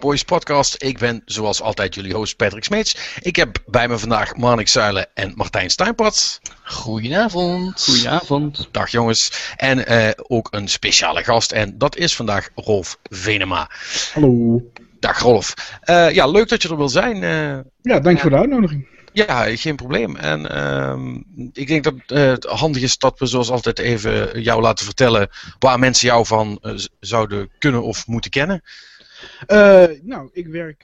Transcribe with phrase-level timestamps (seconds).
[0.00, 0.82] Cowboys podcast.
[0.82, 2.96] Ik ben zoals altijd jullie host Patrick Smeets.
[3.20, 6.40] Ik heb bij me vandaag Marnik Zuilen en Martijn Steinpad.
[6.64, 7.84] Goedenavond.
[7.84, 8.68] Goedenavond.
[8.70, 9.52] Dag jongens.
[9.56, 13.70] En uh, ook een speciale gast en dat is vandaag Rolf Venema.
[14.12, 14.62] Hallo.
[15.00, 15.54] Dag Rolf.
[15.84, 17.22] Uh, ja, leuk dat je er wil zijn.
[17.22, 18.88] Uh, ja, dank voor de uitnodiging.
[19.12, 20.16] Ja, geen probleem.
[20.16, 24.62] En uh, ik denk dat uh, het handig is dat we zoals altijd even jou
[24.62, 25.28] laten vertellen
[25.58, 28.62] waar mensen jou van uh, zouden kunnen of moeten kennen.
[30.02, 30.82] Nou, ik werk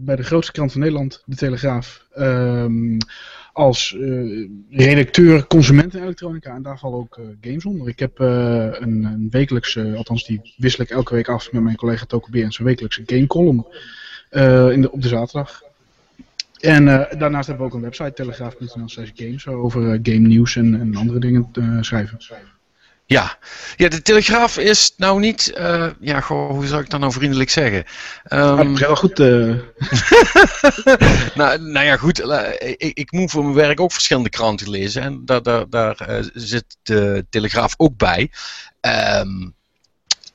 [0.00, 2.98] bij de grootste krant van Nederland, De Telegraaf, ehm,
[3.52, 3.96] als
[4.70, 7.88] redacteur consumentenelektronica en daar vallen ook games onder.
[7.88, 12.04] Ik heb een, een wekelijkse, althans die wissel ik elke week af met mijn collega
[12.04, 13.66] Toko en zijn wekelijkse game column
[14.72, 15.64] in op de zaterdag.
[16.60, 20.56] En uh, daarnaast hebben we ook een website, telegraaf.nl slash games, over uh, game nieuws
[20.56, 22.18] en, en andere dingen uh, schrijven.
[23.08, 23.38] Ja.
[23.76, 25.52] ja, de Telegraaf is nou niet,
[26.00, 27.84] ja, goh, hoe zou ik dat nou vriendelijk zeggen?
[28.28, 28.76] Um...
[28.76, 29.18] Ja, wel goed.
[31.34, 32.18] nou, nou ja, goed,
[32.58, 35.96] ik, ik moet voor mijn werk ook verschillende kranten lezen en daar, daar, daar
[36.34, 38.30] zit de Telegraaf ook bij.
[39.20, 39.54] Um,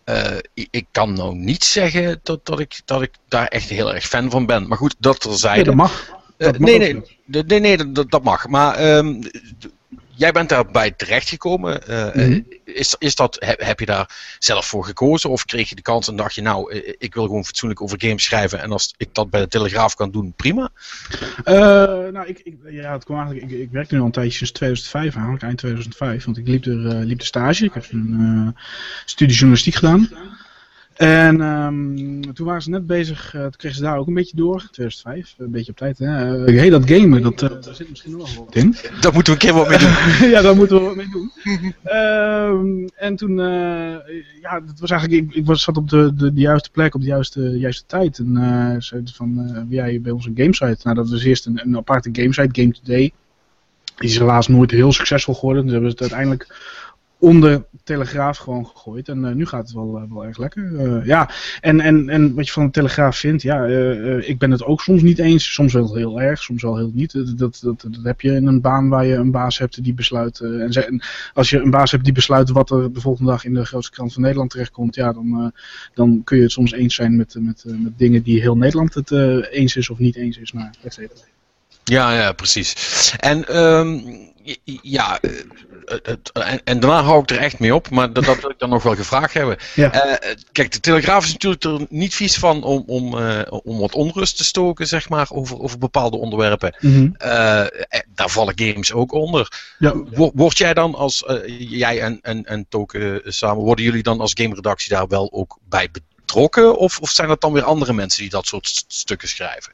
[0.05, 0.37] uh,
[0.71, 4.29] ik kan nou niet zeggen dat, dat, ik, dat ik daar echt heel erg fan
[4.29, 4.67] van ben.
[4.67, 5.55] Maar goed, dat er zijn.
[5.55, 6.19] Nee, dat mag.
[6.37, 8.47] Dat uh, mag nee, nee, nee, nee, dat, dat mag.
[8.47, 9.21] Maar um,
[10.15, 11.81] jij bent daarbij terechtgekomen.
[11.89, 12.45] Uh, mm -hmm.
[12.63, 15.29] is, is dat, heb, heb, je daar zelf voor gekozen?
[15.29, 18.23] Of kreeg je de kans en dacht je, nou, ik wil gewoon fatsoenlijk over games
[18.23, 18.61] schrijven.
[18.61, 20.69] En als ik dat bij de Telegraaf kan doen, prima?
[21.45, 21.53] Uh,
[22.11, 24.51] nou, ik, ik, ja, het kwam eigenlijk, ik, ik werkte nu al een tijdje sinds
[24.51, 26.25] 2005, eigenlijk eind 2005.
[26.25, 27.65] Want ik liep er, liep de stage.
[27.65, 28.55] Ik heb een
[29.05, 30.09] studie journalistiek gedaan.
[30.93, 34.35] En um, toen waren ze net bezig, uh, toen kregen ze daar ook een beetje
[34.35, 35.97] door, 2005, een beetje op tijd.
[35.97, 36.37] Hè?
[36.47, 38.75] Uh, hey, dat gamen, dat, uh, daar zit misschien nog wel wat in.
[39.01, 40.29] Daar moeten we een keer wat mee doen.
[40.35, 41.31] ja, daar moeten we wat mee doen.
[41.97, 43.37] um, en toen,
[44.41, 47.01] ja, dat was eigenlijk, ik, ik was, zat op de, de, de, juiste plek, op
[47.01, 48.17] de juiste, juiste tijd.
[48.19, 50.79] En zei van, wil jij bij onze gamesite?
[50.83, 53.11] Nou, dat was eerst een, een aparte gamesite, Game Today.
[53.95, 56.47] Die is helaas nooit heel succesvol geworden, dus hebben ze het uiteindelijk
[57.21, 59.09] onder Telegraaf gewoon gegooid.
[59.09, 60.71] En uh, nu gaat het wel, uh, wel erg lekker.
[60.71, 63.65] Uh, ja, en, en, en wat je van de Telegraaf vindt, ja,
[64.19, 65.53] ik ben het ook soms niet eens.
[65.53, 67.13] Soms wel heel erg, soms wel heel niet.
[67.13, 70.39] Dat, dat, dat, heb je in een baan waar je een baas hebt die besluit.
[70.39, 73.65] en, als je een baas hebt die besluit wat er de volgende dag in de
[73.65, 75.53] grootste krant van Nederland terechtkomt, ja, dan,
[75.93, 79.11] dan kun je het soms eens zijn met, met, met dingen die heel Nederland het
[79.51, 80.51] eens is of niet eens is.
[80.51, 80.71] Maar.
[81.83, 83.15] Ja, ja, precies.
[83.19, 84.30] En um,
[84.81, 85.19] ja,
[85.85, 88.59] het, en, en, daarna hou ik er echt mee op, maar dat, dat wil ik
[88.59, 89.57] dan nog wel gevraagd hebben.
[89.75, 90.05] Ja.
[90.05, 93.93] Uh, kijk, de Telegraaf is natuurlijk er niet vies van om, om, uh, om wat
[93.93, 96.75] onrust te stoken, zeg maar, over, over bepaalde onderwerpen.
[96.79, 97.15] Mm -hmm.
[97.23, 97.65] uh,
[98.15, 99.73] daar vallen games ook onder.
[99.79, 99.93] Ja.
[100.33, 101.23] Word jij dan als,
[101.57, 105.85] jij en, en, en Token samen, worden jullie dan als game-redactie daar wel ook bij
[105.91, 106.09] betrokken?
[106.35, 109.73] Of, of zijn dat dan weer andere mensen die dat soort stukken schrijven?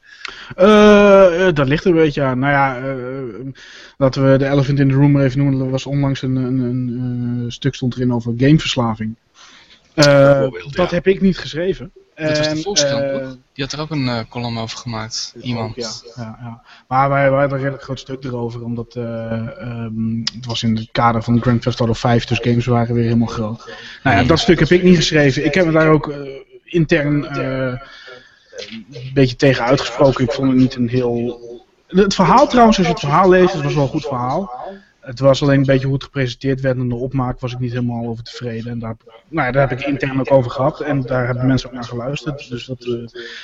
[0.58, 2.38] Uh, dat ligt er een beetje aan.
[2.38, 3.52] Nou ja, uh,
[3.96, 5.60] laten we de elephant in the room even noemen.
[5.60, 6.88] Er was onlangs een, een, een,
[7.42, 9.16] een stuk stond erin over gameverslaving.
[9.94, 10.86] Dat ja.
[10.88, 11.92] heb ik niet geschreven.
[12.18, 13.36] Dat was de Volkskrant, toch?
[13.52, 15.34] Die had er ook een uh, column over gemaakt.
[15.40, 15.70] Iemand.
[15.70, 18.64] Ook, ja, ja, ja, Maar wij, wij hadden een redelijk groot stuk erover.
[18.64, 19.04] Omdat uh,
[19.60, 22.24] um, het was in het kader van Grand Theft Auto 5.
[22.24, 23.72] Dus games waren weer helemaal groot.
[24.02, 25.44] Nou ja, dat stuk heb ik niet geschreven.
[25.44, 26.14] Ik heb me daar ook
[26.64, 27.80] intern een
[29.14, 30.24] beetje tegen uitgesproken.
[30.24, 31.46] Ik vond het niet een heel...
[31.86, 34.52] Het verhaal trouwens, als je het verhaal leest, het was wel een goed verhaal.
[35.08, 37.72] Het was alleen een beetje hoe het gepresenteerd werd en de opmaak was ik niet
[37.72, 38.70] helemaal over tevreden.
[38.70, 38.96] En daar,
[39.28, 41.84] nou ja, daar heb ik intern ook over gehad en daar hebben mensen ook naar
[41.84, 42.48] geluisterd.
[42.48, 42.94] Dus dat, uh,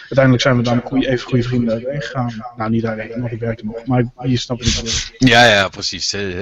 [0.00, 2.44] uiteindelijk zijn we dan goeie, even goede vrienden uiteen gegaan.
[2.56, 4.82] Nou, niet daarheen, want ik werkte nog, maar je snapt het
[5.18, 5.28] wel.
[5.30, 6.14] Ja, ja, precies.
[6.14, 6.40] Uh,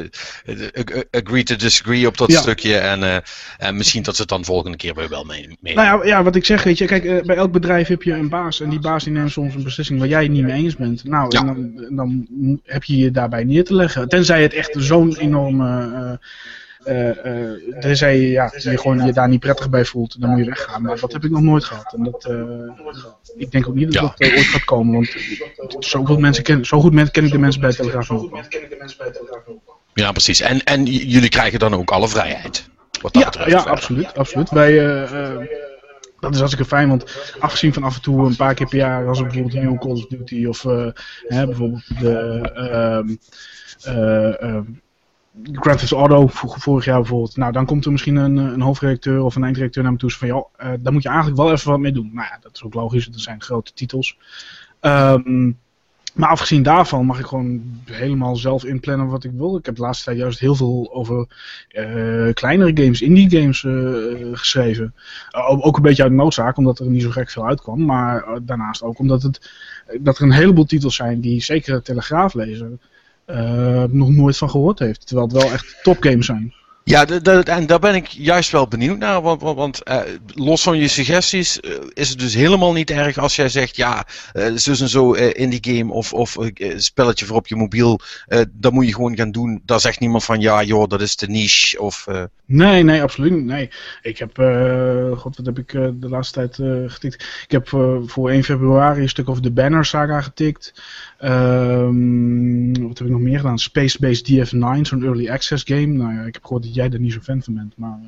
[1.10, 2.40] agree to disagree op dat ja.
[2.40, 3.16] stukje en, uh,
[3.58, 5.74] en misschien dat ze het dan volgende keer weer wel mee, mee.
[5.74, 8.28] Nou ja, ja, wat ik zeg, weet je, kijk, bij elk bedrijf heb je een
[8.28, 10.76] baas en die baas die neemt soms een beslissing waar jij het niet mee eens
[10.76, 11.04] bent.
[11.04, 11.40] Nou, ja.
[11.40, 14.08] en dan, dan heb je je daarbij neer te leggen.
[14.08, 16.20] Tenzij het echt zo'n enorme.
[16.86, 20.38] Uh, uh, tenzij je, ja, je gewoon je daar niet prettig bij voelt, dan moet
[20.38, 20.82] je weggaan.
[20.82, 21.94] Maar dat heb ik nog nooit gehad.
[21.94, 22.30] En dat,
[23.36, 24.92] ik denk ook niet dat dat ooit gaat komen.
[24.94, 28.38] Want zoveel mensen ken, zo goed ken ik de mensen bij Telegraaf ook.
[29.94, 30.40] Ja, precies.
[30.40, 32.68] En, en jullie krijgen dan ook alle vrijheid?
[33.02, 34.50] Wat dat ja, betreft, ja absoluut, absoluut.
[34.50, 34.74] Wij,
[36.20, 37.04] dat is hartstikke fijn, want
[37.38, 39.78] afgezien van af en toe een paar keer per jaar, als er bijvoorbeeld een nieuwe
[39.78, 40.62] Call of Duty of
[41.26, 43.04] hè, bijvoorbeeld de.
[43.88, 44.58] Uh,
[45.52, 47.36] Grand Theft Auto, vorig jaar bijvoorbeeld.
[47.36, 50.10] Nou, dan komt er misschien een, een hoofdredacteur of een eindredacteur naar me toe.
[50.10, 52.10] Van, joh, uh, daar moet je eigenlijk wel even wat mee doen.
[52.12, 53.06] Nou ja, dat is ook logisch.
[53.06, 54.18] Dat zijn grote titels.
[54.80, 55.58] Um,
[56.12, 59.56] maar afgezien daarvan mag ik gewoon helemaal zelf inplannen wat ik wil.
[59.56, 61.26] Ik heb de laatste tijd juist heel veel over
[61.70, 63.66] uh, kleinere games, indie games
[64.38, 64.94] geschreven.
[65.40, 67.84] Ook een beetje uit noodzaak, omdat er niet zo gek veel uitkwam.
[67.84, 69.50] Maar daarnaast ook omdat het,
[70.00, 72.80] dat er een heleboel titels zijn die zeker Telegraaf lezen
[73.90, 75.06] nog nooit van gehoord heeft.
[75.06, 76.54] Terwijl het wel echt topgames zijn.
[76.84, 77.06] Ja,
[77.44, 79.22] en daar ben ik juist wel benieuwd naar.
[79.22, 80.00] Want, want, uh,
[80.34, 84.06] los van je suggesties uh, is het dus helemaal niet erg als jij zegt: ja,
[84.32, 86.36] uh, zus en zo in die game of, of
[86.76, 88.00] spelletje voor op je mobiel.
[88.52, 89.62] dat moet je gewoon gaan doen.
[89.64, 91.80] Daar zegt niemand van: ja, joh, dat is de niche.
[91.80, 92.06] Of,
[92.46, 93.44] Nee, nee, absoluut niet.
[93.44, 93.70] Nee.
[94.02, 94.36] Ik heb,
[95.16, 96.54] god, wat heb ik de laatste tijd
[96.92, 97.14] getikt?
[97.44, 97.68] Ik heb
[98.06, 100.72] voor 1 februari een stuk over de Banner Saga getikt.
[101.24, 103.58] Um, wat heb ik nog meer gedaan?
[103.58, 105.86] Space Base DF9, zo'n early access game.
[105.86, 107.76] Nou ja, ik heb gehoord dat jij er niet zo fan van bent.
[107.76, 107.98] Maar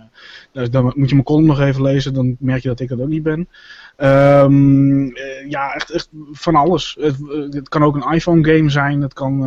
[0.52, 3.00] uh, dan moet je mijn column nog even lezen, dan merk je dat ik dat
[3.00, 3.48] ook niet ben.
[3.96, 6.96] Um, uh, ja, echt, echt van alles.
[7.00, 7.16] Het,
[7.50, 9.42] het, kan ook een iPhone game zijn, het kan,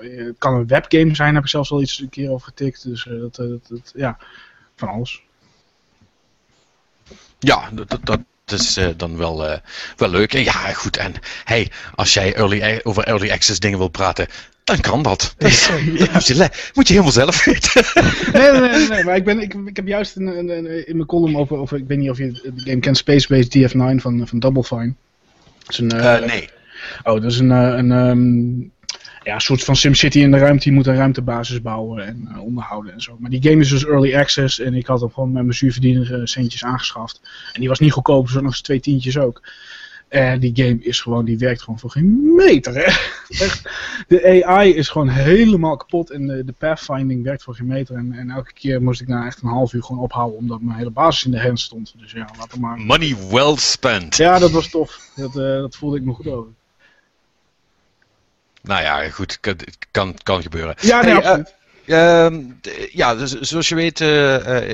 [0.00, 2.84] het kan een webgame zijn, heb ik zelfs al iets een keer over getikt.
[2.84, 4.18] Dus dat, ja,
[4.76, 5.22] van alles.
[7.38, 9.60] Ja, dat, dat, dat is dan wel,
[9.96, 10.34] wel leuk.
[10.34, 10.96] En ja, goed.
[10.96, 11.14] En
[11.44, 14.26] hey, als jij early, over early access dingen wil praten,
[14.64, 15.34] dan kan dat.
[15.38, 15.52] dat,
[15.94, 16.12] ja.
[16.12, 17.84] moet, je, moet, je, helemaal zelf weten.
[18.32, 21.08] nee, nee, nee, nee, maar ik, ben, ik, ik heb juist in, in, in mijn
[21.08, 24.28] column over, over, ik weet niet of je de game kent, Space Base DF9 van,
[24.28, 24.94] van Double Fine.
[25.58, 26.48] Dat is een, uh, nee.
[27.02, 28.72] Oh, dat is een, een um,
[29.22, 30.68] ja, een soort van SimCity in de ruimte.
[30.68, 33.16] Je moet een ruimtebasis bouwen en uh, onderhouden en zo.
[33.18, 36.28] Maar die game is dus early access en ik had hem gewoon met mijn zuurverdiener
[36.28, 37.20] centjes aangeschaft.
[37.52, 39.42] En die was niet goedkoop, dus nog eens twee tientjes ook.
[40.12, 42.74] En die game is gewoon, die werkt gewoon voor geen meter.
[42.74, 42.82] Hè?
[43.44, 43.68] Echt,
[44.08, 47.96] de AI is gewoon helemaal kapot en de, de pathfinding werkt voor geen meter.
[47.96, 50.78] En, en, elke keer moest ik na echt een half uur gewoon ophouden omdat mijn
[50.78, 51.94] hele basis in de hand stond.
[51.98, 52.78] Dus ja, laat maar.
[52.78, 54.16] Money well spent.
[54.16, 55.00] Ja, dat was tof.
[55.16, 56.50] Dat, uh, dat voelde ik me goed over.
[58.62, 59.56] Nou ja, goed, kan,
[59.90, 60.74] kan, kan gebeuren.
[60.80, 61.54] Ja, nee, hey, absoluut.
[61.84, 64.08] Uh, ja, dus, zoals je weet, uh,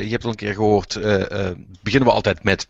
[0.03, 0.95] je hebt al een keer gehoord,
[1.83, 2.69] beginnen we altijd met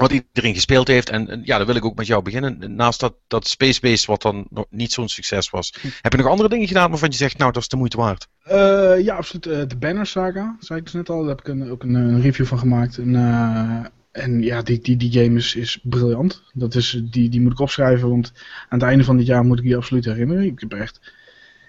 [0.00, 1.10] wat iedereen gespeeld heeft.
[1.10, 2.74] En, ja, daar wil ik ook met jou beginnen.
[2.74, 5.74] Naast dat, dat Space Base, wat dan nog niet zo'n succes was.
[5.80, 5.88] Hm.
[6.00, 8.28] Heb je nog andere dingen gedaan waarvan je zegt, nou, dat is de moeite waard?
[8.50, 9.46] Uh, ja, absoluut.
[9.46, 11.20] Uh, de Banner Saga, zei ik dus net al.
[11.20, 12.98] Daar heb ik een, ook een, een review van gemaakt.
[12.98, 16.42] En, uh, en ja, die, die, die game is, is briljant.
[16.52, 18.32] Dat is, die, die moet ik opschrijven, want
[18.68, 20.44] aan het einde van dit jaar moet ik die absoluut herinneren.
[20.44, 21.00] Ik heb echt...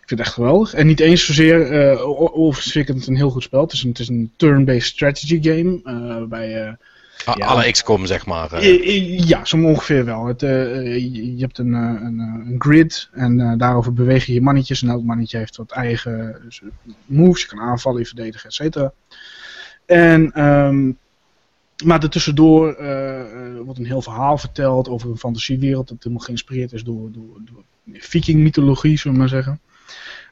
[0.01, 0.73] Ik vind het echt geweldig.
[0.73, 3.61] En niet eens zozeer, uh, het een heel goed spel.
[3.61, 5.79] Het is een, een turn-based strategy game.
[5.83, 6.77] Waarbij
[7.25, 7.45] ja.
[7.45, 8.63] Alle XCOM, zeg maar.
[8.63, 9.27] Uh.
[9.27, 10.25] Ja, zo ongeveer wel.
[10.25, 10.97] Het, uh,
[11.35, 14.81] je hebt een, een, een grid en uh, daarover beweeg je je mannetjes.
[14.81, 16.41] En elk mannetje heeft wat eigen
[17.05, 17.41] moves.
[17.41, 18.93] Je kan aanvallen, je verdedigen, et cetera.
[19.85, 20.97] En, um,
[21.83, 22.75] maar daartussendoor
[23.63, 25.87] wordt een heel verhaal verteld over een fantasiewereld.
[25.87, 27.63] Dat helemaal geïnspireerd is door, door, door
[27.93, 29.59] viking-mythologie, zullen we maar zeggen.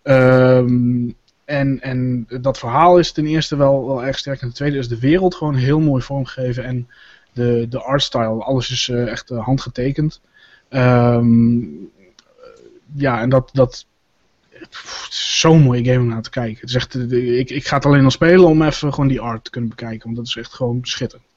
[0.03, 1.15] Um,
[1.49, 4.41] en, en dat verhaal is ten eerste wel, wel erg sterk.
[4.41, 6.63] En ten tweede is de wereld gewoon heel mooi vormgegeven.
[6.63, 6.87] En
[7.33, 10.21] de, de artstyle, alles is uh, echt uh, handgetekend.
[10.69, 11.89] Um,
[12.93, 13.85] ja, en dat, dat
[15.09, 16.59] zo'n mooie game om naar te kijken.
[16.59, 19.43] Het is echt, ik, ik ga het alleen al spelen om even gewoon die art
[19.43, 20.03] te kunnen bekijken.
[20.03, 21.28] Want dat is echt gewoon schitterend.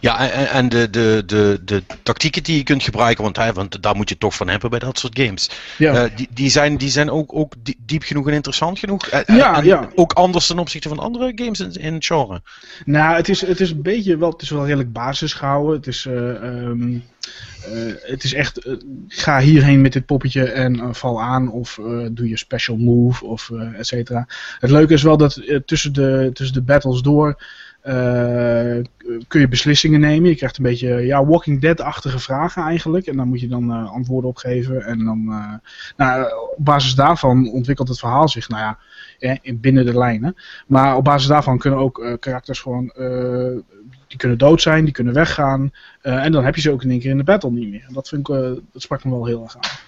[0.00, 3.82] Ja, en, en de, de, de, de tactieken die je kunt gebruiken, want, hè, want
[3.82, 5.50] daar moet je toch van hebben bij dat soort games.
[5.78, 6.04] Ja.
[6.04, 9.12] Uh, die, die zijn, die zijn ook, ook diep genoeg en interessant genoeg.
[9.12, 9.88] Uh, ja, en ja.
[9.94, 12.42] Ook anders ten opzichte van andere games in, in het genre.
[12.84, 15.76] Nou, het is, het is een beetje wel, het is wel redelijk basis gehouden.
[15.76, 17.04] Het is, uh, um,
[18.00, 18.76] het is echt,
[19.08, 23.86] ga hierheen met dit poppetje en val aan of doe je special move of et
[23.86, 24.26] cetera.
[24.58, 27.42] Het leuke is wel dat tussen, de, tussen de battles door
[29.28, 30.28] kun je beslissingen nemen.
[30.28, 33.06] Je krijgt een beetje ja, Walking Dead-achtige vragen eigenlijk.
[33.06, 34.84] En daar moet je dan uh, antwoorden op geven.
[34.84, 35.52] En dan, uh,
[35.96, 36.24] nou,
[36.56, 38.78] op basis daarvan ontwikkelt het verhaal zich, nou ja,
[39.18, 40.36] eh, binnen de lijnen.
[40.66, 42.92] Maar op basis daarvan kunnen ook karakters gewoon,
[44.06, 45.70] die kunnen dood zijn, die kunnen weggaan.
[46.00, 47.88] en dan heb je ze ook in één keer in de battle niet meer.
[47.92, 48.34] Dat, vind ik,
[48.72, 49.85] dat sprak me wel heel erg aan.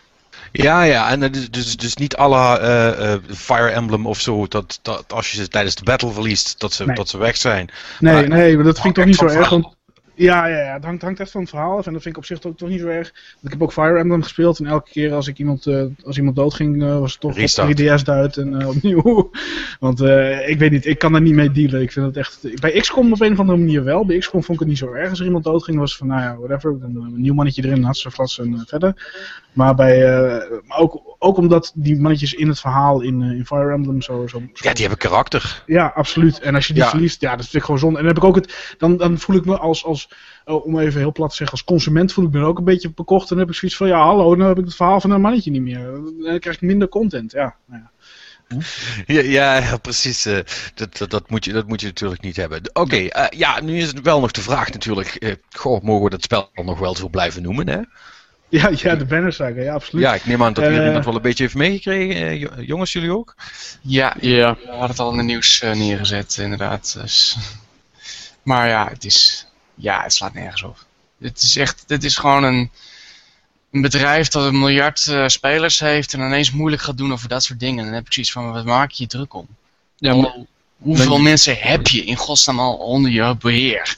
[0.52, 4.78] Ja, ja, en dus, dus, dus niet alle uh, uh, Fire Emblem of zo, dat,
[4.82, 6.96] dat als je ze tijdens de battle verliest, dat ze, nee.
[6.96, 7.70] dat ze weg zijn.
[7.98, 9.48] Nee, maar, nee, maar dat vind ik toch niet zo erg.
[9.48, 9.76] Want,
[10.18, 12.20] ja, ja, ja, het hangt, hangt echt van het verhaal af en dat vind ik
[12.20, 13.12] op zich toch, toch niet zo erg.
[13.42, 16.36] Ik heb ook Fire Emblem gespeeld en elke keer als, ik iemand, uh, als iemand
[16.36, 17.70] doodging, uh, was het toch Restart.
[17.70, 19.30] op 3DS uit en uh, opnieuw.
[19.80, 20.00] Want
[20.46, 21.82] ik weet niet, ik kan daar niet mee dealen.
[21.82, 24.06] Ik vind het echt, bij XCOM op een of andere manier wel.
[24.06, 25.78] Bij XCOM vond ik het niet zo erg als er iemand doodging.
[25.78, 28.94] was van, nou ja, whatever, dan een nieuw mannetje erin, had ze vast en verder.
[29.52, 29.98] Maar bij,
[30.64, 34.42] maar ook ook omdat die mannetjes in het verhaal in, in Fire Emblem zo, zo,
[34.52, 35.62] Ja, die hebben karakter.
[35.66, 36.40] Ja, absoluut.
[36.40, 37.98] En als je die verliest, ja, dat vind ik gewoon zonde.
[37.98, 38.74] En dan heb ik ook het.
[38.78, 40.08] Dan, dan voel ik me als, als
[40.44, 43.22] om even heel plat te zeggen, als consument voel ik me ook een beetje bekocht.
[43.22, 45.20] En dan heb ik zoiets van, ja, hallo, dan heb ik het verhaal van een
[45.20, 45.82] mannetje niet meer.
[45.82, 47.32] Dan krijg ik minder content.
[47.32, 47.90] Ja, nou ja.
[49.06, 50.26] Ja, ja, precies.
[50.26, 50.38] Uh,
[50.74, 52.60] dat, dat, moet je, dat moet je natuurlijk niet hebben.
[52.72, 55.16] Oké, uh, ja, nu is het wel nog de vraag natuurlijk.
[55.18, 57.80] Uh, goh, mogen we dat spel nog wel zo blijven noemen, hè?
[58.58, 60.04] Ja, ja de bannersaga, ja, absoluut.
[60.04, 62.64] Ja, ik neem aan dat jullie dat wel een beetje heeft meegekregen.
[62.64, 63.34] jongens, jullie ook?
[63.80, 66.92] Ja, ja, we hadden het al in het nieuws neergezet, inderdaad.
[67.00, 67.36] Dus.
[68.42, 69.46] Maar ja, het is...
[69.74, 70.84] Ja, het slaat nergens op.
[71.20, 71.84] Het is echt...
[71.86, 72.70] Dit is gewoon een
[73.70, 77.42] een bedrijf dat een miljard uh, spelers heeft en ineens moeilijk gaat doen over dat
[77.42, 77.84] soort dingen.
[77.84, 79.46] Dan heb ik zoiets van, wat maak je je druk om?
[79.96, 80.34] Ja, maar,
[80.78, 83.96] Hoeveel mensen heb je in godsnaam al onder je beheer?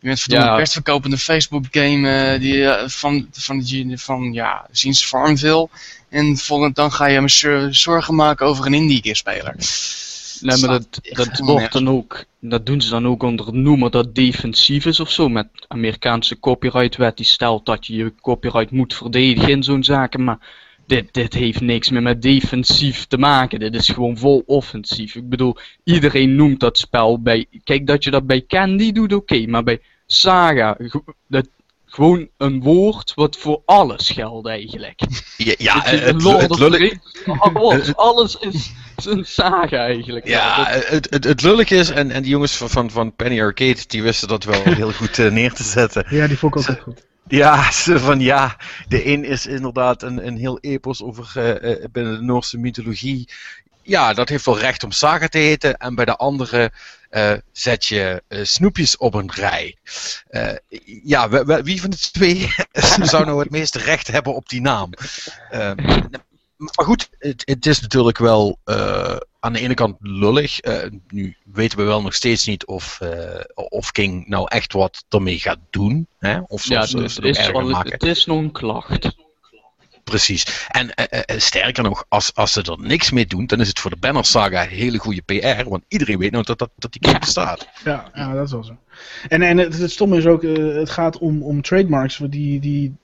[0.00, 0.54] Je bent verdomme ja.
[0.54, 5.68] de best verkopende Facebook game uh, die, uh, van, van, van, van, ja, sinds Farmville.
[6.08, 9.54] En volgend dan ga je me zorgen maken over een indie speler.
[10.40, 13.90] Nee, maar dat, dat wordt dan ook, dat doen ze dan ook onder het noemen
[13.90, 15.28] dat defensief is of zo.
[15.28, 20.24] Met Amerikaanse copyrightwet die stelt dat je je copyright moet verdedigen in zo'n zaken.
[20.24, 20.38] Maar
[20.86, 23.58] dit, dit heeft niks meer met defensief te maken.
[23.58, 25.14] Dit is gewoon vol offensief.
[25.14, 27.46] Ik bedoel, iedereen noemt dat spel bij.
[27.64, 29.46] Kijk, dat je dat bij Candy doet, oké.
[29.46, 29.80] maar bij
[30.12, 30.76] Saga,
[31.26, 31.46] dat,
[31.86, 35.00] gewoon een woord wat voor alles geldt eigenlijk.
[35.36, 36.22] Ja, ja het, het,
[37.86, 38.72] het, alles is
[39.06, 40.26] een saga eigenlijk.
[40.26, 43.78] Ja, het, het, het lullig is, en, en die jongens van, van, van Penny Arcade,
[43.86, 46.04] die wisten dat wel heel goed uh, neer te zetten.
[46.08, 47.04] Ja, die vond ik ook goed.
[47.28, 48.56] Ja, van ja,
[48.88, 53.28] de een is inderdaad een, een heel epos over uh, binnen de Noorse mythologie.
[53.82, 55.76] Ja, dat heeft wel recht om saga te heten.
[55.76, 56.72] En bij de andere
[57.10, 59.76] uh, zet je uh, snoepjes op een rij.
[60.30, 60.52] Uh,
[61.04, 62.54] ja, wie van de twee
[63.10, 64.90] zou nou het meeste recht hebben op die naam?
[66.56, 68.58] maar goed, het, het, is natuurlijk wel
[69.40, 70.60] aan de ene kant lullig.
[71.08, 73.00] nu weten we wel nog steeds niet of,
[73.54, 76.06] of King nou echt wat ermee gaat doen.
[76.18, 76.40] Hè?
[76.46, 77.38] Of ja, het, het, is,
[77.82, 79.16] het is nog een klacht.
[80.10, 80.66] Precies.
[80.68, 83.78] En uh, uh, sterker nog, als, als ze er niks mee doen, dan is het
[83.78, 85.68] voor de Banner Saga hele goede PR.
[85.68, 87.68] Want iedereen weet nou dat, dat, dat die game bestaat.
[87.84, 88.76] Ja, ja, dat is wel zo.
[89.28, 92.96] En, en het, stomme is ook, het gaat om, om trademarks die, die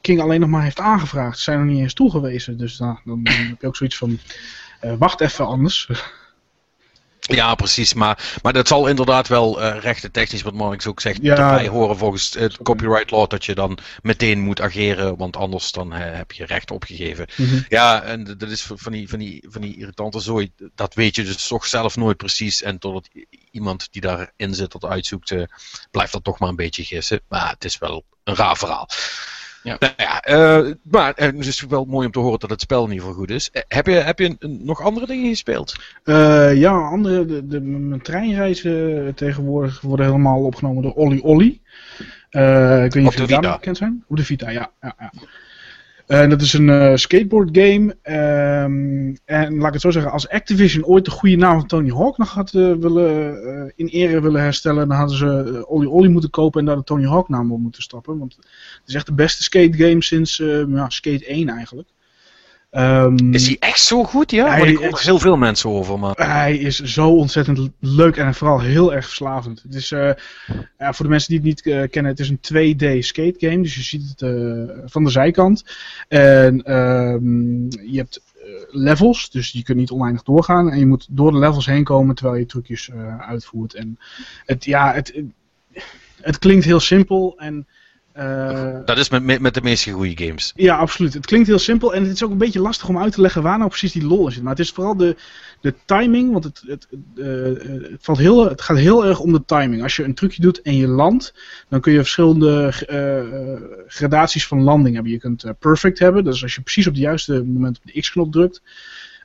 [0.00, 1.36] King alleen nog maar heeft aangevraagd.
[1.36, 2.58] Ze zijn nog niet eens toegewezen.
[2.58, 4.18] Dus nou, dan, dan heb je ook zoiets van,
[4.98, 5.88] wacht even anders.
[7.34, 7.94] Ja, precies.
[7.94, 11.68] Maar, maar dat zal inderdaad wel uh, rechten technisch, wat Marx ook zegt, ja, erbij
[11.68, 15.98] horen volgens het copyright law dat je dan meteen moet ageren, want anders dan uh,
[16.00, 17.28] heb je recht opgegeven.
[17.36, 17.64] Mm -hmm.
[17.68, 20.52] Ja, en dat is van die, van die, van die irritante zooi.
[20.74, 22.62] Dat weet je dus toch zelf nooit precies.
[22.62, 23.08] En totdat
[23.50, 25.42] iemand die daarin zit dat uitzoekt, uh,
[25.90, 27.20] blijft dat toch maar een beetje gissen.
[27.28, 28.88] Maar het is wel een raar verhaal.
[29.62, 29.76] Ja.
[29.78, 32.84] Nou ja, uh, maar uh, het is wel mooi om te horen dat het spel
[32.84, 33.50] in ieder geval goed is.
[33.52, 35.76] Uh, heb je, heb je nog andere dingen gespeeld?
[36.54, 41.60] ja, andere, de, de, mijn treinreizen tegenwoordig worden helemaal opgenomen door Olly Olly.
[42.30, 44.04] ik weet niet of jullie daar bekend zijn.
[44.08, 44.70] Op de Vita, ja.
[44.80, 45.12] ja, ja.
[46.10, 47.96] En dat is een uh, skateboard game.
[48.64, 51.90] Um, en laat ik het zo zeggen, als Activision ooit de goede naam van Tony
[51.90, 56.30] Hawk nog had uh, willen, in ere willen herstellen, dan hadden ze Olly Olly moeten
[56.30, 58.18] kopen en daar de Tony Hawk naam op moeten stappen.
[58.18, 60.36] Want het is echt de beste skate game sinds
[60.68, 61.88] ja, Skate 1 eigenlijk.
[62.70, 64.30] Um, is hij echt zo goed?
[64.30, 65.98] Ja, hij, ik hoor heel veel mensen over.
[65.98, 66.14] Maar...
[66.16, 69.62] Hij is zo ontzettend leuk en vooral heel erg verslavend.
[69.62, 70.10] Het is, uh,
[70.78, 73.62] ja, voor de mensen die het niet uh, kennen, het is een 2D skate game.
[73.62, 75.64] Dus je ziet het uh, van de zijkant.
[76.08, 78.22] En um, je hebt
[78.70, 80.70] levels, dus je kunt niet oneindig doorgaan.
[80.70, 83.74] En je moet door de levels heen komen terwijl je trucjes uitvoert.
[83.74, 83.98] En
[84.46, 85.22] het, ja, het,
[86.20, 87.66] het klinkt heel simpel en
[88.20, 90.52] uh, dat is met, met de meeste goede games.
[90.56, 91.14] Ja, absoluut.
[91.14, 93.42] Het klinkt heel simpel en het is ook een beetje lastig om uit te leggen
[93.42, 94.42] waar nou precies die lol in zit.
[94.42, 95.16] Maar het is vooral de,
[95.60, 97.26] de timing, want het, het, uh,
[97.90, 99.82] het, valt heel, het gaat heel erg om de timing.
[99.82, 101.34] Als je een trucje doet en je landt,
[101.68, 105.12] dan kun je verschillende uh, gradaties van landing hebben.
[105.12, 108.32] Je kunt perfect hebben, dus als je precies op het juiste moment op de X-knop
[108.32, 108.62] drukt.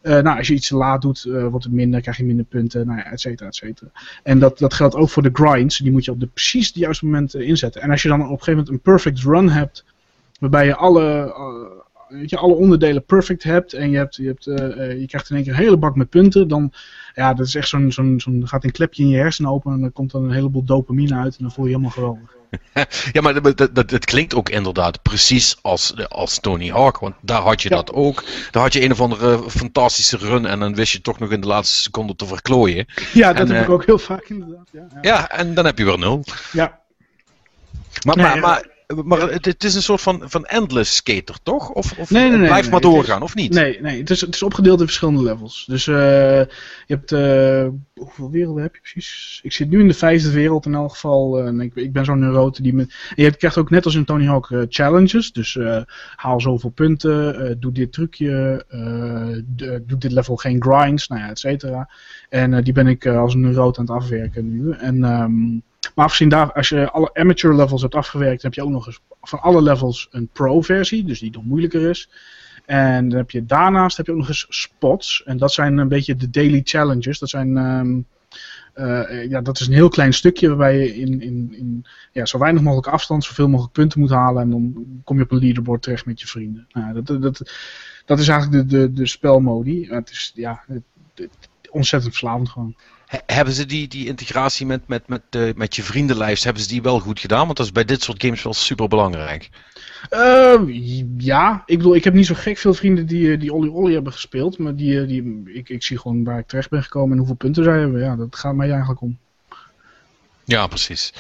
[0.06, 2.86] Uh, nou, als je iets laat doet, uh, wordt het minder, krijg je minder punten,
[2.86, 3.90] nou ja, et cetera, et cetera.
[4.24, 5.78] En dat, dat geldt ook voor de grinds.
[5.78, 7.82] Die moet je op de precies het juiste moment uh, inzetten.
[7.82, 9.86] En als je dan op een gegeven moment een perfect run hebt,
[10.40, 11.36] waarbij je alle,
[12.08, 14.44] weet je, alle onderdelen perfect hebt en je, hebt, je, hebt,
[15.00, 16.74] je krijgt in één keer een hele bak met punten, dan
[17.14, 19.82] ja, dat is echt zo'n, zo'n, zo'n gaat een klepje in je hersenen open en
[19.82, 22.36] dan komt dan een heleboel dopamine uit en dan voel je, je helemaal geweldig.
[23.12, 27.00] ja, maar dat, dat, dat, klinkt ook inderdaad precies als, als Tony Hawk.
[27.00, 28.24] Want daar had je dat ook.
[28.52, 31.42] Daar had je een of andere fantastische run en dan wist je toch nog in
[31.42, 32.86] de laatste seconde te verklooien.
[33.14, 34.70] Ja, dat heb ik eh, ook heel vaak inderdaad.
[34.72, 35.00] Ja, ja.
[35.02, 36.24] ja, en dan heb je weer nul.
[36.52, 36.80] Ja.
[38.04, 41.70] Maar, maar, maar maar het, het, is een soort van, van endless skater, toch?
[41.70, 43.54] Of, of nee, nee, nee, blijft maar doorgaan, of niet?
[43.54, 45.66] Nee, nee het, is, het is opgedeeld in verschillende levels.
[45.68, 46.48] Dus uh, je
[46.88, 47.12] hebt...
[47.12, 49.40] Uh, hoeveel werelden heb je precies?
[49.44, 51.48] Ik zit nu in de vijfde wereld in elk geval.
[51.48, 52.74] Uh, ik, ik, ben zo'n neurote die...
[52.74, 55.32] Met, en je krijgt ook net als in Tony Hawk challenges.
[55.32, 55.58] Dus
[56.16, 58.66] haal zoveel punten, doe dit trucje,
[59.86, 61.90] doe dit level geen grinds, nou ja, et cetera.
[62.30, 64.72] En die ben ik als een neurote aan het afwerken nu.
[64.72, 65.04] En...
[65.04, 65.64] Um,
[65.96, 69.00] maar afgezien daar, als je alle amateur levels hebt afgewerkt, heb je ook nog eens
[69.22, 72.10] van alle levels een pro-versie, dus die nog moeilijker is.
[72.66, 75.24] En dan heb je daarnaast heb je ook nog eens spots.
[75.24, 77.20] En dat zijn een beetje de daily challenges.
[77.20, 77.58] Dat zijn.
[77.58, 78.06] Um,
[78.76, 82.38] uh, ja, dat is een heel klein stukje waarbij je in, in, in ja, zo
[82.38, 84.42] weinig mogelijk afstand zoveel mogelijk punten moet halen.
[84.42, 86.68] En dan kom je op een leaderboard terecht met je vrienden.
[86.72, 87.52] Nou, dat, dat,
[88.06, 89.88] dat is eigenlijk de, de, de spelmodi.
[89.90, 90.64] Het is ja,
[91.70, 92.76] ontzettend verslavend gewoon
[93.26, 96.82] hebben ze die, die integratie met, met, met, de, met je vriendenlijst, hebben ze die
[96.82, 97.46] wel goed gedaan?
[97.46, 99.50] Want dat is bij dit soort games wel super belangrijk.
[100.14, 100.62] Uh,
[101.18, 103.94] ja, ik bedoel, ik heb niet zo gek veel vrienden die, eh, die Olly Olly
[103.94, 104.58] hebben gespeeld.
[104.58, 107.36] Maar die, eh, die, ik, ik zie gewoon waar ik terecht ben gekomen en hoeveel
[107.36, 108.02] punten zij hebben.
[108.02, 109.18] Ja, dat gaat mij eigenlijk om.
[110.44, 111.14] Ja, precies.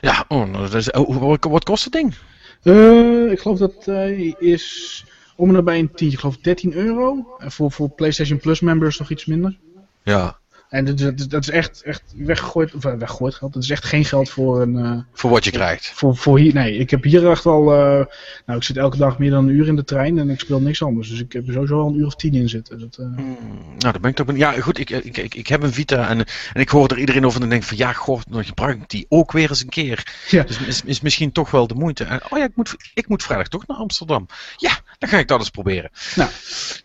[0.00, 2.14] Ja, oh, nou, oh, wat, wat kost het ding?
[2.62, 5.04] Uh, ik geloof dat hij is
[5.36, 7.36] om en nabij een tientje, ik geloof 13 euro.
[7.38, 9.58] En voor, voor PlayStation Plus members nog iets minder.
[10.02, 13.52] Ja, en dat, dat, is echt, echt weggegooid, of eh, weggegooid geld.
[13.52, 14.76] Dat is echt geen geld voor een...
[14.76, 15.90] Uh, voor wat je krijgt.
[15.94, 17.72] Voor, voor hier, nee, ik heb hier echt wel...
[17.72, 18.04] Uh,
[18.46, 20.60] nou, ik zit elke dag meer dan een uur in de trein en ik speel
[20.60, 21.08] niks anders.
[21.08, 22.78] Dus ik heb er sowieso al een uur of tien in zitten.
[22.78, 23.06] Dat, uh...
[23.06, 24.36] nou, dan ben ik toch...
[24.36, 26.18] Ja, goed, ik, ik, ik, ik heb een Vita en,
[26.52, 27.76] en ik hoor er iedereen over en denk van...
[27.76, 30.14] Ja, goh, dan gebruik ik die ook weer eens een keer.
[30.28, 30.42] Ja.
[30.42, 32.04] Dus is, is misschien toch wel de moeite.
[32.04, 34.26] En, oh ja, ik moet, ik moet vrijdag toch naar Amsterdam.
[34.56, 35.90] Ja, dan ga ik dat eens proberen.
[36.16, 36.30] Nou,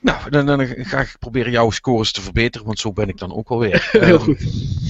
[0.02, 3.36] nou dan, dan ga ik proberen jouw scores te verbeteren, want zo ben ik dan
[3.36, 3.88] ook wel weer.
[3.92, 4.40] Heel ehm, goed.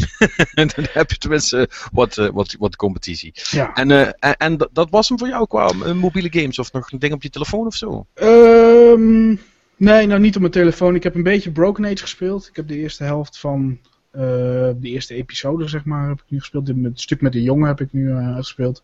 [0.53, 3.31] en dan heb je tenminste wat, uh, wat, wat competitie.
[3.33, 3.73] Ja.
[3.73, 6.91] En, uh, en, en dat was hem voor jou qua uh, mobiele games of nog
[6.91, 8.05] een ding op je telefoon of zo?
[8.15, 9.39] Um,
[9.75, 10.95] nee, nou niet op mijn telefoon.
[10.95, 12.47] Ik heb een beetje Broken Age gespeeld.
[12.47, 13.79] Ik heb de eerste helft van
[14.11, 16.67] de eerste episode, zeg maar, heb ik nu gespeeld.
[16.67, 18.83] Het stuk met de jongen heb ik nu gespeeld.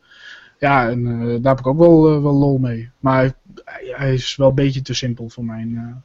[0.59, 2.89] Ja, en daar heb ik ook wel, wel lol mee.
[2.99, 3.33] Maar
[3.75, 6.03] hij is wel een beetje te simpel voor mijn...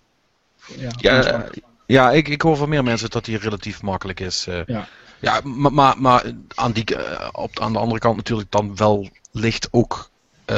[0.77, 1.45] ja, ja
[1.91, 4.47] ja, ik, ik hoor van meer mensen dat die relatief makkelijk is.
[4.67, 8.77] Ja, ja maar, maar, maar aan, die, uh, op, aan de andere kant natuurlijk dan
[8.77, 10.11] wel ligt ook,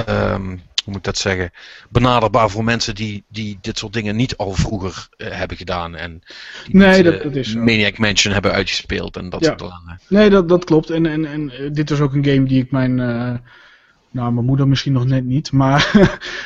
[0.08, 1.50] um, hoe moet ik dat zeggen,
[1.88, 5.94] benaderbaar voor mensen die, die dit soort dingen niet al vroeger uh, hebben gedaan.
[5.94, 6.22] En
[6.70, 7.54] nee, dat, dat is.
[7.54, 9.46] Maniac Mansion hebben uitgespeeld en dat ja.
[9.46, 10.00] soort dingen.
[10.08, 10.90] Nee, dat, dat klopt.
[10.90, 13.00] En, en, en dit is ook een game die ik mijn
[14.12, 15.92] nou, mijn moeder misschien nog net niet, maar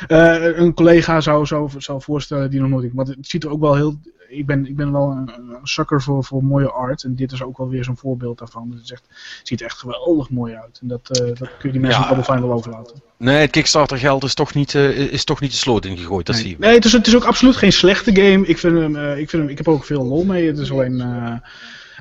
[0.07, 2.93] uh, een collega zou, zou, zou voorstellen die nog nooit.
[2.93, 3.95] Want het ziet er ook wel heel
[4.29, 7.03] ik ben, ik ben wel een, een sucker voor, voor mooie art.
[7.03, 8.69] En dit is ook wel weer zo'n voorbeeld daarvan.
[8.69, 9.03] Dus het, echt,
[9.43, 10.79] ziet er echt geweldig mooi uit.
[10.81, 13.01] En dat, uh, dat kun je die mensen ja, Double Fine wel overlaten.
[13.17, 16.25] Nee, het Kickstarter geld is toch niet, uh, is toch niet de sloot ingegooid.
[16.25, 16.43] Dat nee.
[16.43, 16.59] zie je.
[16.59, 18.45] Nee, het is, het is ook absoluut geen slechte game.
[18.45, 20.47] Ik, vind hem, ik, vind hem, ik heb ook veel lol mee.
[20.47, 21.01] Het is alleen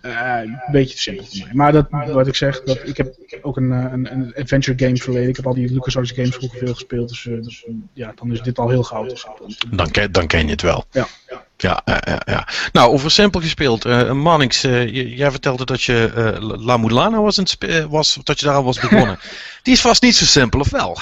[0.03, 1.55] een beetje te simpel voor mij.
[1.55, 5.29] Maar dat, wat ik zeg, dat, ik heb ook een, een, een adventure game verleden.
[5.29, 7.09] Ik heb al die LucasArts games vroeger veel gespeeld.
[7.09, 9.27] Dus, dus ja, dan is dit al heel goud.
[9.71, 10.85] Dan ken, dan ken je het wel.
[10.91, 11.07] Ja.
[11.29, 11.45] ja.
[11.57, 12.49] Ja, ja, ja.
[12.73, 13.87] Nou, over simpel gespeeld.
[13.87, 17.43] Uh, Mannix, uh, jij vertelde dat je uh, La Mulana was,
[17.89, 19.19] was, dat je daar al was begonnen.
[19.63, 20.99] Die is vast niet zo simpel, of wel?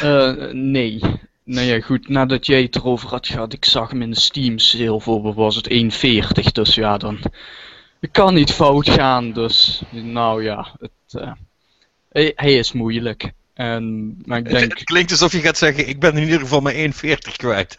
[0.53, 1.01] nee.
[1.45, 4.59] Nou ja, goed, nadat jij het erover had gehad, ik zag hem in de Steam
[4.59, 6.53] sale voor, was het 1,40.
[6.53, 7.19] Dus ja, dan
[8.05, 9.33] het kan niet fout gaan.
[9.33, 11.23] Dus, nou ja, het,
[12.09, 13.33] hij, hij, is moeilijk.
[13.55, 14.79] En, maar ik denk...
[14.79, 17.79] Het klinkt alsof je gaat zeggen, ik ben in ieder geval mijn 1,40 kwijt.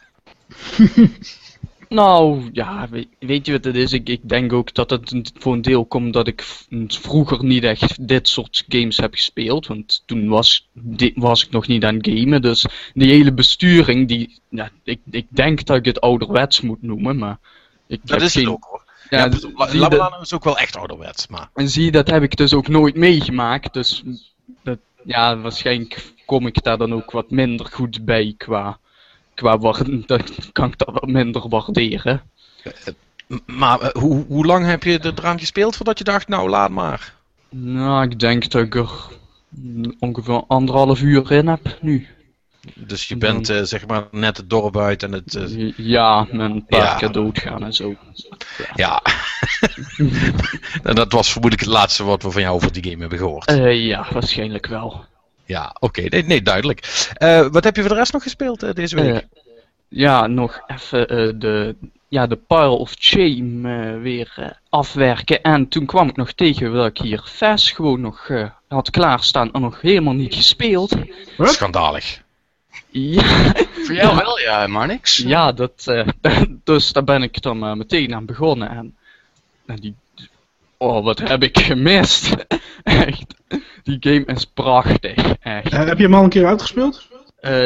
[1.90, 3.94] Nou, ja, weet, je wat het is?
[3.94, 6.44] Ik, ik denk ook dat het voor een deel komt dat ik
[6.88, 9.68] vroeger niet echt dit soort games heb gespeeld.
[9.68, 10.70] Want toen was,
[11.16, 12.42] was ik nog niet aan het gamen.
[12.42, 17.18] Dus die hele besturing, die, ja, ik, ik denk dat ik het ouderwets moet noemen.
[17.18, 17.38] Maar
[17.88, 18.75] ik dat is het ook
[19.10, 19.30] Ja,
[19.72, 21.28] ja is ook wel echt ouderwets.
[21.28, 21.50] Maar...
[21.54, 23.74] En zie, dat heb ik dus ook nooit meegemaakt.
[23.74, 24.04] Dus
[24.64, 28.80] dat, ja, waarschijnlijk kom ik daar dan ook wat minder goed bij qua
[29.36, 29.58] qua
[30.06, 32.22] dan kan ik dat wat minder waarderen.
[33.46, 37.14] Maar eh, hoe, hoe lang heb je eraan gespeeld voordat je dacht, nou laat maar?
[37.50, 38.92] Nou, ik denk dat ik er
[40.00, 42.08] ongeveer anderhalf uur in heb nu.
[42.74, 45.36] Dus je bent uh, zeg maar net het dorp uit en het...
[45.36, 45.74] Uh...
[45.78, 46.96] Ja, met een paar ja.
[46.96, 47.96] keer doodgaan en zo.
[48.76, 49.02] Ja.
[50.84, 53.52] en dat was vermoedelijk het laatste wat we van jou over die game hebben gehoord.
[53.52, 55.06] Uh, ja, waarschijnlijk wel.
[55.46, 56.02] Ja, oké.
[56.02, 57.08] Nee, nee, duidelijk.
[57.52, 59.28] Wat heb je voor de rest nog gespeeld deze week?
[59.88, 61.76] Ja, nog even de,
[62.08, 65.42] ja, de Pile of Shame weer afwerken.
[65.42, 68.30] En toen kwam ik nog tegen dat ik hier Fast gewoon nog
[68.68, 70.96] had klaarstaan en nog helemaal niet gespeeld.
[71.38, 71.54] Wat?
[71.54, 72.24] Schandalig.
[72.98, 73.54] Ja.
[73.74, 75.18] Voor jou wel, ja, maar niks.
[75.18, 76.08] Ja, dat, uh,
[76.64, 78.70] dus daar ben ik dan uh, meteen aan begonnen.
[78.70, 78.96] En,
[79.66, 79.96] en die,
[80.78, 82.36] oh, wat heb ik gemist.
[82.84, 83.36] echt.
[83.84, 85.16] Die game is prachtig.
[85.40, 85.74] Echt.
[85.74, 87.08] Uh, heb je hem al een keer uitgespeeld?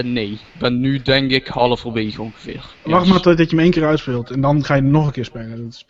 [0.03, 2.65] nee, ik ben nu denk ik halverwege ongeveer.
[2.83, 3.11] Wacht yes.
[3.11, 5.63] maar tot je hem één keer uitspeelt en dan ga je nog een keer spelen.
[5.63, 5.85] Dat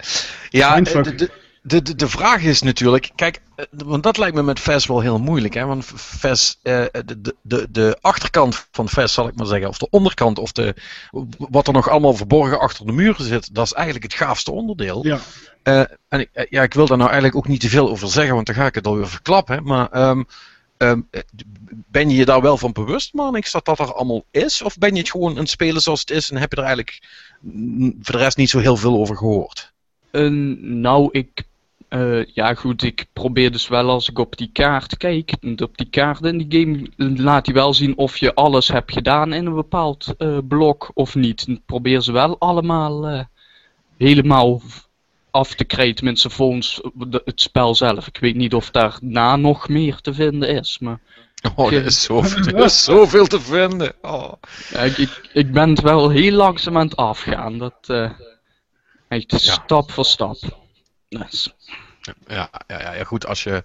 [0.00, 0.82] is, ja,
[1.62, 5.00] de, de, de, vraag is natuurlijk, kijk, eh, want dat lijkt me met VES wel
[5.00, 5.54] heel moeilijk.
[5.54, 5.64] Hè?
[5.64, 9.90] Want VES, eh, de, de, de achterkant van VES zal ik maar zeggen, of de
[9.90, 10.74] onderkant, of de,
[11.38, 15.06] wat er nog allemaal verborgen achter de muren zit, dat is eigenlijk het gaafste onderdeel.
[15.06, 15.20] Ja.
[15.64, 18.34] Uh, en ik, ja, ik wil daar nou eigenlijk ook niet te veel over zeggen,
[18.34, 19.64] want dan ga ik het alweer verklappen.
[19.64, 20.26] Maar um,
[20.78, 21.08] um,
[21.70, 24.62] ben je je daar wel van bewust, man, ik dat dat er allemaal is?
[24.62, 26.62] Of ben je het gewoon aan het spelen zoals het is en heb je er
[26.62, 27.02] eigenlijk
[28.00, 29.72] voor de rest niet zo heel veel over gehoord?
[30.12, 31.44] Uh, nou, ik
[31.90, 35.90] uh, ja goed, ik probeer dus wel als ik op die kaart kijk, op die
[35.90, 36.90] kaart in die game
[37.22, 41.14] laat hij wel zien of je alles hebt gedaan in een bepaald uh, blok of
[41.14, 41.48] niet.
[41.48, 43.20] Ik probeer ze wel allemaal uh,
[43.96, 44.62] helemaal
[45.30, 46.80] af te krijgen, tenminste volgens
[47.24, 48.06] het spel zelf.
[48.06, 51.00] Ik weet niet of daarna nog meer te vinden is, maar...
[51.54, 53.92] Oh, er is zoveel, er is zoveel te vinden.
[54.02, 54.32] Oh.
[54.70, 57.58] Ja, ik, ik, ik, ben het wel heel langzaam aan het afgaan.
[57.58, 58.10] Dat,
[59.08, 60.36] echt stap voor stap.
[61.08, 61.50] Nice.
[62.26, 63.62] Ja, ja, ja, goed, als je.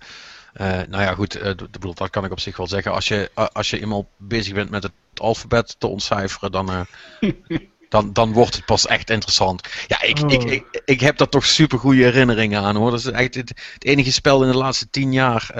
[0.61, 2.91] Uh, nou ja, goed, uh, bedoel, dat kan ik op zich wel zeggen.
[2.91, 6.87] Als je, uh, als je eenmaal bezig bent met het alfabet te ontcijferen, dan,
[7.89, 9.67] dan, dan wordt het pas echt interessant.
[9.87, 10.31] Ja, ik, oh.
[10.31, 12.91] ik, ik, ik, heb daar toch super goede herinneringen aan hoor.
[12.91, 15.51] Dat is echt het, het enige spel in de laatste tien jaar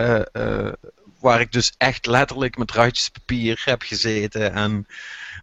[1.20, 4.88] waar ik dus echt letterlijk met ruitjes papier heb gezeten en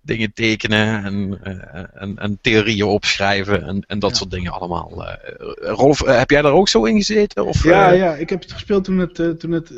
[0.03, 4.17] dingen tekenen en, uh, en, en, theorieën opschrijven en, en dat ja.
[4.17, 4.93] soort dingen allemaal.
[4.99, 5.15] Uh,
[5.57, 7.47] Rolf, uh, heb jij daar ook zo in gezeten?
[7.47, 9.73] Of, ja, ja, ik heb het gespeeld toen het, toen het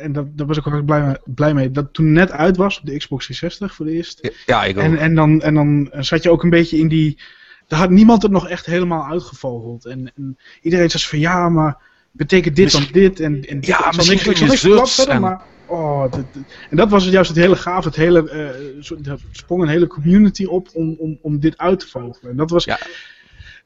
[0.00, 2.56] en dat, daar was ik ook erg blij, mee, blij mee, dat toen net uit
[2.56, 4.30] was op de Xbox 360 voor de eerst.
[4.46, 4.82] Ja, ik ook.
[4.82, 7.18] En, en, dan, en dan zat je ook een beetje in die,
[7.66, 9.86] daar had niemand het nog echt helemaal uitgevogeld.
[9.86, 11.76] En, en iedereen zei van ja, maar
[12.16, 13.20] betekent dit dan dit?
[13.20, 15.20] En, en ja, misschien niks, niks zus, verder, en...
[15.20, 16.04] maar Oh,
[16.70, 17.84] en dat was juist het hele gaaf.
[17.84, 21.86] Het hele, uh, er sprong een hele community op om, om, om dit uit te
[21.86, 22.30] vogelen.
[22.30, 22.78] En dat was, ja.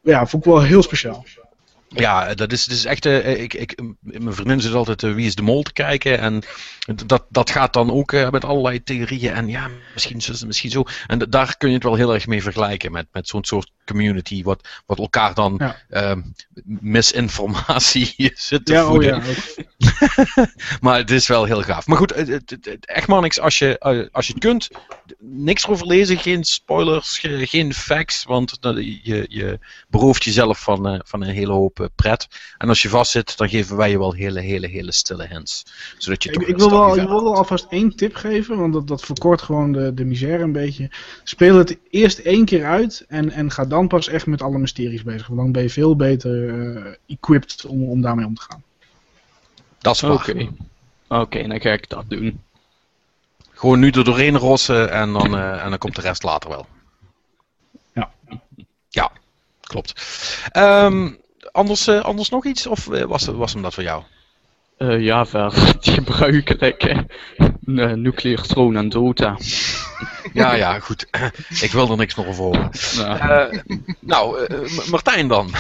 [0.03, 1.25] ja, vond ik wel heel speciaal.
[1.89, 3.07] Ja, dat is, dat is echt.
[3.07, 6.19] Uh, ik, ik, mijn vriendin zit altijd uh, Wie is de Mol te kijken.
[6.19, 6.43] En
[7.07, 9.33] dat, dat gaat dan ook uh, met allerlei theorieën.
[9.33, 10.85] En ja, misschien zo, misschien zo.
[11.07, 12.93] En daar kun je het wel heel erg mee vergelijken.
[12.93, 14.43] Met, met zo'n soort community.
[14.43, 15.77] Wat, wat elkaar dan ja.
[15.89, 16.21] Ehm,
[16.65, 19.17] misinformatie zit te ja, voeden.
[19.17, 19.25] Oh
[19.77, 20.47] ja,
[20.81, 21.87] maar het is wel heel gaaf.
[21.87, 22.13] Maar goed,
[22.81, 23.41] echt maar niks.
[23.41, 23.81] Als je,
[24.13, 24.69] als je het kunt,
[25.19, 26.19] niks erover lezen.
[26.19, 28.25] Geen spoilers, geen facts.
[28.25, 32.29] Want je, je berooft jezelf van, van een hele hoop pret.
[32.59, 35.65] En als je vast zit, dan geven wij je wel hele, hele, hele stille hints.
[35.99, 38.89] Zodat je ik, ik wil, wel, ik wil wel alvast één tip geven, want dat,
[38.89, 40.91] dat verkort gewoon de, de misère een beetje.
[41.25, 45.03] Speel het eerst één keer uit en, en ga dan pas echt met alle mysteries
[45.03, 45.27] bezig.
[45.27, 48.63] Want dan ben je veel beter uh, equipped om, om daarmee om te gaan.
[49.79, 50.13] Dat is waar.
[50.13, 51.21] Oké, okay.
[51.21, 52.43] okay, dan ga ik dat doen.
[53.53, 56.67] Gewoon nu er doorheen rossen en dan, uh, en dan komt de rest later wel.
[57.93, 58.11] Ja.
[58.89, 59.11] Ja,
[59.61, 60.03] klopt.
[60.53, 61.19] Um,
[61.53, 64.03] anders, uh, anders nog iets of was, was hem dat voor jou?
[64.79, 67.07] Uh, ja, verder het gebruikelijke
[67.97, 69.37] nuclear troon en Dota.
[70.33, 71.07] Ja, ja, goed.
[71.61, 72.71] Ik wil er niks nog over horen.
[72.97, 73.45] Uh,
[73.99, 74.47] nou,
[74.91, 75.55] Martijn dan.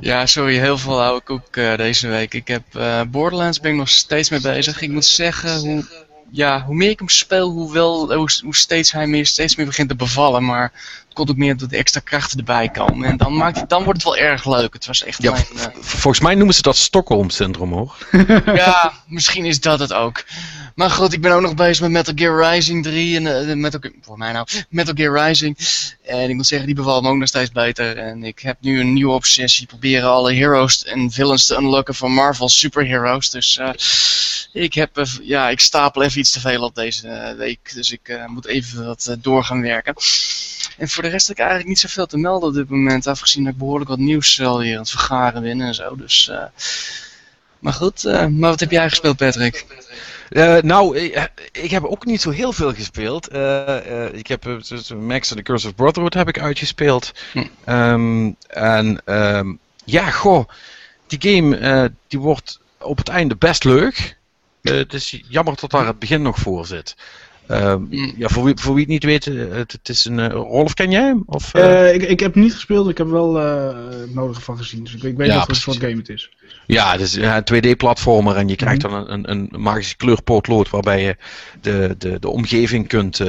[0.00, 2.34] Ja, sorry, heel veel hou ik ook deze week.
[2.34, 2.64] Ik heb
[3.10, 4.80] Borderlands ben ik nog steeds mee bezig.
[4.80, 5.84] Ik moet zeggen, hoe,
[6.32, 9.66] ja, hoe meer ik hem speel, hoe, wel, hoe, hoe steeds hij meer, steeds meer
[9.66, 10.44] begint te bevallen.
[10.44, 10.72] Maar
[11.04, 13.08] het komt ook meer dat de extra krachten erbij komen.
[13.08, 14.72] En dan, maakt het, dan wordt het wel erg leuk.
[14.72, 15.62] Het was echt ja, mijn, uh...
[15.80, 17.96] Volgens mij noemen ze dat Stockholm-syndroom, hoor.
[18.46, 20.24] ja, misschien is dat het ook.
[20.74, 23.16] Maar goed, ik ben ook nog bezig met Metal Gear Rising 3.
[23.16, 25.58] En, uh, Metal, voor mij nou, Metal Gear Rising.
[26.02, 27.96] En ik moet zeggen, die bevalt me ook nog steeds beter.
[27.96, 29.66] En ik heb nu een nieuwe obsessie.
[29.66, 33.30] Proberen alle heroes en villains te unlocken van Marvel superheroes.
[33.30, 33.70] Dus uh,
[34.52, 37.72] ik, heb, uh, ja, ik stapel even iets te veel op deze week.
[37.74, 39.94] Dus ik moet even wat door gaan werken.
[40.78, 43.06] En voor de rest heb ik eigenlijk niet zoveel te melden op dit moment.
[43.06, 45.96] Afgezien dat ik behoorlijk wat nieuws al hier aan het vergaren ben en zo.
[45.96, 46.30] Dus,
[47.62, 49.66] maar goed, uh, maar wat heb jij gespeeld Patrick?
[50.30, 53.26] Uh, nou, ik, ik, heb ook niet zo heel veel gespeeld.
[54.12, 54.44] ik heb
[54.96, 57.12] Max and the Curse of Brotherhood heb ik uitgespeeld.
[57.32, 57.38] Hm.
[57.66, 60.48] Um, en um, ja, goh,
[61.06, 64.16] die game die wordt op het einde best leuk.
[64.62, 66.96] het is jammer dat daar het begin nog voor zit.
[67.52, 68.12] Ehm, mm.
[68.16, 70.18] ja, voor, wie, voor wie het niet weet, het, het is een.
[70.18, 71.22] Uh, Rolf, ken jij hem?
[71.26, 71.54] Of,
[71.92, 74.84] ik, ik heb niet gespeeld, ik heb wel het nodige van gezien.
[74.84, 76.30] Dus ik, ik weet niet wat soort game het is.
[76.66, 78.92] Ja, het is een 2D-platformer en je krijgt mhm.
[78.92, 81.16] dan een, een, een magische kleurpootlood waarbij je
[81.60, 83.20] de, de, de omgeving kunt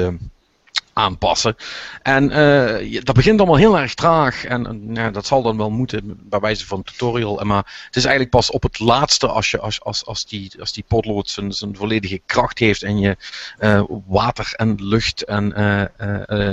[0.94, 1.56] aanpassen.
[2.02, 4.46] En uh, dat begint allemaal heel erg traag.
[4.46, 7.40] En ja, dat zal dan wel moeten bij wijze van tutorial.
[7.44, 10.74] Maar het is eigenlijk pas op het laatste als, je, als, als, als, die, als
[10.74, 12.84] die potlood zijn, zijn volledige kracht heeft.
[12.84, 13.18] En je
[13.60, 15.54] uh, water en lucht en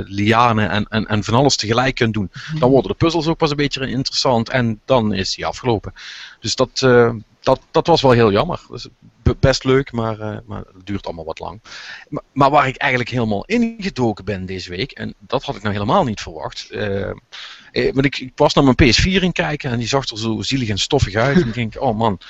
[0.07, 2.31] lianen en, en, en van alles tegelijk kunt doen.
[2.59, 4.49] Dan worden de puzzels ook pas een beetje interessant.
[4.49, 5.93] En dan is die afgelopen.
[6.41, 6.87] Dus dat,
[7.41, 8.61] dat, dat was wel heel jammer.
[8.71, 8.89] Dus
[9.39, 11.61] best leuk, maar, uh, maar het duurt allemaal wat lang.
[12.09, 15.75] Maar, maar, waar ik eigenlijk helemaal ingedoken ben deze week, en dat had ik nou
[15.75, 16.69] helemaal niet verwacht.
[16.71, 17.13] Uh,
[17.73, 20.69] want ik, ik, was naar mijn PS4 in kijken en die zag er zo zielig
[20.69, 21.41] en stoffig uit.
[21.43, 22.21] en ik denk, oh man,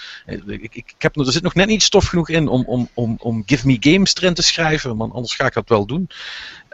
[0.47, 3.43] ik, ik heb, er zit nog net niet stof genoeg in om, om, om, om
[3.47, 6.11] Give Me Games erin te schrijven, man, anders ga ik dat wel doen.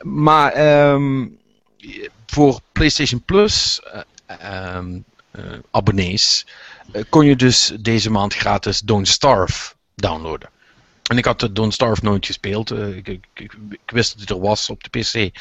[0.02, 1.38] Maar um,
[2.26, 3.80] voor PlayStation Plus
[4.44, 5.04] um,
[5.70, 6.52] abonnees eh,
[7.08, 10.48] kon je dus deze maand gratis Don't Starve downloaden.
[11.02, 12.72] En ik had de Don't Starve nooit gespeeld.
[12.72, 15.38] Uh, ik, ik, ik, wist dat het er was op de PC.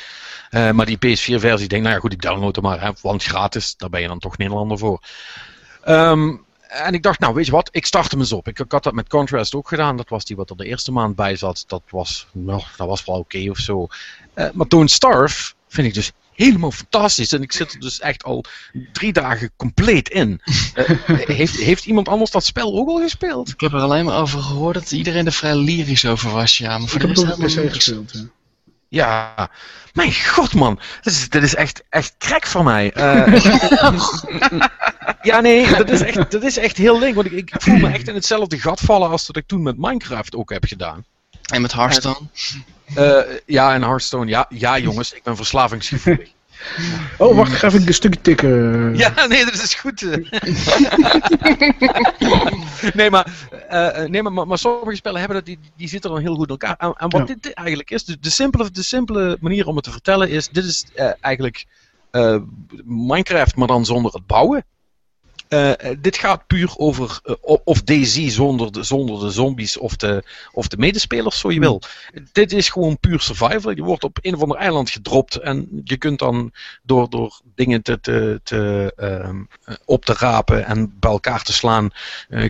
[0.74, 2.82] Maar die PS4-versie, denk nou ja, goed, ik download hem maar.
[2.82, 5.02] Hè, want gratis, daar ben je dan toch Nederlander voor.
[5.88, 8.48] Um, en ik dacht, nou weet je wat, ik start hem eens op.
[8.48, 9.98] Ik, ik, had dat met Contrast ook gedaan.
[9.98, 11.64] Dat was die wat er de eerste maand bij zat.
[11.68, 13.88] Dat was, nou, dat was wel oké of zo.
[14.34, 17.32] Maar Don't Starve vind ik dus helemaal fantastisch.
[17.32, 18.44] En ik zit er dus echt al
[18.92, 20.42] drie dagen compleet in.
[20.76, 20.90] Uh,
[21.38, 23.50] heeft, heeft iemand anders dat spel ook al gespeeld?
[23.50, 26.58] Ik heb er alleen maar over gehoord dat iedereen er vrij lyrisch over was.
[26.58, 28.12] Ja, maar voor ik heb het op PC gespeeld.
[28.14, 28.26] Ja.
[28.88, 29.50] Ja,
[29.94, 32.98] mijn god man, dit is, dit is echt, echt krek van mij.
[32.98, 33.42] Uh,
[35.22, 37.90] ja nee, dat is echt, dat is echt heel link, want ik, ik voel me
[37.90, 41.06] echt in hetzelfde gat vallen als dat ik toen met Minecraft ook heb gedaan.
[41.54, 42.28] En met Hearthstone?
[42.98, 44.30] Uh, ja, en Hearthstone.
[44.30, 46.34] Ja, ja, jongens, ik ben verslavingsgevoelig.
[47.18, 48.96] Oh, wacht, ik ga even een stukje tikken.
[48.98, 50.02] Ja, nee, dat is goed.
[52.94, 53.28] nee, maar,
[53.72, 56.58] uh, nee maar, maar, sommige spellen hebben dat, die, die zitten dan heel goed in
[56.58, 56.94] elkaar.
[56.98, 60.30] En, wat dit eigenlijk is, de, de, simpele, de simpele manier om het te vertellen
[60.30, 61.66] is, dit is uh, eigenlijk
[62.84, 64.66] Minecraft, maar dan zonder het bouwen.
[65.50, 70.24] Uh, dit gaat puur over uh, of Daisy zonder de, zonder de zombies of de,
[70.52, 71.82] of de medespelers, zo je wil.
[72.32, 73.76] Dit is gewoon puur survival.
[73.76, 76.52] Je wordt op een of ander eiland gedropt en je kunt dan
[76.84, 81.90] door, door dingen te, te, te, uh, op te rapen en bij elkaar te slaan,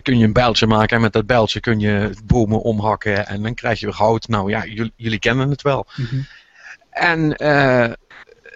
[0.02, 0.96] kun je een bijltje maken.
[0.96, 4.28] En met dat bijltje kun je bomen omhakken en dan krijg je weer hout.
[4.28, 5.86] Nou ja, jullie, jullie kennen het wel.
[5.96, 6.26] Mm -hmm.
[6.90, 7.36] En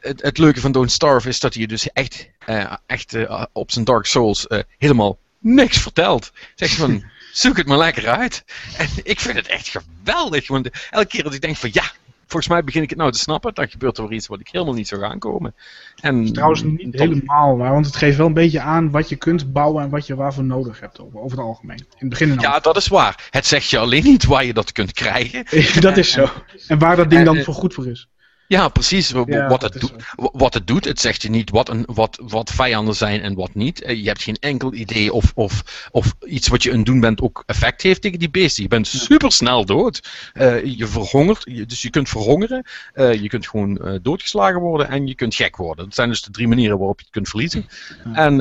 [0.01, 3.71] het, het, leuke van Don't Starve is dat hij dus echt, uh, echt uh, op
[3.71, 6.33] zijn Dark Souls uh, helemaal niks vertelt.
[6.55, 8.45] Zegt van, zoek het maar lekker uit.
[8.77, 10.49] En ik vind het echt geweldig.
[10.49, 11.85] Want elke keer dat ik denk van, ja,
[12.31, 13.55] volgens mij begin ik het nou te snappen.
[13.55, 15.55] Dan gebeurt er weer iets wat ik helemaal niet zou aankomen.
[16.01, 19.53] En, trouwens niet helemaal waar, want het geeft wel een beetje aan wat je kunt
[19.53, 21.79] bouwen en wat je waarvoor nodig hebt over het algemeen.
[21.79, 23.29] In het begin ja, dat is waar.
[23.31, 25.45] Het zegt je alleen niet waar je dat kunt krijgen.
[25.81, 26.29] dat is zo.
[26.69, 28.09] En waar dat ding dan voor goed voor is.
[28.51, 29.11] Ja, precies.
[29.11, 32.95] wat, het doet, wat het doet, het zegt je niet wat, een, wat, wat vijanden
[32.95, 33.83] zijn en wat niet.
[33.83, 37.21] Eh, je hebt geen enkel idee of, of, of iets wat je aan doen bent
[37.21, 38.63] ook effect heeft tegen die beesten.
[38.63, 40.09] Je bent super snel dood.
[40.35, 42.67] Uh, je verhongert, dus je kunt verhongeren.
[42.95, 45.85] Uh, je kunt gewoon uh, doodgeslagen worden en je kunt gek worden.
[45.85, 47.69] Dat zijn dus de drie manieren waarop je het kunt verliezen.
[48.13, 48.37] En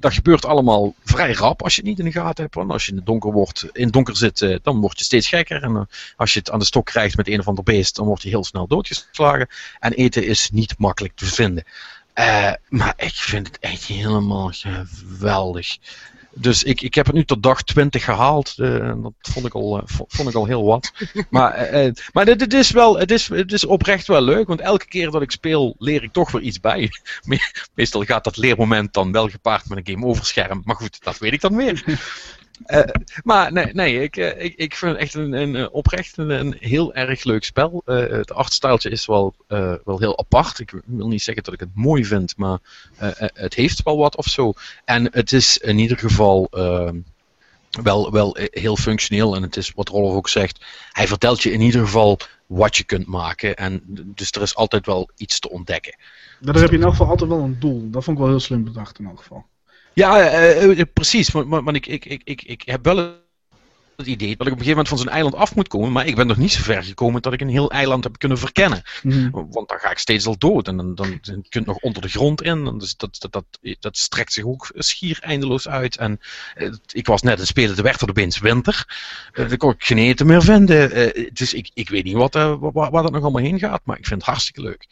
[0.00, 2.54] dat gebeurt allemaal vrij rap als je het niet in de gaten hebt.
[2.54, 5.28] Want als je in het donker, wordt, in het donker zit, dan word je steeds
[5.28, 5.62] gekker.
[5.62, 8.22] En als je het aan de stok krijgt met een of ander beest, dan word
[8.22, 9.33] je heel snel doodgeslagen.
[9.78, 11.64] En eten is niet makkelijk te vinden.
[12.14, 15.78] Uh, maar ik vind het echt helemaal geweldig.
[16.36, 18.54] Dus ik, ik heb het nu tot dag 20 gehaald.
[18.56, 20.92] Uh, dat vond ik al, uh, vond ik al heel wat.
[21.30, 24.46] maar uh, maar dit, dit, is wel, het, is, het is oprecht wel leuk.
[24.46, 26.90] Want elke keer dat ik speel, leer ik toch weer iets bij.
[27.74, 30.62] Meestal gaat dat leermoment dan wel gepaard met een game over scherm.
[30.64, 31.84] Maar goed, dat weet ik dan weer.
[32.66, 32.80] Uh,
[33.22, 36.56] maar nee, nee ik, uh, ik, ik vind het echt een, een oprecht een, een,
[36.58, 37.82] heel erg leuk spel.
[37.84, 39.34] Het artstyletje is wel,
[39.84, 40.58] wel heel apart.
[40.58, 42.58] Ik wil niet zeggen dat ik het mooi vind, maar
[43.34, 44.52] het heeft wel wat of zo.
[44.84, 46.96] En het is in ieder geval ehm,
[47.82, 49.34] wel, wel heel functioneel.
[49.34, 50.64] En het is wat Rolf ook zegt.
[50.92, 53.56] Hij vertelt je in ieder geval wat je kunt maken.
[53.56, 53.82] En
[54.14, 55.96] dus er is altijd wel iets te ontdekken.
[56.40, 57.90] Daar heb je in elk geval altijd wel een doel.
[57.90, 59.44] Dat vond ik wel heel slim bedacht in elk geval.
[59.94, 61.30] Ja, uh, precies.
[61.30, 63.22] Want, want ik, ik, ik, ik, ik heb wel
[63.96, 66.06] het idee dat ik op een gegeven moment van zo'n eiland af moet komen, maar
[66.06, 68.82] ik ben nog niet zo ver gekomen dat ik een heel eiland heb kunnen verkennen.
[69.02, 69.30] Mhm.
[69.30, 72.02] Want dan ga ik steeds al dood en dan, dan, dan kun je nog onder
[72.02, 72.78] de grond in.
[72.78, 73.44] Dus dat, dat, dat,
[73.80, 75.96] dat strekt zich ook schier eindeloos uit.
[75.96, 76.20] En
[76.54, 78.86] eh, ik was net een spelen, de werd er opeens winter.
[79.32, 80.98] Uh, kon ik geen eten meer vinden.
[80.98, 83.98] Uh, dus ik, ik weet niet wat, waar, waar dat nog allemaal heen gaat, maar
[83.98, 84.86] ik vind het hartstikke leuk.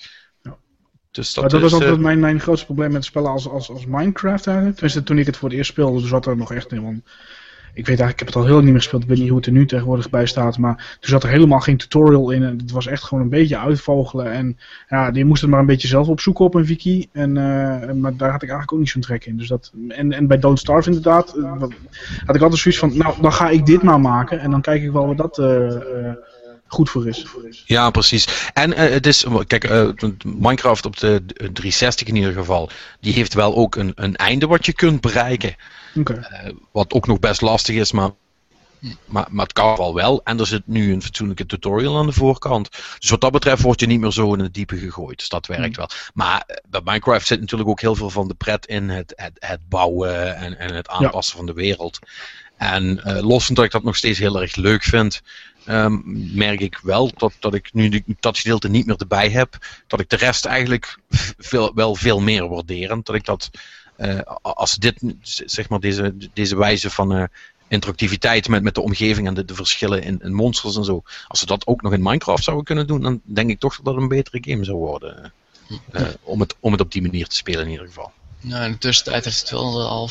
[1.12, 3.87] Dus dat, maar dat was altijd mijn, mijn grootste probleem met spellen als, als, als
[3.87, 4.77] Minecraft eigenlijk.
[4.77, 6.94] Tenminste, toen ik het voor het eerst speelde, zat er nog echt helemaal
[7.75, 9.03] ik weet eigenlijk, ik heb het al heel lang niet meer gespeeld.
[9.03, 10.59] Ik weet niet hoe het er nu tegenwoordig bij staat.
[10.59, 12.42] Maar toen zat er helemaal geen tutorial in.
[12.42, 14.33] En het was echt gewoon een beetje uitvogelen.
[14.33, 17.09] En ja, je moest het maar een beetje zelf opzoeken op een wiki.
[17.12, 19.37] En, uh, maar daar had ik eigenlijk ook niet zo'n trek in.
[19.37, 21.61] Dus dat, en, en bij Don't Starve inderdaad, uh,
[22.27, 24.40] had ik altijd zoiets van, nou, dan ga ik dit maar maken.
[24.40, 25.38] En dan kijk ik wel wat dat...
[25.38, 25.77] Uh,
[26.73, 27.63] goed voor is.
[27.67, 28.51] Ja, precies.
[28.53, 29.89] En uh, het is, kijk, uh,
[30.25, 34.67] Minecraft op de 360 in ieder geval, die heeft wel ook een, een einde wat
[34.67, 35.55] je kunt bereiken.
[35.95, 36.17] Okay.
[36.17, 38.11] Uh, wat ook nog best lastig is, maar,
[39.05, 40.21] maar, maar het kan wel wel.
[40.25, 42.69] En er zit nu een fatsoenlijke tutorial aan de voorkant.
[42.99, 45.19] Dus wat dat betreft word je niet meer zo in het diepe gegooid.
[45.19, 45.75] Dus dat werkt hmm.
[45.77, 45.89] wel.
[46.15, 49.61] Maar bij Minecraft zit natuurlijk ook heel veel van de pret in het, het, het
[49.69, 51.99] bouwen en, en het aanpassen van de wereld.
[52.57, 55.23] En los van dat ik dat nog steeds heel erg leuk vind,
[55.66, 56.03] um,
[56.35, 60.09] merk ik wel dat, dat ik nu dat gedeelte niet meer erbij heb, dat ik
[60.09, 60.98] de rest eigenlijk
[61.38, 63.07] veel, wel veel meer waarderend.
[63.07, 63.51] Dat ik dat,
[63.98, 65.03] uh, als dit,
[65.44, 67.25] zeg maar, deze, deze wijze van uh,
[67.68, 71.38] interactiviteit met, met de omgeving en de, de verschillen in, in, monsters en zo, als
[71.38, 74.03] ze dat ook nog in Minecraft zouden kunnen doen, dan denk ik toch dat het
[74.03, 75.33] een betere game zou worden.
[75.92, 78.12] Uh, om, het, om het op die manier te spelen in ieder geval.
[78.40, 80.11] Nou, in de tussentijd heeft het wel al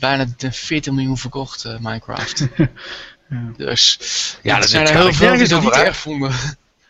[0.00, 2.46] bijna 14 miljoen verkocht, Minecraft.
[3.28, 3.52] Ja.
[3.56, 3.98] Dus
[4.42, 6.32] ja, dat zijn er heel veel die dat niet erg vonden.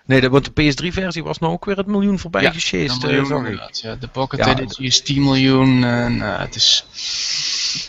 [0.09, 3.05] Nee, de, want de PS3-versie was nou ook weer het miljoen voorbij ja, gesjeest.
[3.05, 3.29] Uh,
[3.73, 5.85] ja, de Pocket ja, Edition is 10 miljoen.
[5.85, 6.85] En, uh, het is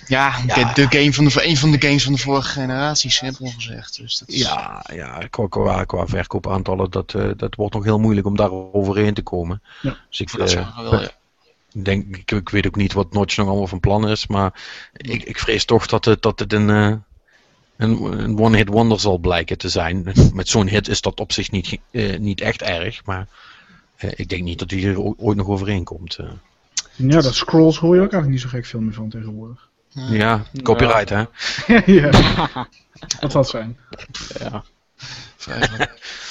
[0.07, 3.51] ja, ja, De game van de, een van de games van de vorige generatie, simpel
[3.57, 3.97] gezegd.
[3.97, 4.39] Dus dat is...
[4.39, 8.51] Ja, ja qua, qua, qua verkoopaantallen, dat, uh, dat wordt nog heel moeilijk om daar
[8.51, 9.62] overheen te komen.
[9.81, 11.12] Ja, dus ik, dat wel, ja.
[11.71, 14.53] denk, ik, ik, weet ook niet wat Notch nog allemaal van plan is, maar
[14.93, 17.03] ik, ik vrees toch dat het, dat het een
[17.80, 20.13] een, een one-hit wonder zal blijken te zijn.
[20.34, 23.28] Met zo'n hit is dat op zich niet, uh, niet echt erg, maar
[24.00, 26.18] uh, ik denk niet dat hij hier ooit nog overheen komt.
[26.22, 26.30] Uh.
[26.96, 29.68] Ja, dat scrolls hoor je ook eigenlijk niet zo gek veel meer van tegenwoordig.
[29.89, 31.24] Ja, copyright hè?
[32.00, 32.12] ja,
[33.20, 33.78] dat zal zijn.
[34.39, 34.63] Ja.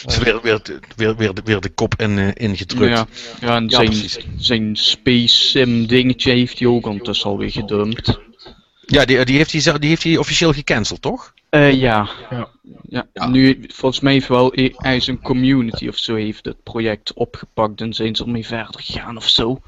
[0.07, 0.63] Ze weer, weer,
[0.97, 2.97] weer, weer, weer de kop in, uh, ingedrukt.
[2.97, 3.07] Ja,
[3.41, 3.95] ja en zijn,
[4.37, 8.19] zijn Space Sim dingetje heeft hij ook ondertussen alweer gedumpt.
[8.91, 11.33] Ja, die, die, heeft hij, die heeft hij officieel gecanceld, toch?
[11.51, 12.09] Uh, ja.
[12.31, 13.07] Ja.
[13.13, 13.27] ja.
[13.27, 17.81] Nu, volgens mij heeft wel hij is een community of zo heeft het project opgepakt
[17.81, 19.61] en zijn ze ermee verder gegaan of zo.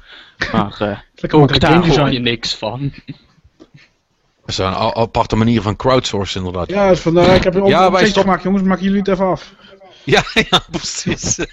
[0.51, 0.77] Maar
[1.21, 2.93] uh, ook daar hoor je niks van.
[4.41, 6.69] Dat is een aparte manier van crowdsourcen inderdaad.
[6.69, 8.23] Ja, vandaar, ik heb een ja, wij stop...
[8.23, 9.53] gemaakt jongens, maken jullie het even af.
[10.05, 11.39] Ja, ja, precies.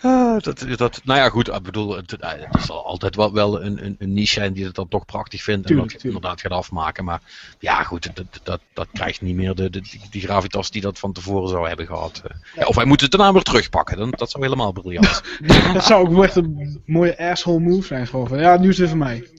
[0.00, 3.84] ah, dat, dat, nou ja, goed, ik bedoel, het, het is altijd wel, wel een,
[3.84, 6.52] een, een niche zijn die het dan toch prachtig vindt en dat het inderdaad gaat
[6.52, 7.04] afmaken.
[7.04, 7.20] Maar
[7.58, 11.12] ja, goed, dat, dat, dat krijgt niet meer de, de, die gravitas die dat van
[11.12, 12.22] tevoren zou hebben gehad.
[12.54, 15.72] Ja, of wij moeten het daarna weer terugpakken, dan, dat zou helemaal briljant zijn.
[15.74, 18.06] dat zou ook echt een mooie asshole move zijn.
[18.06, 19.30] Gewoon van, ja, nu is het voor mij.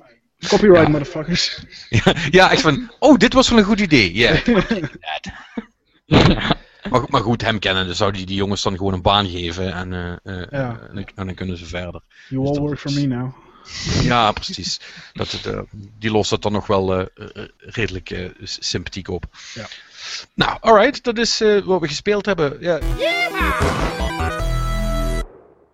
[0.47, 1.63] Copyright, motherfuckers.
[1.89, 4.13] Ja, ja, echt van, oh, dit was wel een goed idee.
[4.13, 4.45] Yeah.
[6.05, 6.55] ja.
[6.89, 9.73] Maar, maar, goed, hem kennen, dus zou die, die jongens dan gewoon een baan geven
[9.73, 10.80] en, uh, uh, ja.
[10.89, 12.02] en, en, dan kunnen ze verder.
[12.30, 13.32] You dus all work for me now.
[14.02, 14.80] Ja, precies.
[15.13, 15.60] Dat, het, uh,
[16.00, 17.10] die lost het dan nog wel
[17.58, 19.26] redelijk sympathiek op.
[19.54, 19.67] Ja.
[20.34, 22.58] Nou, alright, dat is wat we gespeeld hebben.
[22.60, 22.80] Ja.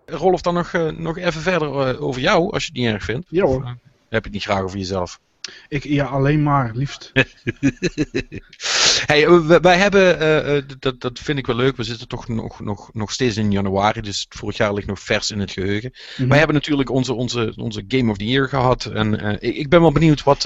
[0.06, 3.26] Rolf, dan nog, nog even verder over jou, als je het niet erg vindt.
[3.30, 3.64] Ja hoor.
[3.64, 3.76] heb
[4.08, 5.20] je het niet graag over jezelf?
[5.68, 7.12] Ik, ja, alleen maar, liefst.
[9.06, 10.22] hey, wij hebben,
[10.56, 13.52] uh, dat, dat vind ik wel leuk, we zitten toch nog, nog, nog steeds in
[13.52, 15.92] januari, dus vorig jaar ligt nog vers in het geheugen.
[16.16, 19.56] Mm Wij hebben natuurlijk onze, onze, onze Game of the Year gehad en uh, ik,
[19.56, 20.42] ik, ben wel benieuwd, wat,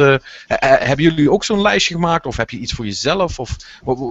[0.47, 3.39] hebben jullie ook zo'n lijstje gemaakt of heb je iets voor jezelf?
[3.39, 3.57] Of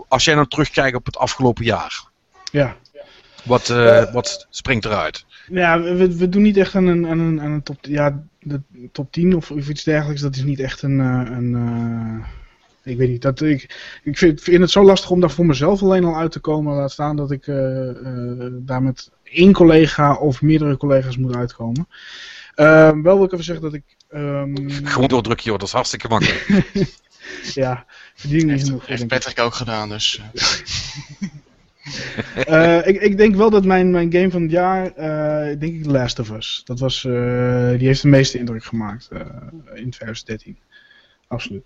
[0.07, 2.03] als jij nou terugkijkt op het afgelopen jaar,
[2.51, 2.75] ja.
[3.43, 3.67] wat,
[4.11, 5.25] wat springt eruit?
[5.51, 8.61] Ja, we, we doen niet echt aan een, aan een, aan een top, ja, de
[8.91, 10.21] top 10 of, of iets dergelijks.
[10.21, 11.55] Dat is niet echt een, een
[12.87, 13.61] ik weet niet, dat, ik,
[14.03, 16.75] ik vind, vind, het zo lastig om daar voor mezelf alleen al uit te komen.
[16.75, 21.87] Laat staan dat ik uh, uh, daar met één collega of meerdere collega's moet uitkomen.
[22.55, 23.83] Uh, wel wil ik even zeggen dat ik...
[24.09, 24.69] Um...
[24.69, 26.65] Gewoon doordrukken joh, dat is hartstikke makkelijk.
[27.53, 28.87] ja, verdien niet genoeg.
[28.87, 30.21] Heeft Patrick ook gedaan, dus...
[32.49, 35.83] uh, ik, ik, denk wel dat mijn, mijn game van het jaar, uh, denk ik
[35.83, 36.61] The Last of Us.
[36.65, 37.13] Dat was, uh,
[37.77, 39.09] die heeft de meeste indruk gemaakt
[39.73, 40.57] in 2013.
[41.27, 41.65] Absoluut.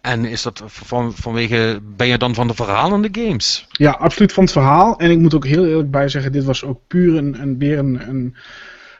[0.00, 3.66] En is dat van, vanwege, ben je dan van de verhalende games?
[3.70, 4.98] Ja, absoluut van het verhaal.
[4.98, 7.78] En ik moet ook heel eerlijk bij zeggen, dit was ook puur een, een, weer
[7.78, 8.36] een, een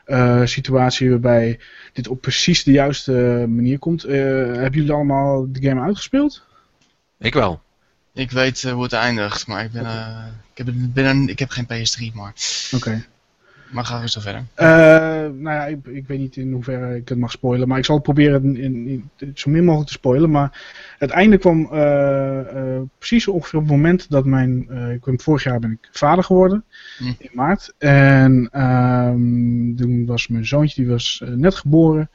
[0.07, 1.59] uh, situatie waarbij
[1.93, 3.13] dit op precies de juiste
[3.49, 4.07] manier komt.
[4.07, 6.47] Uh, hebben jullie allemaal de game uitgespeeld?
[7.19, 7.63] Ik wel.
[8.13, 9.87] Ik weet uh, hoe het eindigt, maar ik ben,
[10.55, 12.33] ik heb, ben een, ik heb geen PS3, maar...
[12.75, 13.05] Oké.
[13.71, 14.41] Maar gaan we zo verder.
[14.57, 14.67] Uh,
[15.41, 17.69] nou ja, ik, ik, weet niet in hoeverre ik het mag spoilen.
[17.69, 18.87] Maar ik zal proberen in,
[19.19, 20.31] in, zo min mogelijk te spoilen.
[20.31, 20.61] Maar
[20.99, 24.61] het einde kwam uh, uh, precies ongeveer op het moment dat mijn...
[24.93, 26.65] ik ben, vorig jaar ben ik vader geworden.
[26.99, 27.05] Hm.
[27.05, 27.75] In maart.
[27.79, 32.11] En ehm, toen was mijn zoontje, die was net geboren.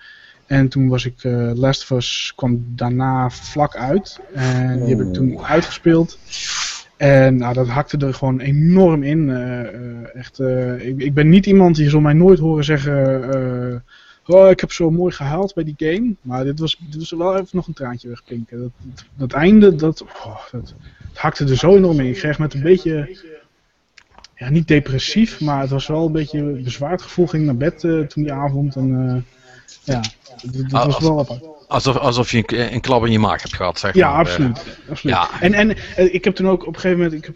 [0.45, 1.23] En toen was ik...
[1.53, 4.19] Last of Us kwam daarna vlak uit.
[4.33, 6.17] En die heb ik toen uitgespeeld.
[6.97, 9.27] En nou, dat hakte er gewoon enorm in.
[9.27, 13.83] Uh, uh, echt, uh, ik, ik, ben niet iemand die zal mij nooit horen zeggen.
[14.25, 16.15] oh, ik heb zo mooi gehaald bij die game.
[16.21, 18.59] Maar dit was, dit was wel even nog een traantje wegpinken.
[18.59, 20.75] Dat, dat, dat einde, dat, oh, dat,
[21.13, 22.05] hakte er zo enorm in.
[22.05, 23.17] Ik kreeg met een beetje.
[24.37, 27.27] Ja, niet depressief, maar het was wel een beetje een bezwaard gevoel.
[27.27, 28.75] Ging naar bed toen die avond.
[28.75, 29.25] En
[29.83, 30.01] ja,
[30.43, 31.43] dat, dat was wel apart.
[31.67, 34.19] Alsof, alsof je een, een klap in je maag hebt gehad, zeg ja, maar.
[34.19, 35.15] Absoluut, uh, absoluut.
[35.15, 37.35] Ja, En, en uh, ik heb toen ook op een gegeven moment, ik heb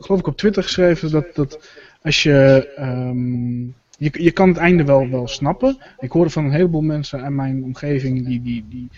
[0.00, 1.58] geloof ik op Twitter geschreven dat, dat
[2.02, 5.78] als je, um, je, je kan het einde wel, wel snappen.
[5.98, 8.88] Ik hoorde van een heleboel mensen in mijn omgeving die, die, die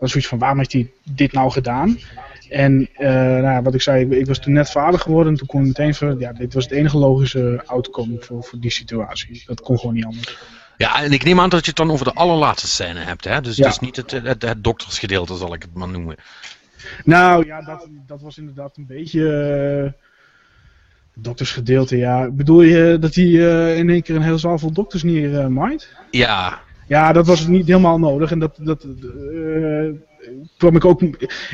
[0.00, 1.98] was zoiets van waarom heeft hij dit nou gedaan?
[2.48, 3.08] En uh,
[3.40, 5.66] nou, wat ik zei, ik, ik, was toen net vader geworden en toen kon ik
[5.66, 9.42] meteen van, ja, dit was het enige logische outcome voor, voor die situatie.
[9.46, 10.38] Dat kon gewoon niet anders.
[10.76, 13.40] Ja, en ik neem aan dat je het dan over de allerlaatste scène hebt, hè?
[13.40, 13.66] Dus, ja.
[13.66, 16.16] dus niet het, het, het, doktersgedeelte, zal ik het maar noemen.
[17.04, 19.20] Nou ja, dat, dat was inderdaad een beetje.
[19.84, 19.92] Uh,
[21.14, 22.30] doktersgedeelte, ja.
[22.30, 25.46] Bedoel je dat hij uh, in één keer een heel zaal vol dokters neer uh,
[25.46, 25.92] maait?
[26.10, 26.60] Ja.
[26.86, 28.30] Ja, dat was niet helemaal nodig.
[28.30, 28.86] En dat, dat
[30.56, 31.02] kwam ik ook.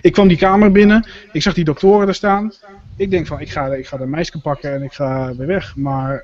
[0.00, 2.52] Ik kwam die kamer binnen, ik zag die doktoren er staan.
[2.96, 5.76] Ik denk van, ik ga, ik ga de meisje pakken en ik ga weer weg.
[5.76, 6.22] Maar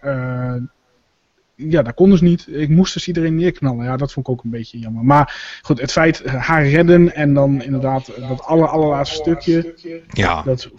[1.57, 2.47] ja, dat kon dus niet.
[2.49, 3.85] Ik moest dus iedereen neerknallen.
[3.85, 5.05] Ja, dat vond ik ook een beetje jammer.
[5.05, 9.75] Maar goed, het feit eh, haar redden en dan inderdaad dat aller, allerlaatste stukje.
[10.13, 10.43] Ja.
[10.43, 10.71] Dat,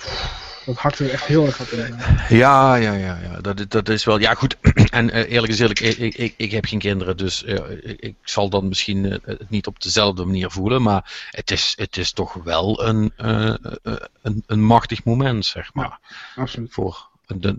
[0.66, 1.96] dat hakte er echt heel erg hard in.
[2.30, 3.42] Ja, ja, ja, ja.
[3.42, 4.20] Dat, dat is wel.
[4.20, 4.58] Ja, goed.
[4.90, 8.50] En uh, eerlijk gezegd, ik, ik, ik, ik, heb geen kinderen, dus uh, ik zal
[8.50, 10.82] dan misschien uh, het niet op dezelfde manier voelen.
[10.82, 16.00] Maar het is, het is toch wel een, een, een machtig moment, zeg maar.
[16.36, 16.74] Ja, absoluut.
[16.74, 17.07] Voor,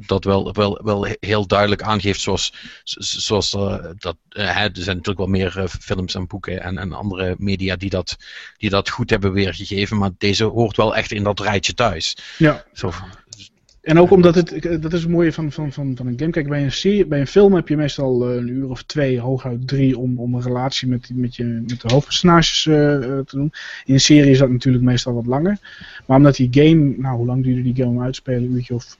[0.07, 2.53] dat wel, wel, wel heel duidelijk aangeeft zoals,
[2.85, 6.93] zoals uh, dat, hè, er zijn natuurlijk wel meer uh, films en boeken en, en
[6.93, 8.17] andere media die dat,
[8.57, 12.17] die dat goed hebben weergegeven, maar deze hoort wel echt in dat rijtje thuis.
[12.39, 12.65] Ja.
[12.73, 12.93] Zo.
[13.81, 16.31] En ook omdat het, dat is het mooie van, van, van, van een game.
[16.31, 19.69] Kijk, bij een, serie, bij een film heb je meestal een uur of twee, hooguit
[19.69, 23.53] drie, om, om een relatie met, met, je, met de hoofdpersonages te doen.
[23.85, 25.59] In een serie is dat natuurlijk meestal wat langer.
[26.07, 28.43] Maar omdat die game, nou hoe lang duurde die game om uitspelen?
[28.43, 28.97] Een uurtje of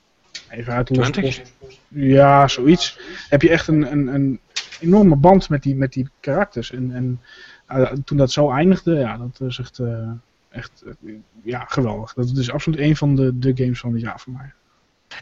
[0.49, 1.43] Even uit de
[1.87, 2.99] Ja, zoiets.
[3.29, 4.39] Heb je echt een, een, een
[4.79, 6.71] enorme band met die, met die karakters.
[6.71, 7.21] En, en
[7.77, 10.09] uh, toen dat zo eindigde, ja, dat is echt, uh,
[10.49, 11.13] echt uh,
[11.43, 12.13] ja, geweldig.
[12.13, 14.53] Dat is absoluut een van de, de games van het jaar voor mij.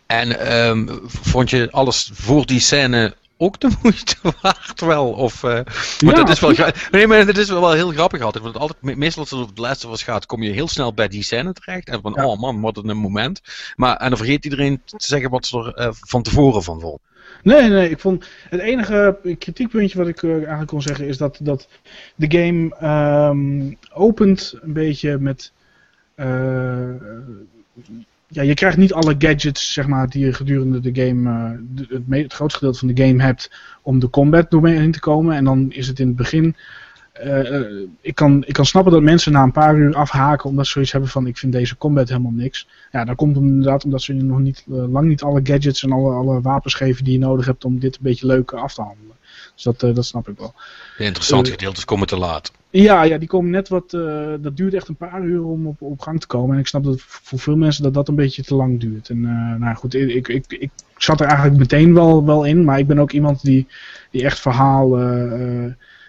[0.05, 5.11] En um, vond je alles voor die scène ook de moeite waard wel.
[5.11, 5.59] Of, uh,
[6.05, 6.53] maar dat is wel,
[6.91, 8.43] nee, maar dat is wel heel grappig altijd.
[8.43, 11.07] Want altijd, meestal als het over de laatste was gaat, kom je heel snel bij
[11.07, 11.87] die scène terecht.
[11.87, 12.27] En van, ja.
[12.27, 13.41] oh man, wat een moment.
[13.75, 16.99] Maar, en dan vergeet iedereen te zeggen wat ze er uh, van tevoren van vond.
[17.43, 21.37] Nee, nee, ik vond het enige kritiekpuntje wat ik uh, eigenlijk kon zeggen is dat,
[21.41, 21.67] dat
[22.15, 22.87] de game
[23.29, 25.51] um, opent een beetje met
[28.27, 32.03] ja, je krijgt niet alle gadgets zeg maar, die je gedurende de game, uh, het,
[32.09, 33.51] het, grootste gedeelte van de game hebt
[33.81, 35.35] om de combat doorheen te komen.
[35.35, 36.55] En dan is het in het begin,
[37.23, 40.71] uh, ik, kan, ik kan snappen dat mensen na een paar uur afhaken omdat ze
[40.71, 42.67] zoiets hebben van ik vind deze combat helemaal niks.
[42.91, 46.41] Ja, dat komt inderdaad omdat ze nog niet, lang niet alle gadgets en alle, alle
[46.41, 49.15] wapens geven die je nodig hebt om dit een beetje leuk af te handelen.
[49.53, 50.53] Dus dat, dat snap ik wel.
[50.97, 52.51] De interessante gedeeltes komen te laat.
[52.69, 53.89] Ja, ja, die komen net wat.
[54.39, 56.55] Dat duurt echt een paar uur om op, op gang te komen.
[56.55, 59.09] En ik snap dat voor veel mensen dat dat een beetje te lang duurt.
[59.09, 59.21] En
[59.59, 62.63] nou goed, ik, ik, ik zat er eigenlijk meteen wel, wel in.
[62.63, 63.67] Maar ik ben ook iemand die,
[64.11, 64.89] die echt verhaal.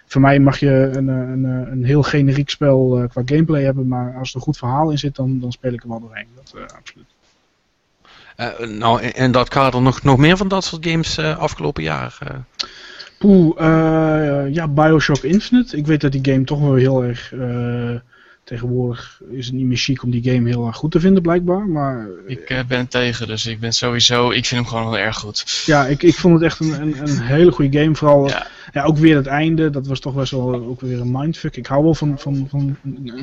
[0.09, 3.87] Voor mij mag je een, een, een heel generiek spel qua gameplay hebben.
[3.87, 6.27] Maar als er een goed verhaal in zit, dan, dan speel ik er wel doorheen.
[6.35, 7.07] Dat absoluut.
[8.79, 12.17] nou, in dat kader nog, nog meer van dat soort games afgelopen jaar?
[13.19, 13.57] Poeh,
[14.53, 15.77] ja, Bioshock Infinite.
[15.77, 17.33] Ik weet dat die game toch wel heel erg...
[18.49, 21.67] Tegenwoordig is het niet meer chic om die game heel erg goed te vinden, blijkbaar.
[21.67, 24.31] Maar, ik uh, ben tegen, dus ik ben sowieso...
[24.31, 25.63] Ik vind hem gewoon heel erg goed.
[25.65, 27.95] Ja, ik, ik vond het echt een, een, een hele goede game.
[27.95, 28.47] Vooral, ja.
[28.71, 31.55] Ja, ook weer het einde, dat was toch best wel ook weer een mindfuck.
[31.55, 32.77] Ik hou wel van, van, van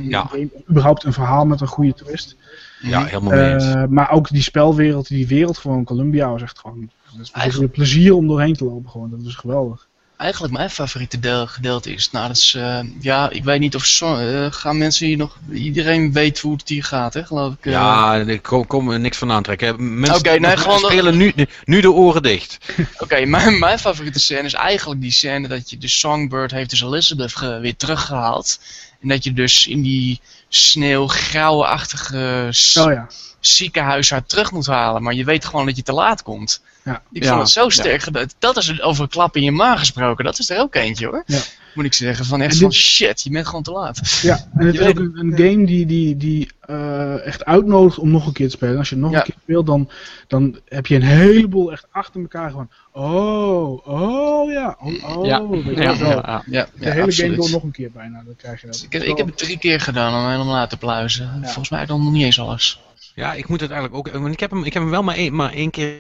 [0.09, 0.31] ja.
[0.71, 2.37] überhaupt een verhaal met een goede twist.
[2.81, 3.65] Ja, helemaal mee eens.
[3.65, 6.91] Uh, maar ook die spelwereld, die wereld van Columbia was echt gewoon...
[7.33, 9.86] Het is een plezier om doorheen te lopen gewoon, dat was geweldig
[10.17, 12.11] eigenlijk mijn favoriete deel, gedeelte is.
[12.11, 15.37] Nou, dat is, uh, ja, ik weet niet of zo, uh, gaan mensen hier nog,
[15.53, 17.67] iedereen weet hoe het hier gaat, hè, geloof ik.
[17.67, 17.73] Uh...
[17.73, 19.99] Ja, ik kom, kom er niks van aantrekken.
[20.01, 21.33] Mensen okay, nee, gewoon spelen nu,
[21.65, 22.59] nu de oren dicht.
[22.79, 26.71] Oké, okay, mijn, mijn favoriete scène is eigenlijk die scène dat je de Songbird heeft
[26.71, 28.61] dus Elizabeth ge, weer teruggehaald.
[29.01, 33.07] En dat je dus in die sneeuwgrauwe-achtige oh, ja.
[33.41, 35.03] ziekenhuis haar terug moet halen.
[35.03, 36.63] Maar je weet gewoon dat je te laat komt.
[36.87, 37.03] Ja.
[37.13, 38.27] Ik vond het zo sterk gedaan.
[38.39, 40.25] Dat is over een klap in je maag gesproken.
[40.25, 41.23] Dat is er ook eentje hoor.
[41.27, 41.39] Ja.
[41.75, 42.25] Moet ik zeggen.
[42.25, 44.21] Van echt van shit, je bent gewoon te laat.
[44.23, 48.11] Ja, en het is ook een, een, game die, die, die uh, echt uitnodigt om
[48.11, 48.79] nog een keer te spelen.
[48.79, 49.91] Als je nog een keer speelt, dan,
[50.27, 52.71] dan heb je een heleboel echt achter elkaar gewoon.
[52.93, 54.79] Oh, oh ja.
[54.81, 55.43] Oh, oh ja.
[55.65, 58.23] Ja, ja, ja, De hele game door nog een keer bijna.
[58.25, 58.83] Dan krijg je dat.
[58.83, 61.41] Ik heb, ik heb het drie keer gedaan om helemaal laten pluizen.
[61.43, 62.81] Volgens mij dan nog niet eens alles.
[63.15, 64.27] Ja, ik moet het eigenlijk ook.
[64.27, 65.95] Ik heb hem, ik heb hem wel maar één, maar één keer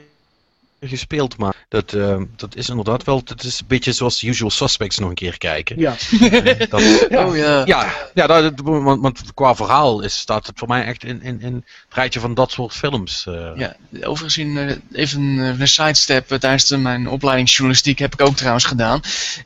[0.80, 4.98] gespeeld, maar dat, uh, dat is inderdaad wel, dat is een beetje zoals Usual Suspects
[4.98, 5.78] nog een keer kijken.
[5.78, 5.96] Ja.
[6.68, 7.62] dat, oh ja.
[7.66, 11.40] Ja, ja dat, want, want, qua verhaal is, staat het voor mij echt in, in,
[11.40, 13.26] in het rijtje van dat soort films.
[13.28, 13.50] Uh.
[13.56, 19.00] Ja, overigens in, even een sidestep tijdens mijn opleiding journalistiek heb ik ook trouwens gedaan.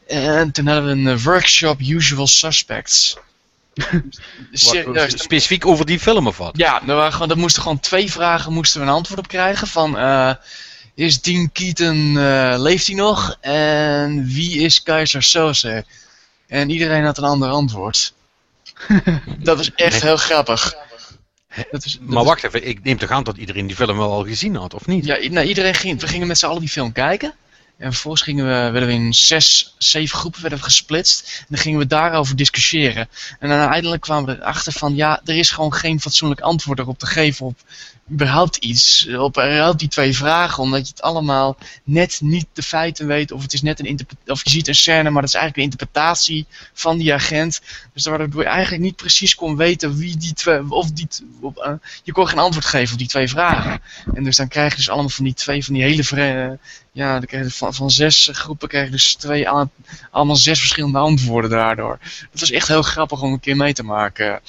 [0.06, 3.16] En toen hadden we een workshop Usual Suspects.
[4.92, 6.56] Wat, specifiek over die film of wat?
[6.56, 9.66] Ja, er, waren gewoon, er moesten gewoon twee vragen moesten we een antwoord op krijgen
[9.66, 9.96] van...
[9.96, 10.32] Uh,
[11.00, 13.36] is Dean Keaton, uh, leeft hij nog?
[13.40, 15.84] En wie is Keizer Soze?
[16.46, 18.12] En iedereen had een ander antwoord.
[19.38, 20.74] dat was echt heel grappig.
[21.70, 24.12] Dat is, dat maar wacht even, ik neem toch aan dat iedereen die film wel
[24.12, 25.04] al gezien had, of niet?
[25.04, 27.34] Ja, nou, iedereen ging, we gingen met z'n allen die film kijken.
[27.78, 31.36] En vervolgens gingen we, werden we in zes, zeven groepen werden we gesplitst.
[31.38, 33.08] En dan gingen we daarover discussiëren.
[33.38, 36.98] En dan uiteindelijk kwamen we erachter van, ja, er is gewoon geen fatsoenlijk antwoord erop
[36.98, 37.58] te geven op
[38.12, 39.08] überhaupt iets.
[39.08, 43.32] Op überhaupt die twee vragen, omdat je het allemaal net niet de feiten weet.
[43.32, 45.72] Of het is net een of je ziet een scène, maar dat is eigenlijk een
[45.72, 47.60] interpretatie van die agent.
[47.92, 51.08] Dus waardoor je eigenlijk niet precies kon weten wie die twee, of die,
[51.40, 53.80] op, uh, je kon geen antwoord geven op die twee vragen.
[54.14, 56.58] En dus dan krijg je dus allemaal van die twee, van die hele, uh,
[56.92, 59.48] ja, dan krijg je van, van zes groepen krijg je dus twee,
[60.10, 61.98] allemaal zes verschillende antwoorden daardoor.
[62.30, 64.40] Dat was echt heel grappig om een keer mee te maken.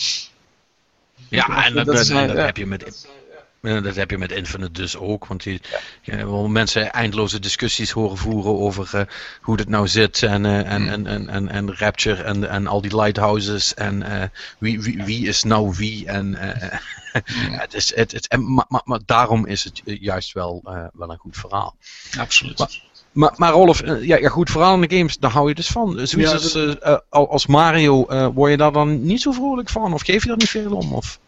[1.29, 3.07] Ja, en dat, dat, dat, dat heb je met
[3.61, 5.59] dat heb je met Infinite dus ook, want je,
[6.01, 9.01] je wil mensen eindeloze discussies horen voeren over uh,
[9.41, 12.81] hoe het nou zit en, uh, en, en, en, en, en Rapture en, en al
[12.81, 14.23] die lighthouses en uh,
[14.59, 16.35] wie, wie, wie is nou wie en
[17.63, 20.61] het is, het, het, en, maar, maar, maar, daarom is het juist wel,
[20.93, 21.75] wel een goed verhaal.
[22.17, 22.57] Absoluut.
[22.57, 22.69] Maar,
[23.11, 26.07] maar, maar Rolf, ja, ja, goed verhaal in de games, daar hou je dus van.
[26.07, 29.93] Zoiets ja, als Mario, word je daar dan niet zo vrolijk van?
[29.93, 30.93] Of geef je daar niet veel om?
[30.93, 31.19] Of?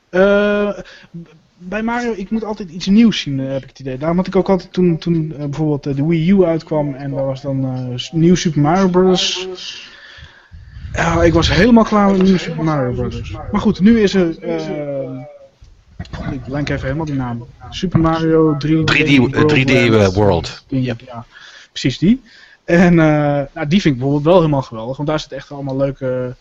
[1.64, 3.98] Bij Mario, ik moet altijd iets nieuws zien, heb ik het idee.
[3.98, 7.12] Daarom had ik ook altijd toen, toen uh, bijvoorbeeld uh, de Wii U uitkwam en
[7.12, 9.48] daar was dan nieuw Super Mario Bros.
[10.94, 13.32] Ja, ik was helemaal klaar met nieuw Super Mario Bros.
[13.52, 14.30] Maar goed, nu is er.
[16.32, 17.46] ik blank even helemaal die naam.
[17.70, 19.54] Super Mario 3D, 3D, World.
[19.54, 20.66] 3D World.
[20.68, 21.26] Ja, ja,
[21.72, 22.22] precies die.
[22.64, 26.36] En nou, die vind ik bijvoorbeeld wel helemaal geweldig, want daar zit echt allemaal leuke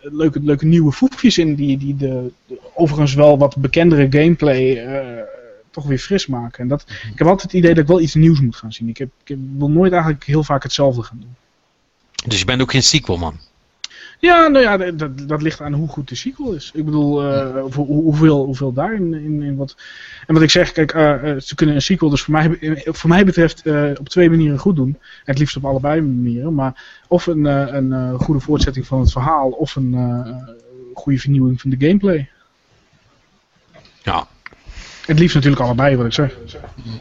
[0.00, 5.22] leuke, leuke nieuwe voetjes in die, die de, de, overigens wel wat bekendere gameplay uh,
[5.70, 6.58] toch weer fris maken.
[6.58, 8.88] En dat, ik heb altijd het idee dat ik wel iets nieuws moet gaan zien.
[8.88, 11.34] Ik, heb, ik wil nooit eigenlijk heel vaak hetzelfde gaan doen.
[12.26, 13.38] Dus je bent ook geen sequel man?
[14.18, 16.70] Ja, nou ja, dat, dat ligt aan hoe goed de sequel is.
[16.74, 17.22] Ik bedoel,
[17.60, 19.76] hoe, hoeveel, hoeveel daarin in, in wat...
[20.26, 23.24] En wat ik zeg, kijk, uh, ze kunnen een sequel dus voor mij, voor mij
[23.24, 23.62] betreft
[23.98, 24.98] op twee manieren goed doen.
[25.24, 26.54] Het liefst op allebei manieren.
[26.54, 29.96] Maar of een, een goede voortzetting van het verhaal of een
[30.94, 32.28] goede vernieuwing van de gameplay.
[34.02, 34.26] Ja,
[35.06, 36.36] het liefst natuurlijk allebei, wat ik zeg.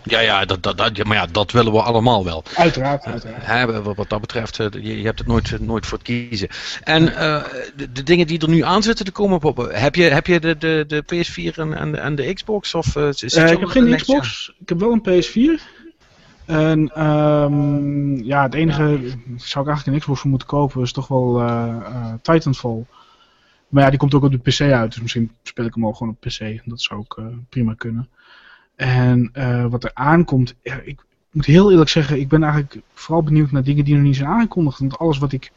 [0.03, 2.43] Ja, ja, dat, dat, dat, maar ja, dat willen we allemaal wel.
[2.55, 3.05] Uiteraard.
[3.05, 3.83] uiteraard.
[3.95, 6.47] wat dat betreft, je, je hebt het nooit, nooit voor het kiezen.
[6.83, 7.43] En uh,
[7.75, 10.39] de, de, dingen die er nu aan zitten te komen, Bob, heb je, heb je
[10.39, 12.75] de, de, de PS4 en, en, en de Xbox?
[12.75, 15.81] Of, uh, uh, ik heb geen Xbox, ik heb wel een PS4.
[16.45, 18.99] En um, ja, het enige,
[19.35, 21.43] zou ik eigenlijk een Xbox voor moeten kopen, is toch wel
[22.21, 22.85] Titanfall.
[23.73, 25.95] Maar ja, die komt ook op de PC uit, dus misschien speel ik hem ook
[25.95, 26.61] gewoon op PC.
[26.65, 28.09] Dat zou ook uh, prima kunnen.
[28.75, 33.23] En uh, wat er aankomt, ja, ik moet heel eerlijk zeggen, ik ben eigenlijk vooral
[33.23, 34.79] benieuwd naar dingen die nog niet zijn aangekondigd.
[34.79, 35.51] Want alles wat ik,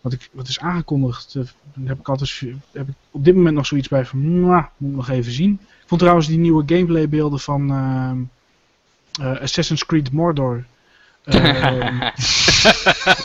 [0.00, 1.44] wat ik, wat is aangekondigd, uh,
[1.84, 4.96] heb ik altijd, heb ik op dit moment nog zoiets bij van, mwah, moet ik
[4.96, 5.52] nog even zien.
[5.62, 7.70] Ik vond trouwens die nieuwe gameplay beelden van
[9.20, 10.64] Assassin's Creed Mordor.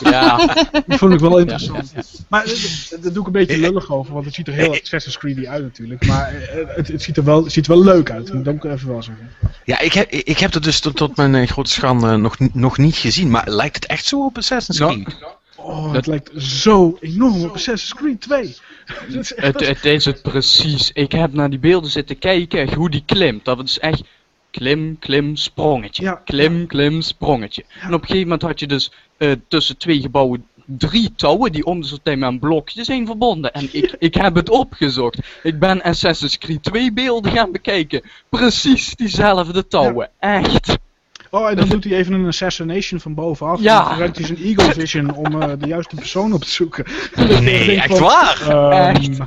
[0.00, 0.36] ja.
[0.86, 1.92] Dat vond ik wel interessant.
[2.28, 2.44] Maar
[3.00, 5.62] daar doe ik een beetje lullig over, want het ziet er heel Assassin's Creed uit
[5.62, 6.06] natuurlijk.
[6.06, 8.88] Maar het, het, ziet, er wel, het ziet er wel leuk uit, moet ik even
[8.88, 9.30] wel zeggen.
[9.64, 12.96] Ja, ik heb, ik heb het dus tot, tot mijn grote schande nog, nog niet
[12.96, 15.16] gezien, maar lijkt het echt zo op Assassin's Creed?
[15.56, 18.56] Oh, het lijkt zo enorm op Assassin's Creed 2.
[19.36, 20.90] het, het is het precies.
[20.92, 23.44] Ik heb naar die beelden zitten kijken, hoe die klimt.
[23.44, 24.02] Dat is echt
[24.50, 26.18] klim, klim, sprongetje.
[26.24, 27.64] Klim, klim, sprongetje.
[27.80, 30.46] En op een gegeven moment had je dus uh, tussen twee gebouwen
[30.76, 33.52] drie touwen die om de tijd met een blokje zijn verbonden.
[33.52, 35.18] En ik, ik heb het opgezocht.
[35.42, 38.02] Ik ben Assassin's Creed 2 beelden gaan bekijken.
[38.28, 40.10] Precies diezelfde touwen.
[40.18, 40.76] Echt.
[41.30, 43.60] Oh, en dan doet hij even een assassination van bovenaf.
[43.60, 43.78] Ja.
[43.78, 46.84] Dan gebruikt hij zijn Eagle Vision om uh, de juiste persoon op te zoeken.
[47.42, 48.48] Nee, echt waar?
[48.48, 49.18] Um, echt?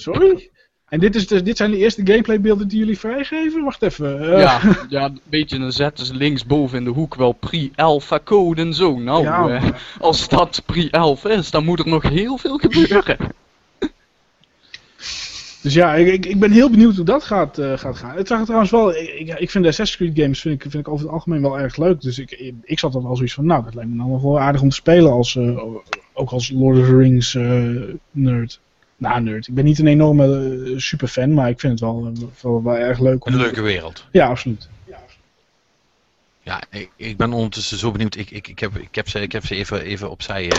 [0.00, 0.50] Sorry?
[0.90, 3.64] En dit, is dus, dit zijn de eerste gameplaybeelden die jullie vrijgeven?
[3.64, 4.22] Wacht even.
[4.22, 4.40] Uh.
[4.40, 8.74] Ja, ja, een beetje, dan zetten ze linksboven in de hoek wel pre-alpha code en
[8.74, 8.98] zo.
[8.98, 13.16] Nou, ja, uh, als dat pre-alpha is, dan moet er nog heel veel gebeuren.
[15.62, 18.16] Dus ja, ik, ik ben heel benieuwd hoe dat gaat, uh, gaat gaan.
[18.16, 20.92] Het zag trouwens wel, ik, ik vind de Assassin's Creed games vind ik, vind ik
[20.92, 22.00] over het algemeen wel erg leuk.
[22.00, 24.40] Dus ik, ik zat er wel zoiets van, nou, dat lijkt me dan nog wel
[24.40, 25.38] aardig om te spelen, als,
[26.12, 27.34] ook als Lord of the Rings
[28.10, 28.60] nerd.
[29.00, 29.46] Nou, nerd.
[29.46, 33.26] Ik ben niet een enorme superfan, maar ik vind het wel, wel, wel erg leuk.
[33.26, 33.32] Om...
[33.32, 34.06] Een leuke wereld.
[34.12, 34.68] Ja, absoluut.
[36.42, 38.16] Ja, ik, ik ben ondertussen zo benieuwd.
[38.16, 40.52] Ik, ik, ik, heb, ik, heb, ze, ik heb ze even, even opzij uh,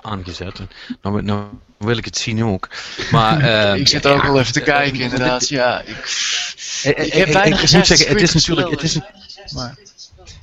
[0.00, 0.60] aangezet.
[1.02, 1.44] Nou, nou
[1.76, 2.68] wil ik het zien ook.
[3.10, 5.48] Maar, uh, ik zit ook ja, wel even te kijken, inderdaad.
[5.48, 5.96] Ja, ik,
[6.82, 8.70] ik heb weinig ik, ik moet zeggen, het is natuurlijk.
[8.70, 9.00] Het is,
[9.54, 9.78] maar,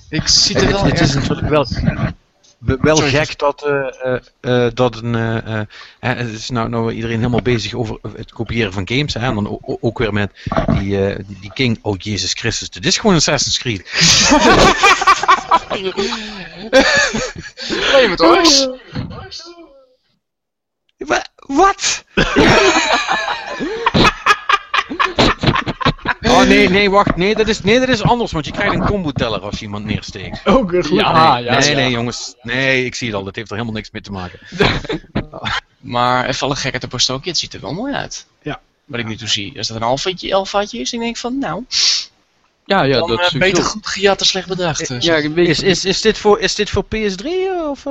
[0.10, 0.84] ik zie er wel.
[0.84, 1.66] Het, het is natuurlijk wel
[2.62, 5.14] wel gek dat, uh, uh, dat een.
[6.00, 9.14] het is nou, nou iedereen helemaal bezig over het kopiëren van games.
[9.14, 10.32] Hè, en dan ook weer met
[10.68, 11.80] die, die, King.
[11.82, 13.90] Oh Jezus Christus, dit is gewoon Assassin's Creed.
[17.90, 18.80] Claim het hoor.
[21.38, 22.04] Wat?
[26.22, 27.16] Oh nee, nee, wacht.
[27.16, 29.66] Nee dat, is, nee, dat is anders, want je krijgt een combo teller als je
[29.66, 30.48] iemand neersteekt.
[30.48, 30.88] Oh, goed.
[30.88, 32.36] Ja, nee, ja, nee, nee, jongens.
[32.42, 33.24] Nee, ik zie het al.
[33.24, 34.40] Dat heeft er helemaal niks mee te maken.
[35.80, 38.26] maar even alle gekheid op een stokje, het ziet er wel mooi uit.
[38.42, 38.60] Ja.
[38.86, 39.58] Wat ik nu toe zie.
[39.58, 41.66] Als dat een alfaatje, alfaatje is, dan denk ik van, nou...
[42.66, 44.90] Ja, ja, dat is uh, beter goed gejat dan slecht bedacht.
[44.90, 47.28] Uh, ja, is, is, is, dit voor, is dit voor PS3
[47.70, 47.86] of...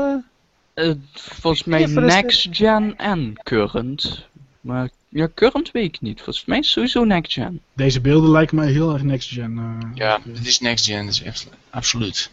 [0.75, 4.29] Uh, volgens mij next gen en current.
[4.61, 6.17] Maar ja, current weet ik niet.
[6.17, 7.61] Volgens mij is sowieso next gen.
[7.73, 9.57] Deze beelden lijken mij heel erg next gen.
[9.57, 12.31] Uh, ja, dit is next gen, dus echt absoluut.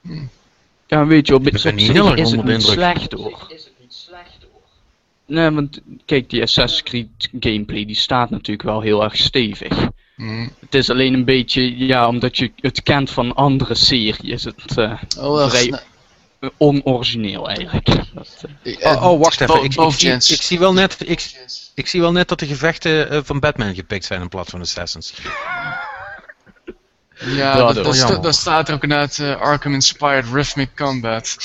[0.00, 0.24] Hm.
[0.86, 1.74] Ja, weet je, op, op zich
[2.24, 3.48] is het niet slecht hoor.
[5.26, 9.88] Nee, want kijk, die Assassin's Creed gameplay die staat natuurlijk wel heel erg stevig.
[10.16, 10.50] Mm.
[10.58, 15.02] Het is alleen een beetje, ja, omdat je het kent van andere series, het uh,
[15.18, 15.80] oh, vrij,
[16.56, 17.86] onorigineel eigenlijk.
[18.14, 18.76] Dat, uh...
[18.80, 19.64] oh, oh, wacht even.
[19.64, 23.12] Ik, ik, ik, ik, zie wel net, ik, ik zie wel net dat de gevechten
[23.12, 25.14] uh, van Batman gepikt zijn in plaats van Assassins.
[27.24, 31.36] Ja, dat, dat, dat, dat, staat er ook inderdaad uh, Arkham Inspired Rhythmic Combat.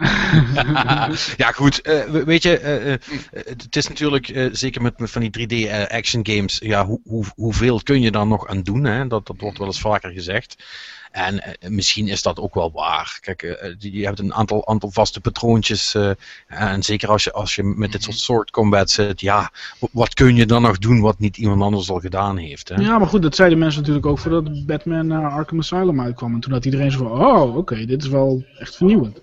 [1.36, 1.88] ja, goed.
[1.88, 2.96] Uh, weet je, uh, uh,
[3.32, 7.80] het is natuurlijk, zeker met, met, van die 3D action games, ja, hoe, hoe, hoeveel
[7.82, 8.84] kun je daar nog aan doen?
[8.84, 9.06] Hè?
[9.06, 10.64] Dat, dat wordt wel eens vaker gezegd.
[11.10, 13.18] En uh, misschien is dat ook wel waar.
[13.20, 15.94] Kijk, uh, je hebt een aantal, aantal vaste patroontjes.
[15.94, 16.10] Uh,
[16.46, 18.24] en zeker als je, als je met dit soort mhm.
[18.24, 19.52] soort combat zit, ja,
[19.92, 22.68] wat kun je dan nog doen wat niet iemand anders al gedaan heeft?
[22.68, 22.74] Hè?
[22.74, 26.34] Ja, maar goed, dat zeiden mensen natuurlijk ook voordat Batman naar Arkham Asylum uitkwam.
[26.34, 29.20] En toen had iedereen zo van, oh, oké, dit is wel echt vernieuwend.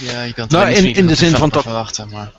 [0.00, 1.62] Ja, je kan het nou, in, in de zin van dat.
[1.62, 2.32] Verwachten, maar...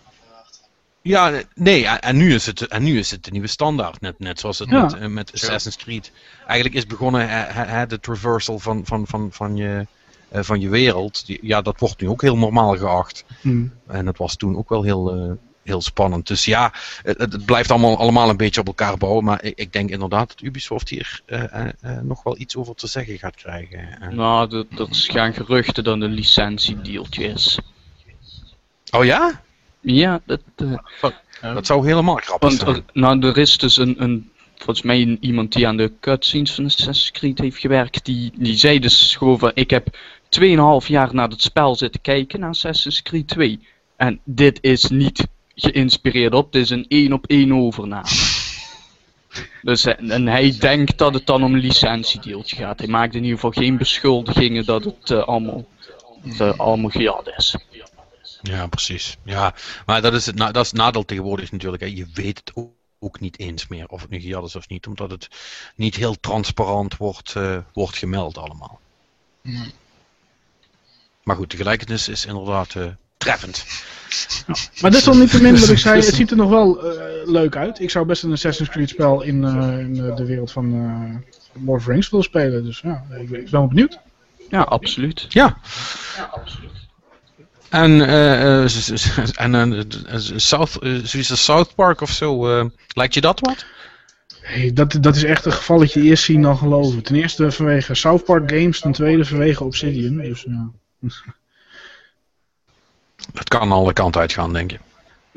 [1.01, 4.39] Ja, nee, en nu is het, en nu is het de nieuwe standaard, net, net
[4.39, 6.11] zoals het met, uh, met Assassin's Creed.
[6.45, 9.87] Eigenlijk is begonnen uh, de traversal van, van, van, van, je,
[10.33, 11.23] uh, van je wereld.
[11.25, 13.25] Ja, dat wordt nu ook heel normaal geacht.
[13.41, 13.73] Hmm.
[13.87, 16.27] En dat was toen ook wel heel, heel spannend.
[16.27, 16.73] Dus ja,
[17.03, 19.23] het, het, blijft allemaal, allemaal een beetje op elkaar bouwen.
[19.23, 21.21] Maar ik, ik denk inderdaad dat Ubisoft hier
[22.01, 24.15] nog wel iets over te zeggen gaat krijgen.
[24.15, 27.59] Nou, dat gaan geruchten dat een licentiedeeltje is.
[28.91, 29.45] Oh ja?
[29.93, 30.77] Ja, dat, uh,
[31.41, 32.85] dat zou helemaal grappig want, zijn.
[32.93, 37.11] Nou, er is dus een, een volgens mij iemand die aan de cutscenes van Assassin's
[37.11, 39.97] Creed heeft gewerkt, die, die zei dus gewoon van, ik heb
[40.39, 43.59] 2,5 jaar naar het spel zitten kijken, naar Assassin's Creed 2.
[43.95, 48.07] En dit is niet geïnspireerd op, dit is een één op één overname.
[49.61, 52.79] Dus, en hij denkt dat het dan om een licentiedeeltje gaat.
[52.79, 55.65] Hij maakt in ieder geval geen beschuldigingen dat het uh, allemaal,
[56.23, 57.55] uh, allemaal gejat is.
[58.47, 59.17] Ja, precies.
[59.23, 59.53] Ja,
[59.85, 61.83] maar dat is het, dat is het nadeel tegenwoordig natuurlijk.
[61.83, 61.89] Hè.
[61.89, 64.87] Je weet het ook, ook niet eens meer of het nu gejat is of niet,
[64.87, 65.27] omdat het
[65.75, 68.79] niet heel transparant wordt, uh, wordt gemeld allemaal.
[71.23, 72.75] Maar goed, de gelijkenis is inderdaad
[73.17, 73.65] treffend.
[74.81, 76.81] Maar is al niet te min wat ik zei, het ziet er nog wel
[77.25, 77.79] leuk uit.
[77.79, 79.43] Ik zou best een Assassin's Creed spel in,
[79.79, 80.71] in de wereld van
[81.65, 82.63] Lord of the Rings willen spelen.
[82.63, 83.99] Dus ja, ik, ik ben wel benieuwd.
[84.49, 85.25] Ja, absoluut.
[85.29, 85.57] Ja.
[86.15, 86.76] ja absoluut.
[87.69, 89.81] En, uh, en uh,
[90.35, 92.47] South, uh, zoiets South Park of zo,
[92.87, 93.65] lijkt je dat wat?
[94.41, 97.03] Hey, dat, dat is echt een gevalletje eerst zien dan geloven.
[97.03, 100.17] Ten eerste vanwege South Park Games, ten tweede vanwege Obsidian.
[100.17, 100.71] Dus, ja.
[103.33, 104.79] Dat kan alle kanten uitgaan, denk je.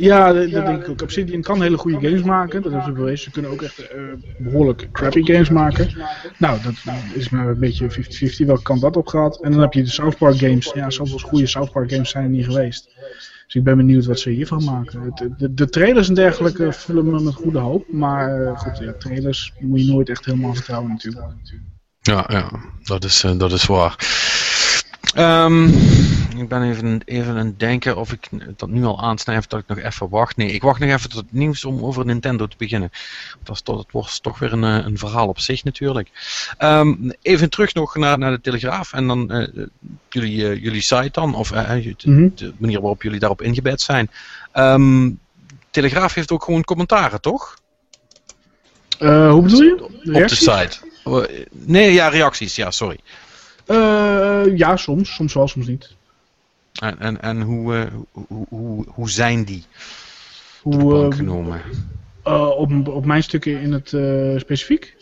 [0.00, 1.02] Ja, dat, denk ik ook.
[1.02, 2.62] Obsidian kan hele goede games maken.
[2.62, 3.24] Dat hebben ze bewezen.
[3.24, 4.02] Ze kunnen ook echt uh,
[4.38, 5.88] behoorlijk crappy games maken.
[6.38, 6.74] Nou, dat
[7.14, 7.90] is maar een beetje
[8.42, 9.40] 50-50 welke kant dat op gaat.
[9.42, 10.72] En dan heb je de South Park games.
[10.74, 12.88] Ja, zoveel goede South Park games zijn er niet geweest.
[13.44, 15.12] Dus ik ben benieuwd wat ze hiervan maken.
[15.14, 17.92] De, de, de trailers en dergelijke vullen me met goede hoop.
[17.92, 21.26] Maar uh, goed, ja, trailers moet je nooit echt helemaal vertrouwen natuurlijk.
[22.00, 22.50] Ja, ja
[22.82, 23.96] dat, is, uh, dat is waar.
[25.16, 25.72] Um,
[26.40, 29.66] ik ben even, even aan het denken of ik dat nu al aansnijf dat ik
[29.66, 30.36] nog even wacht.
[30.36, 32.90] Nee, ik wacht nog even tot het nieuws om over Nintendo te beginnen.
[33.42, 36.08] Dat, is, dat wordt toch weer een, eh, een verhaal op zich natuurlijk.
[36.58, 39.66] Um, even terug nog naar, naar de Telegraaf en dan uh,
[40.08, 44.10] jullie, uh, jullie site dan, of de, mm de, manier waarop jullie daarop ingebed zijn.
[44.54, 45.18] Um,
[45.70, 47.58] Telegraaf heeft ook gewoon commentaren, toch?
[48.98, 49.84] hoe bedoel je?
[49.84, 50.78] Op de site.
[51.50, 52.98] Nee, ja, reacties, ja, sorry.
[54.56, 55.14] Ja, soms.
[55.14, 55.98] Soms wel, soms niet.
[56.72, 57.82] En, en, en hoe, uh,
[58.28, 59.64] hoe, hoe, hoe zijn die
[60.62, 61.60] hoe, uh, genomen?
[62.56, 63.88] op, op mijn stukken in het
[64.40, 64.96] specifiek?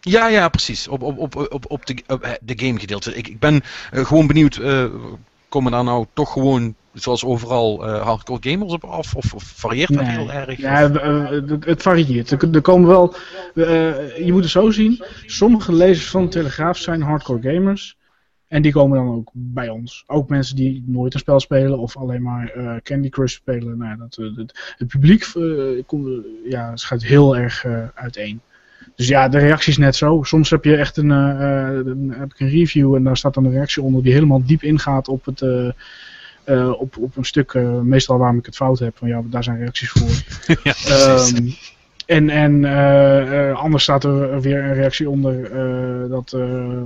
[0.00, 0.88] Ja, ja, precies.
[0.88, 3.14] Op, op, op, op, op, de, op de game gedeelte.
[3.14, 4.60] Ik, ik ben gewoon benieuwd,
[5.48, 9.14] komen daar nou toch gewoon zoals overal hardcore gamers op af?
[9.14, 10.58] Of, of varieert dat heel erg?
[10.58, 10.90] Ja,
[11.60, 12.30] het, varieert.
[12.30, 13.14] Er, komen wel.
[13.54, 15.04] Je moet het zo zien.
[15.26, 17.96] Sommige lezers van de Telegraaf zijn hardcore gamers.
[18.48, 20.04] En die komen dan ook bij ons.
[20.06, 23.78] Ook mensen die nooit een spel spelen of alleen maar uh, Candy Crush spelen.
[23.78, 28.40] Nou, dat, uh, het, het, publiek uh, komt, ja, schuift heel erg uiteen.
[28.94, 30.22] Dus ja, de reactie is net zo.
[30.22, 33.52] Soms heb je echt een, een, heb ik een review en daar staat dan een
[33.52, 35.42] reactie onder die helemaal diep ingaat op het...
[36.78, 39.90] op, op een stuk, meestal waarom ik het fout heb, van ja, daar zijn reacties
[39.90, 40.10] voor.
[40.62, 40.74] ja,
[41.36, 41.54] um,
[42.08, 46.36] en, en uh, anders staat er weer een reactie onder uh, dat,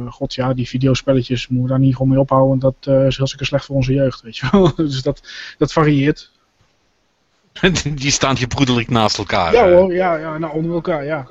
[0.09, 2.59] god ja, die videospelletjes moeten we daar niet gewoon mee ophouden.
[2.59, 4.75] Dat is heel hartstikke slecht voor onze jeugd, weet je wel.
[4.87, 5.23] dus dat,
[5.59, 6.31] dat varieert.
[7.95, 9.53] die staan gebroederlijk naast elkaar.
[9.53, 11.27] Ja hoor, ja, ja nou onder elkaar, ja.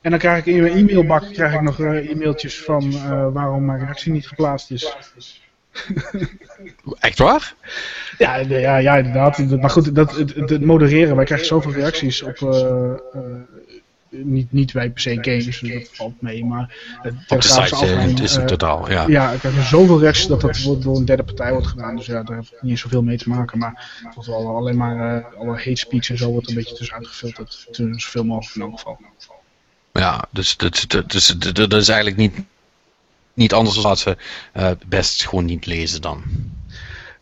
[0.00, 2.92] En dan krijg ik in mijn e-mailbak krijg ik nog e-mailtjes van
[3.32, 4.96] waarom mijn reactie niet geplaatst is.
[6.98, 7.54] Echt waar?
[8.18, 9.38] Ja, ja, ja inderdaad.
[9.38, 12.38] Maar goed, dat, het, het modereren, wij krijgen zoveel reacties op.
[12.38, 12.50] Uh,
[13.14, 13.22] uh,
[14.10, 18.22] niet, niet bij per se games, dus dat valt mee, maar het op de site
[18.22, 19.06] is het totaal, ja.
[19.06, 22.22] Ja, ik krijg zoveel reacties dat dat door een derde partij wordt gedaan, dus ja,
[22.22, 25.56] daar heb ik niet zoveel mee te maken, maar het wel alleen maar uh, alle
[25.56, 28.98] hate speech en zo wordt een beetje tussenuit gefilterd, zoveel mogelijk in elk geval.
[29.92, 32.44] Ja, dus dat, dat, dus, dat is eigenlijk niet
[33.34, 34.16] niet anders dan dat ze
[34.56, 36.22] uh, best gewoon niet lezen dan.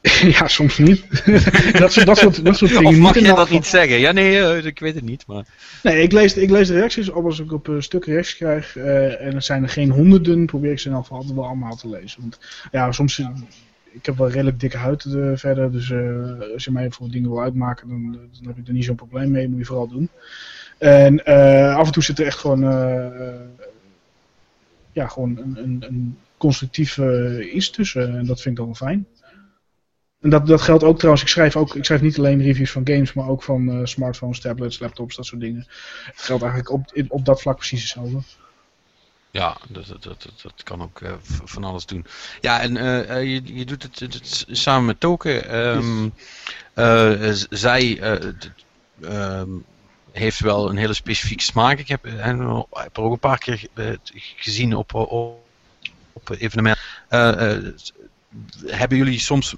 [0.39, 1.05] ja, soms niet.
[1.79, 2.87] dat, soort, dat, soort, dat soort dingen.
[2.87, 3.99] Of mag je dat niet zeggen?
[3.99, 5.27] Ja, nee, uh, ik weet het niet.
[5.27, 5.45] Maar...
[5.83, 8.77] Nee, ik lees, ik lees de reacties op als ik op een stuk reacties krijg.
[8.77, 11.47] Uh, en er zijn er geen honderden, probeer ik ze in elk geval altijd wel
[11.47, 12.21] allemaal te lezen.
[12.21, 12.39] Want
[12.73, 13.23] ja, soms.
[13.93, 15.73] Ik heb wel redelijk dikke huid verder.
[15.73, 15.93] Dus
[16.53, 19.31] als je mij voor dingen wil uitmaken, dan, dan heb ik er niet zo'n probleem
[19.31, 19.49] mee.
[19.49, 20.09] Moet je vooral doen.
[20.79, 21.25] En
[21.75, 22.63] af en toe zit er echt gewoon
[24.99, 26.99] ja, gewoon een, een, een constructief
[27.53, 28.19] iets tussen.
[28.19, 29.07] En dat vind ik dan wel fijn.
[30.21, 32.87] En dat, dat geldt ook trouwens, ik schrijf, ook, ik schrijf niet alleen reviews van
[32.87, 35.67] games, maar ook van uh, smartphones, tablets, laptops, dat soort dingen.
[36.05, 38.19] Het geldt eigenlijk op, op dat vlak precies hetzelfde.
[39.31, 41.13] Ja, dat, dat, dat, dat kan ook uh,
[41.45, 42.07] van alles doen.
[42.41, 45.57] Ja, en uh, je, je doet het, het, samen met Token.
[45.57, 46.13] Um,
[46.75, 47.47] yes.
[47.51, 48.01] zij
[49.01, 49.65] um,
[50.13, 51.79] heeft wel een hele specifieke smaak.
[51.79, 53.67] Ik heb, en, heb er ook een paar keer
[54.37, 55.39] gezien op, op,
[56.13, 56.83] op evenementen.
[58.67, 59.55] hebben jullie soms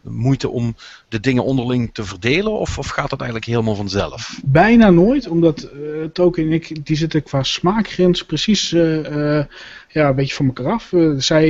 [0.00, 0.76] moeite om
[1.08, 2.52] de dingen onderling te verdelen?
[2.52, 4.40] Of, of gaat dat eigenlijk helemaal vanzelf?
[4.44, 10.34] Bijna nooit, omdat uh, Token en ik, die zitten qua smaakgrens precies ja, een beetje
[10.34, 10.92] van elkaar af.
[11.16, 11.48] zij,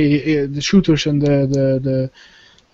[0.51, 2.09] de shooters en de, de, de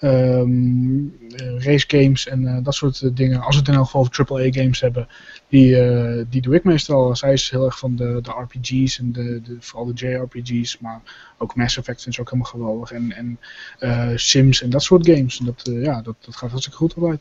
[0.02, 1.14] um,
[1.58, 4.82] race games en dat soort dingen, als we het in elk geval over AAA games
[4.82, 5.08] hebben,
[5.50, 7.16] die, uh, die doe ik meestal.
[7.16, 10.78] Zij is heel erg van de, de RPG's en de, de, vooral de JRPG's.
[10.80, 11.02] Maar
[11.38, 12.92] ook Mass Effect vind ik ook helemaal geweldig.
[12.92, 13.40] En, en
[13.80, 15.38] uh, Sims en dat soort games.
[15.38, 17.20] Dat, uh, ja, dat, dat gaat hartstikke goed erbij.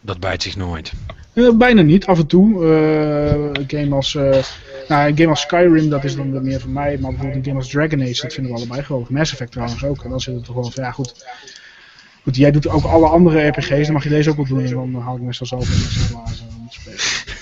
[0.00, 0.92] Dat bijt zich nooit.
[1.54, 2.64] bijna niet, af en toe.
[2.64, 4.14] een game als,
[4.88, 6.98] nou, een game als Skyrim, dat is dan meer van mij.
[6.98, 9.08] Maar bijvoorbeeld een game als Dragon Age, dat vinden we allebei geweldig.
[9.10, 10.04] Mass Effect trouwens ook.
[10.04, 11.24] En dan zit het toch wel van, ja goed
[12.24, 14.64] Goed, jij doet ook alle andere RPG's, dan mag je deze ook wel doen.
[14.64, 17.33] En dan haal ik meestal zelf in te spelen.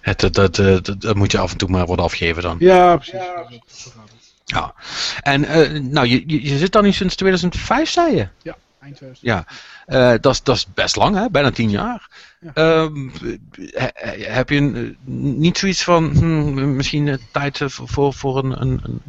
[0.00, 2.56] Het, dat, dat, dat, dat, moet je af en toe maar worden afgegeven dan.
[2.58, 3.20] Ja, precies.
[4.44, 4.74] Ja.
[5.20, 8.28] En uh, nou, je, je, je zit dan nu sinds 2005, zei je?
[8.42, 9.20] Ja, eind 2005.
[9.20, 9.46] Ja,
[10.14, 11.30] uh, dat is best lang, hè?
[11.30, 12.08] Bijna tien jaar.
[12.54, 12.80] Ja.
[12.80, 13.12] Um,
[14.20, 19.00] heb je niet zoiets van hm, misschien tijd voor, voor een, een,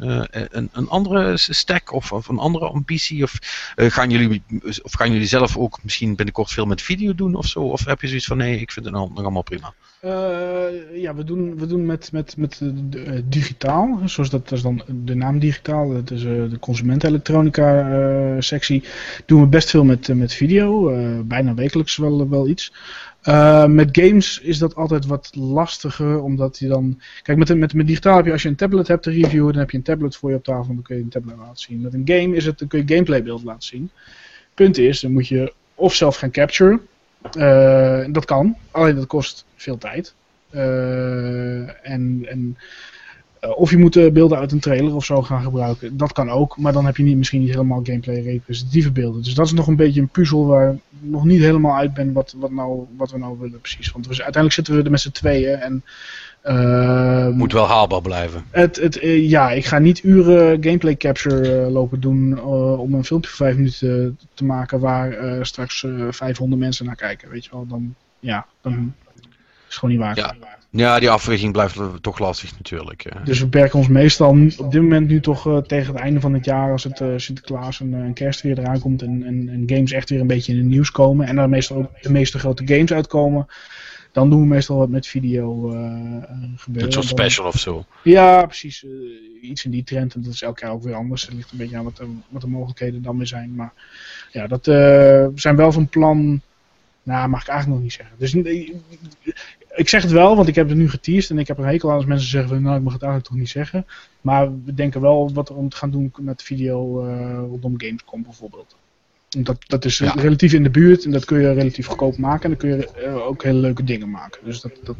[0.50, 3.22] een, een, andere stack of, of een andere ambitie?
[3.22, 3.32] Of,
[3.76, 4.42] uh, gaan jullie,
[4.82, 7.60] of gaan jullie zelf ook misschien binnenkort veel met video doen of zo?
[7.60, 9.74] Of heb je zoiets van nee, ik vind het nog allemaal prima?
[10.04, 14.82] Uh, ja, we doen, we doen met, met, met uh, digitaal, zoals dat, dat dan
[15.04, 18.84] de naam digitaal, dat is de consumentenelektronica sectie,
[19.26, 20.92] doen we best veel met, met video,
[21.24, 22.72] bijna wekelijks wel, wel iets.
[23.66, 27.00] met games is dat altijd wat lastiger, omdat je dan...
[27.22, 29.60] Kijk, met, met, met digitaal heb je, als je een tablet hebt te reviewen, dan
[29.60, 31.80] heb je een tablet voor je op tafel, dan kun je een tablet laten zien.
[31.80, 33.90] Met een game is het, dan kun je gameplaybeeld laten zien.
[34.54, 36.80] Punt is, dan moet je of zelf gaan capturen,
[37.38, 40.14] uh, dat kan, alleen dat kost veel tijd.
[40.50, 42.56] Uh, en, en
[43.44, 45.96] uh, of je moet beelden uit een trailer of zo gaan gebruiken.
[45.96, 49.22] Dat kan ook, maar dan heb je niet, misschien niet helemaal gameplay representatieve beelden.
[49.22, 52.12] Dus dat is nog een beetje een puzzel waar ik nog niet helemaal uit ben
[52.12, 53.90] wat, wat, nou, wat we nou willen precies.
[53.90, 55.84] Want we, uiteindelijk zitten we er met z'n tweeën en
[56.44, 58.44] uh, Moet wel haalbaar blijven.
[58.50, 62.42] Het, het, uh, ja, ik ga niet uren gameplay capture uh, lopen doen
[62.78, 67.30] om een filmpje van 5 minuten te maken waar straks 500 mensen naar kijken.
[67.30, 69.24] Weet je wel, dan, ja, dan is
[69.64, 70.16] het gewoon niet waar.
[70.16, 70.34] Ja.
[70.70, 73.04] Ja, die afweging blijft toch lastig natuurlijk.
[73.24, 76.44] Dus we beperken ons meestal op dit moment nu toch tegen het einde van het
[76.44, 80.10] jaar, als het Sinterklaas en, en kerst weer eraan komt en, en, en, games echt
[80.10, 82.92] weer een beetje in het nieuws komen en er meestal ook de meeste grote games
[82.92, 83.46] uitkomen,
[84.18, 86.22] dan doen we meestal wat met video uh,
[86.56, 86.86] gebeuren.
[86.86, 87.84] Een soort special of zo.
[88.02, 88.82] Ja, precies.
[88.82, 88.90] Uh,
[89.42, 90.14] iets in die trend.
[90.14, 91.22] En dat is elke keer ook weer anders.
[91.22, 93.54] Het ligt een beetje aan wat, wat de mogelijkheden dan weer zijn.
[93.54, 93.72] Maar
[94.32, 96.40] ja, dat uh, zijn wel van plan.
[97.02, 98.16] Nou, mag ik eigenlijk nog niet zeggen.
[98.18, 98.34] Dus
[99.74, 101.30] ik zeg het wel, want ik heb het nu geteased.
[101.30, 103.30] En ik heb een hekel aan als mensen zeggen van, nou, ik mag het eigenlijk
[103.30, 103.86] toch niet zeggen.
[104.20, 107.04] Maar we denken wel wat er om te gaan doen met video
[107.48, 108.76] rondom Gamescom bijvoorbeeld.
[109.28, 112.42] Dat, dat is relatief in de buurt en dat kun je relatief goedkoop maken.
[112.42, 114.40] En dan kun je uh, ook hele leuke dingen maken.
[114.44, 114.96] Dus dat, dat,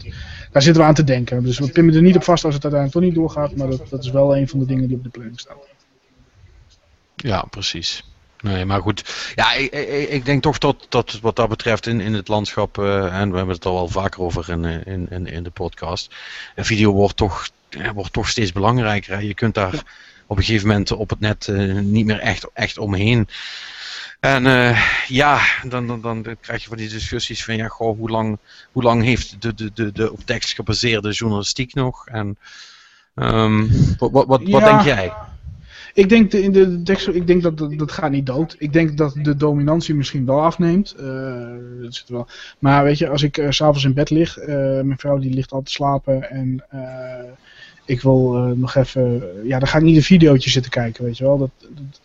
[0.52, 1.42] daar zitten we aan te denken.
[1.42, 3.56] Dus we pinnen er niet op vast als het uiteindelijk toch niet doorgaat.
[3.56, 5.56] Maar dat, dat is wel een van de dingen die op de planning staan.
[7.16, 8.04] Ja, precies.
[8.40, 9.32] Nee, maar goed.
[9.34, 12.78] Ja, ik, ik, ik, denk toch dat, dat wat dat betreft in, in het landschap,
[12.78, 16.14] uh, en we hebben het al wel vaker over in, in, in, in de podcast,
[16.56, 19.12] video wordt toch, ja, wordt toch steeds belangrijker.
[19.14, 19.20] Hè?
[19.20, 19.82] Je kunt daar
[20.26, 23.28] op een gegeven moment op het net uh, niet meer echt, echt omheen.
[24.20, 28.10] En uh, ja, dan, dan, dan krijg je van die discussies van ja, goh, hoe
[28.10, 28.38] lang,
[28.72, 32.06] hoe lang heeft de, de, de, de op tekst gebaseerde journalistiek nog?
[32.06, 32.38] En
[33.14, 34.58] um, wat, wat, wat, ja.
[34.58, 35.12] denk jij?
[35.94, 38.56] Ik denk, de, de, de, ik denk dat, dat dat gaat niet dood.
[38.58, 40.94] Ik denk dat de dominantie misschien wel afneemt.
[41.00, 42.28] Uh, dat zit wel.
[42.58, 45.62] Maar weet je, als ik uh, s'avonds in bed lig, mijn vrouw die ligt al
[45.62, 46.64] te slapen en
[47.84, 51.24] ik wil nog even, ja, dan ga ik niet een videootje zitten kijken, weet je
[51.24, 51.38] wel.
[51.38, 52.00] Dat, dat,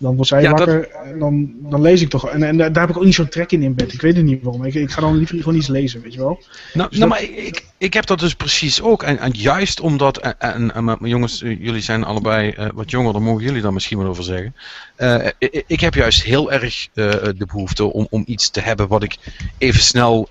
[0.00, 2.28] dan wordt zij wakker en dan, dan lees ik toch.
[2.28, 3.92] En, en daar heb ik ook niet zo'n trek in in bed.
[3.92, 4.64] Ik weet het niet waarom.
[4.64, 6.42] Ik, ik ga dan liever gewoon iets lezen, weet je wel.
[6.74, 9.02] Nou, dus nou maar ik, ik heb dat dus precies ook.
[9.02, 13.12] En, en juist omdat, en, en, en jongens, eh, jullie zijn allebei uh, wat jonger,
[13.12, 14.54] daar mogen jullie dan misschien wel over zeggen.
[15.00, 18.88] Uh, ik, ik, heb juist heel erg uh, de behoefte om, om iets te hebben
[18.88, 19.16] wat ik
[19.58, 20.28] even snel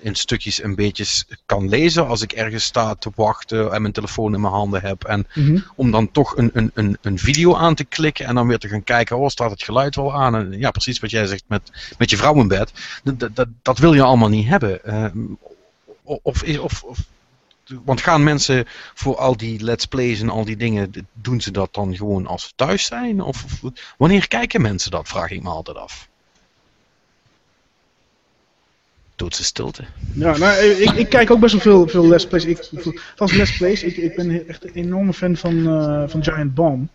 [0.00, 2.06] in stukjes en beetjes kan lezen.
[2.06, 5.04] Als ik ergens sta te wachten en mijn telefoon in mijn handen heb.
[5.04, 5.64] En mm -hmm.
[5.76, 8.68] om dan toch een, een, een, een video aan te klikken en dan weer te
[8.68, 10.34] gaan kijken, oh staat het geluid wel aan?
[10.34, 12.72] En ja, precies wat jij zegt met, met je vrouw in bed.
[13.04, 14.80] Dat, dat, dat wil je allemaal niet hebben.
[16.02, 16.98] of, of, of
[17.84, 18.64] want gaan mensen
[18.94, 22.42] voor al die let's plays en al die dingen, doen ze dat dan gewoon als
[22.42, 23.20] ze thuis zijn?
[23.20, 26.08] Of, of wanneer kijken mensen dat, vraag ik me altijd af.
[29.16, 29.84] Doodse stilte.
[30.12, 32.44] Ja, nou, ik, ik kijk ook best wel veel, veel let's plays.
[32.44, 32.70] Ik,
[33.16, 36.88] als let's plays, ik, ik ben echt een enorme fan van, uh, van Giant Bomb.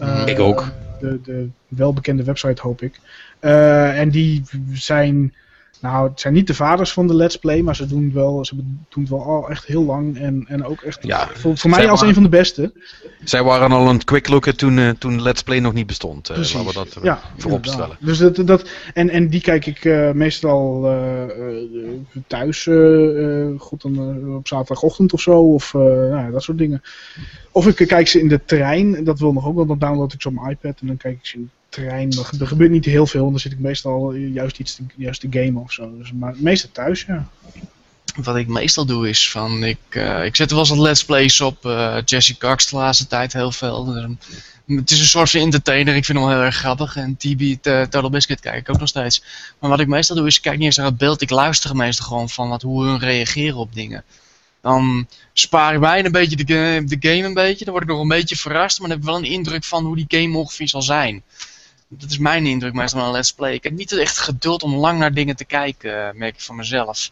[0.00, 0.72] Uh, ik ook.
[1.00, 3.00] De, de welbekende website, hoop ik.
[3.40, 4.42] Uh, en die
[4.72, 5.34] zijn
[5.80, 8.44] nou, het zijn niet de vaders van de Let's Play, maar ze doen het wel,
[8.44, 10.18] ze doen het wel al echt heel lang.
[10.18, 12.72] En, en ook echt ja, voor, voor mij als waren, een van de beste.
[13.24, 16.30] Zij waren al een quick looker toen, uh, toen Let's Play nog niet bestond.
[16.30, 17.96] Uh, laten we dat uh, ja, vooropstellen.
[18.00, 20.80] Dus dat, dat, en, en die kijk ik meestal
[22.26, 22.62] thuis,
[23.58, 25.52] goed dan, op zaterdagochtend of zo.
[25.52, 26.82] Of nou, dat soort dingen.
[27.50, 30.22] Of ik kijk ze in de trein, dat wil nog ook wel, dan download ik
[30.22, 33.30] ze op mijn iPad en dan kijk ik ze in Er gebeurt niet heel veel,
[33.30, 35.98] dan zit ik meestal juist iets juist te gamen of zo.
[35.98, 37.28] Dus, maar meeste thuis, ja.
[38.16, 41.40] wat ik meestal doe is van, ik, uh, ik zet wel eens wat let's plays
[41.40, 41.64] op.
[41.64, 43.84] Uh, Jesse Cox de laatste tijd heel veel.
[43.84, 44.04] Dus,
[44.66, 46.96] het is een soort van entertainer, ik vind hem heel erg grappig.
[46.96, 49.22] En TB, Total Biscuit kijk ik ook nog steeds.
[49.58, 51.76] Maar wat ik meestal doe is, ik kijk niet eens naar het beeld, ik luister
[51.76, 54.04] meestal gewoon van wat, hoe hun reageren op dingen.
[54.60, 58.08] Dan spaar ik mij een beetje de game een beetje, dan word ik nog een
[58.08, 60.82] beetje verrast, maar dan heb ik wel een indruk van hoe die game ongeveer zal
[60.82, 61.22] zijn.
[61.88, 63.52] Dat is mijn indruk meestal van een let's play.
[63.52, 66.56] Ik heb niet echt geduld om lang naar dingen te kijken, eh, merk ik van
[66.56, 67.10] mezelf.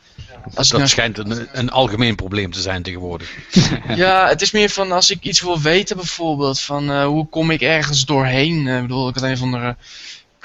[0.55, 3.37] Als dat schijnt een, een, algemeen probleem te zijn tegenwoordig.
[3.97, 7.51] ja, het is meer van als ik iets wil weten bijvoorbeeld, van uh, hoe kom
[7.51, 8.67] ik ergens doorheen.
[8.67, 9.77] Uh, ik bedoel, ik had een van de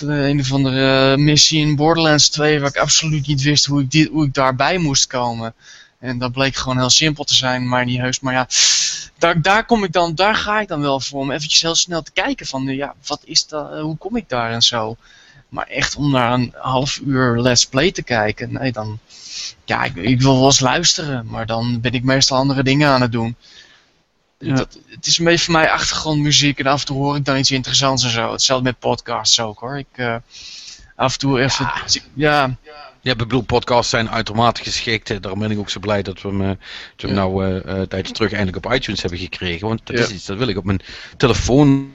[0.06, 4.10] een of andere missie in Borderlands 2 waar ik absoluut niet wist hoe ik, die,
[4.12, 5.54] hoe ik daarbij moest komen.
[6.00, 8.20] En dat bleek gewoon heel simpel te zijn, maar niet heus.
[8.20, 8.48] Maar ja,
[9.18, 12.02] daar, daar kom ik dan, daar ga ik dan wel voor om eventjes heel snel
[12.02, 14.98] te kijken van, ja, wat is dat, hoe kom ik daar en zo.
[15.50, 19.00] Maar echt om naar een half uur let's play te kijken, nee dan,
[19.66, 23.02] ja, ik, ik wil wel eens luisteren, maar dan ben ik meestal andere dingen aan
[23.02, 23.36] het doen.
[24.38, 24.56] Ja.
[24.56, 27.38] Dat, het is een beetje voor mij achtergrondmuziek en af en toe hoor ik dan
[27.38, 28.32] iets interessants en zo.
[28.32, 29.78] Hetzelfde met podcasts ook hoor.
[29.78, 30.16] Ik, uh,
[30.96, 31.72] af en toe even,
[32.14, 32.58] ja.
[32.64, 35.22] ja ja, bedoel, podcasts zijn uitermate geschikt.
[35.22, 36.52] Daarom ben ik ook zo blij dat we hem, uh,
[36.96, 39.68] hem nou uh, uh, tijdens terug eindelijk op iTunes hebben gekregen.
[39.68, 40.82] Want dat is iets, dat wil ik op mijn
[41.18, 41.92] telefoon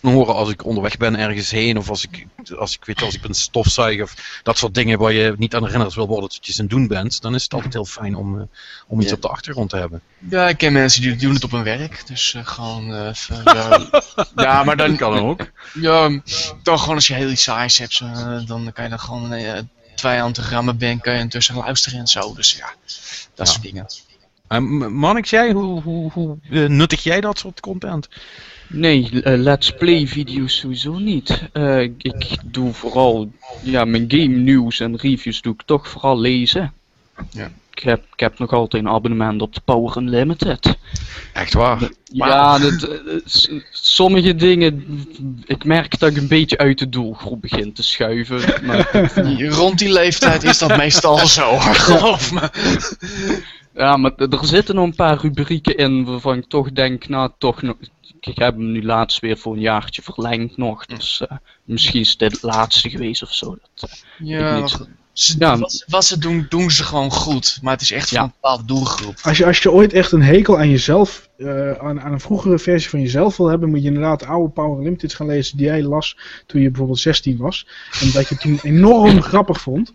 [0.00, 1.78] horen als ik onderweg ben ergens heen.
[1.78, 2.26] Of als ik,
[2.56, 5.64] als ik weet, als ik ben stofzuig of dat soort dingen waar je niet aan
[5.64, 7.22] herinnerd wil worden dat je aan doen bent.
[7.22, 8.48] Dan is het altijd heel fijn om,
[8.86, 10.00] om iets op de achtergrond te hebben.
[10.18, 12.06] Ja, ik ken mensen die doen het op hun werk.
[12.06, 12.86] Dus gewoon,
[13.44, 13.80] ja,
[14.36, 14.88] ja, maar dan...
[14.88, 15.50] Dat kan ook.
[15.74, 16.20] Ja,
[16.62, 17.98] toch gewoon als je heel iets saais hebt,
[18.46, 19.32] dan kan je dan gewoon
[20.00, 22.34] vijandige ben, kan je intussen luisteren en zo.
[22.34, 22.72] Dus ja,
[23.34, 23.86] dat soort dingen.
[24.48, 28.08] Uh, Mannix, jij, hoe, hoe, hoe uh, nuttig jij dat soort content?
[28.68, 31.42] Nee, uh, let's play video's sowieso niet.
[31.52, 33.32] Uh, ik doe vooral,
[33.62, 36.72] ja, mijn game nieuws en reviews doe ik toch vooral lezen.
[37.30, 37.50] Ja.
[37.74, 40.76] Ik heb, ik heb nog altijd een abonnement op de Power Unlimited.
[41.32, 41.90] Echt waar?
[42.04, 42.88] Ja, dat,
[43.70, 44.84] sommige dingen,
[45.44, 48.66] ik merk dat ik een beetje uit de doelgroep begin te schuiven.
[48.66, 49.10] Maar...
[49.58, 52.50] Rond die leeftijd is dat meestal zo, geloof me.
[53.74, 57.62] Ja, maar er zitten nog een paar rubrieken in waarvan ik toch denk, nou toch
[57.62, 57.76] nog...
[58.20, 62.16] Ik heb hem nu laatst weer voor een jaartje verlengd nog, dus uh, misschien is
[62.16, 63.58] dit het laatste geweest of zo.
[63.74, 64.88] Dat, uh, ja, niet.
[65.14, 65.58] Ze, ja.
[65.58, 67.58] wat, wat, ze doen, doen ze gewoon goed.
[67.62, 69.18] Maar het is echt van een bepaalde doelgroep.
[69.22, 72.58] Als je, als je ooit echt een hekel aan jezelf, uh, aan, aan een vroegere
[72.58, 75.82] versie van jezelf wil hebben, moet je inderdaad oude Power Limited gaan lezen die jij
[75.82, 77.66] las toen je bijvoorbeeld 16 was.
[78.00, 79.92] En dat je toen enorm grappig vond.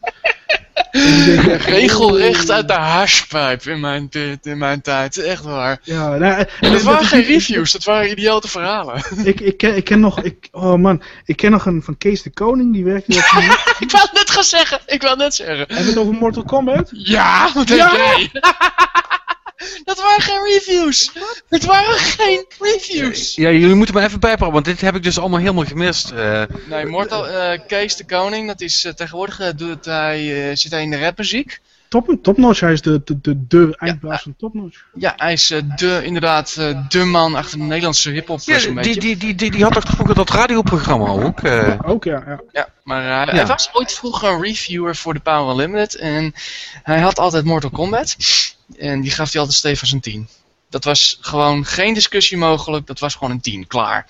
[1.66, 4.10] Regelrecht uit de hashpipe in mijn,
[4.42, 5.80] in mijn tijd, echt waar.
[5.84, 9.04] Ja, nou, en dat waren geen reviews, dat waren idiote verhalen.
[9.24, 12.22] Ik, ik, ken, ik ken nog, ik, oh man, ik ken nog een van Kees
[12.22, 13.14] de Koning, die werkte
[13.80, 15.58] Ik wou net gaan zeggen, ik wou net zeggen.
[15.58, 16.90] Hebben we het over Mortal Kombat?
[16.92, 17.92] Ja, wat ja.
[17.96, 18.32] jij?
[19.84, 21.12] Dat waren geen reviews.
[21.50, 23.36] Het waren geen reviews.
[23.36, 26.12] Ja, jullie moeten me even bijpraten, want dit heb ik dus allemaal helemaal gemist.
[26.12, 30.82] Uh, nee, Mortal uh, Kees de Koning, dat is uh, tegenwoordig doet hij, zit hij
[30.82, 31.60] in de rapmuziek.
[31.88, 34.86] Top, topnotch, hij is de, de, de, de eindbaas van Topnotch.
[34.94, 36.56] Ja, hij is de, inderdaad
[36.90, 38.40] de man achter de Nederlandse hip-hop.
[38.40, 41.40] Ja, die, die, die, die, die had toch vroeger dat radioprogramma ook?
[41.40, 42.24] Ja, ook, ja.
[42.28, 46.34] Ja, ja maar hij, hij was ooit vroeger een reviewer voor de Power Limited en
[46.84, 48.16] hij had altijd Mortal Kombat.
[48.78, 50.28] En die gaf hij altijd stevig een 10.
[50.70, 52.88] Dat was gewoon geen discussie mogelijk.
[52.88, 54.06] Dat was gewoon een 10, klaar.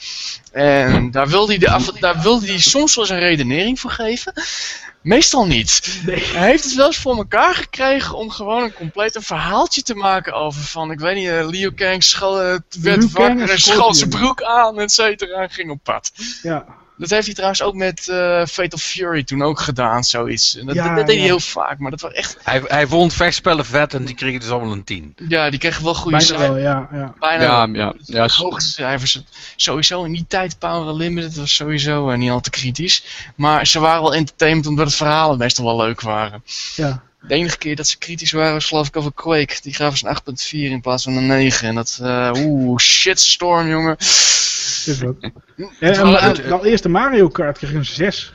[0.51, 4.34] En daar wilde, hij de, daar wilde hij soms wel eens een redenering voor geven.
[5.01, 5.99] Meestal niet.
[6.05, 6.24] Nee.
[6.24, 9.95] Hij heeft het wel eens voor elkaar gekregen om gewoon een compleet een verhaaltje te
[9.95, 12.03] maken over van, ik weet niet, uh, Liu Kang
[12.82, 16.12] werd wakker en schoot zijn broek aan, et cetera, en ging op pad.
[16.41, 16.66] Ja.
[17.00, 20.52] Dat heeft hij trouwens ook met uh, Fatal Fury toen ook gedaan, zoiets.
[20.52, 22.38] dat, ja, dat deed hij heel vaak, maar dat was echt...
[22.43, 25.16] Hij, hij vond vechtspellen vet en die kregen dus allemaal een 10.
[25.28, 26.47] Ja, die kregen wel goede cijfers.
[26.47, 27.14] Wel, ja, ja.
[27.20, 28.58] Bijna ja, ja, ja.
[28.58, 29.22] cijfers.
[29.56, 33.04] Sowieso in die tijd Power Limited was sowieso uh, niet al te kritisch.
[33.36, 36.43] Maar ze waren wel entertainment omdat het verhalen meestal wel leuk waren.
[36.76, 37.04] Ja.
[37.22, 39.58] De enige keer dat ze kritisch waren was geloof ik over Quake.
[39.62, 40.38] Die gaven ze een
[40.70, 41.68] 8.4 in plaats van een 9.
[41.68, 43.97] En dat, uh, oeh, shitstorm jongen.
[44.86, 45.15] Is wat.
[45.80, 48.32] En, en, en, eerste Mario Kart kreeg een 6.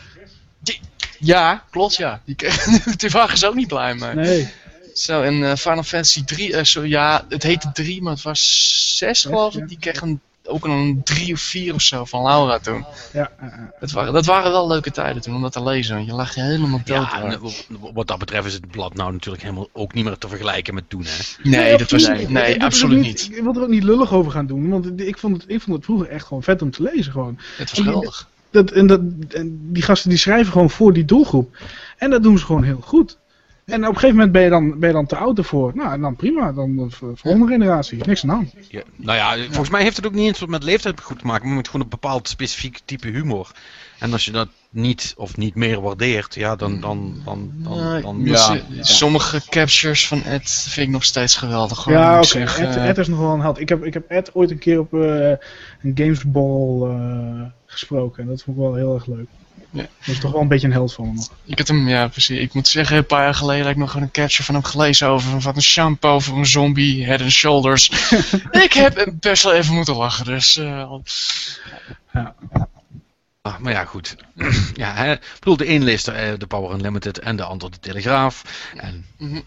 [1.18, 2.20] ja, klopt ja.
[2.24, 2.64] Die, kreeg,
[2.97, 4.14] die waren ze ook niet blij mee.
[4.14, 4.53] Nee.
[4.95, 8.97] Zo, en uh, Final Fantasy 3, uh, zo, ja, het heette 3, maar het was
[8.97, 9.68] 6 geloof ik.
[9.68, 12.84] Die kreeg een ook een drie of vier of zo van Laura toen.
[13.12, 13.30] Ja,
[13.80, 16.07] dat, waren, dat waren wel leuke tijden toen om dat te lezen.
[16.07, 17.11] Je lag je helemaal dood.
[17.11, 17.38] Ja,
[17.92, 20.90] wat dat betreft is het blad nou natuurlijk helemaal ook niet meer te vergelijken met
[20.90, 21.05] toen.
[21.05, 21.51] Hè?
[21.51, 24.47] Nee, dat was, nee, nee absoluut niet, Ik wil er ook niet lullig over gaan
[24.47, 27.12] doen, want ik vond het, ik vond het vroeger echt gewoon vet om te lezen.
[27.12, 27.38] Gewoon.
[27.57, 28.28] Het was geweldig.
[28.51, 31.57] Dat, en, dat, en die gasten die schrijven gewoon voor die doelgroep.
[31.97, 33.18] En dat doen ze gewoon heel goed.
[33.65, 35.73] En op een gegeven moment ben je dan, ben je dan te oud ervoor.
[35.75, 36.53] Nou, en dan prima.
[36.53, 38.07] Dan volgende generatie.
[38.07, 38.53] Niks aan de hand.
[38.69, 41.27] Ja, nou ja, volgens mij heeft het ook niet eens wat met leeftijd goed te
[41.27, 41.47] maken.
[41.47, 43.51] Maar met gewoon een bepaald specifiek type humor.
[43.99, 46.81] En als je dat niet of niet meer waardeert, ja, dan...
[46.81, 51.89] dan, dan, dan, dan ja, Sommige captures van Ed vind ik nog steeds geweldig.
[51.89, 52.41] ja, oké.
[52.41, 52.89] Okay.
[52.89, 53.61] Ed, is nog wel een held.
[53.61, 55.29] Ik heb, ik heb Ed ooit een keer op uh,
[55.83, 58.23] een Gamesball uh, gesproken.
[58.23, 59.29] En dat vond ik wel heel erg leuk.
[59.75, 59.83] Ja.
[59.83, 61.31] Dat is toch wel een beetje een held van hem nog.
[61.45, 62.39] Ik had hem, ja precies.
[62.39, 65.09] Ik moet zeggen, een paar jaar geleden heb ik nog een capture van hem gelezen
[65.09, 67.89] over van een shampoo voor een zombie, head and shoulders.
[68.64, 70.57] ik heb best wel even moeten lachen, dus...
[70.57, 70.95] Uh,
[72.12, 72.35] ja.
[73.43, 74.16] Ah, maar ja, goed.
[74.75, 75.12] ja, hè.
[75.12, 78.43] Ik bedoel, de een leest de Power Unlimited en de ander de Telegraaf.
[78.77, 79.07] En...
[79.18, 79.41] Mhm.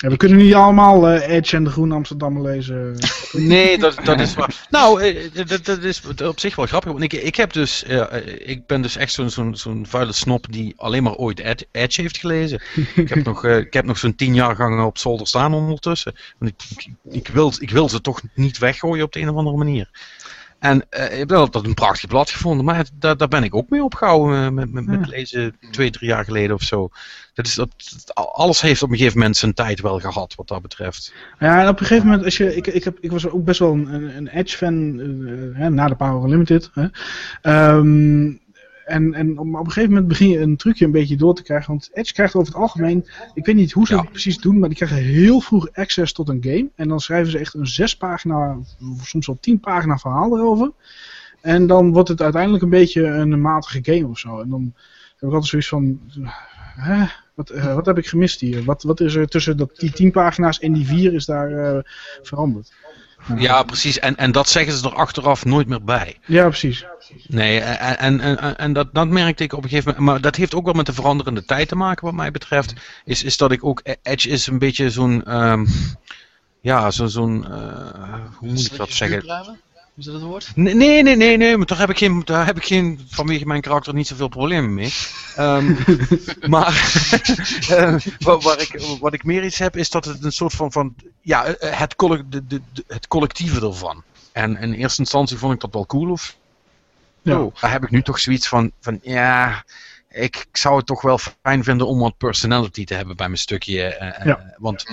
[0.00, 2.96] Ja, we kunnen niet allemaal uh, Edge en de Groen Amsterdam lezen.
[3.32, 4.66] nee, dat, dat is waar.
[4.70, 6.92] Nou, uh, dat, dat, is op zich wel grappig.
[6.92, 8.04] Want ik, ik, heb dus, uh,
[8.38, 12.00] ik ben dus echt zo'n zo'n zo'n vuile snop die alleen maar ooit Ed, Edge
[12.00, 12.62] heeft gelezen.
[12.94, 16.14] ik heb nog, ik heb nog zo'n tien jaar gangen op zolder staan ondertussen.
[16.38, 19.36] Want ik, ik, ik, wil, ik wil ze toch niet weggooien op de een of
[19.36, 19.90] andere manier.
[20.60, 23.68] En uh, ik heb altijd een prachtig blad gevonden, maar daar, daar ben ik ook
[23.68, 26.88] mee opgehouden eh, met, met, met lezen twee, drie jaar geleden of zo.
[27.34, 27.70] Dat is, dat,
[28.14, 31.12] alles heeft op een gegeven moment zijn tijd wel gehad wat dat betreft.
[31.38, 33.58] Ja, en op een gegeven moment, als je, ik, ik, heb, ik was ook best
[33.58, 36.70] wel een, een Edge-fan uh, na de Power Limited.
[36.74, 36.86] Hè.
[37.76, 38.39] Um,
[38.90, 41.70] en, en op een gegeven moment begin je een trucje een beetje door te krijgen.
[41.70, 44.68] Want Edge krijgt over het algemeen, ik weet niet hoe ze het precies doen, maar
[44.68, 46.68] die krijgen heel vroeg access tot een game.
[46.74, 48.58] En dan schrijven ze echt een zes pagina,
[49.02, 50.72] soms wel tien pagina verhaal erover.
[51.40, 54.40] En dan wordt het uiteindelijk een beetje een matige game of zo.
[54.40, 54.74] En dan
[55.06, 56.00] heb ik altijd zoiets van,
[56.74, 58.64] hè, wat, uh, wat heb ik gemist hier?
[58.64, 61.78] Wat, wat is er tussen dat, die tien pagina's en die vier is daar uh,
[62.22, 62.72] veranderd?
[63.36, 63.98] Ja, precies.
[63.98, 66.18] En, en dat zeggen ze er achteraf nooit meer bij.
[66.26, 66.84] Ja, precies.
[67.26, 70.10] Nee, en, en, en, dat, dat merkte ik op een gegeven moment.
[70.10, 72.74] Maar dat heeft ook wel met de veranderende tijd te maken, wat mij betreft.
[73.04, 73.82] Is, is dat ik ook.
[74.02, 75.36] Edge is een beetje zo'n.
[75.36, 75.66] Um,
[76.60, 77.08] ja, zo'n.
[77.08, 77.46] Zo uh,
[78.36, 79.24] hoe moet ik dat zeggen?
[80.00, 80.52] Is dat het woord?
[80.54, 83.60] Nee, nee, nee, nee, maar daar heb ik geen, daar heb ik geen vanwege mijn
[83.60, 84.92] karakter niet zoveel problemen mee.
[85.38, 85.78] Um,
[86.54, 86.72] maar
[87.70, 90.94] uh, waar, ik, wat ik meer iets heb, is dat het een soort van, van
[91.20, 91.94] ja, het,
[92.28, 94.02] de, de, het collectieve ervan.
[94.32, 96.36] En in eerste instantie vond ik dat wel cool of
[97.22, 97.40] ja.
[97.40, 99.64] Oh, daar heb ik nu toch zoiets van, van ja,
[100.10, 103.98] ik, zou het toch wel fijn vinden om wat personality te hebben bij mijn stukje.
[104.00, 104.54] Uh, ja.
[104.58, 104.86] Want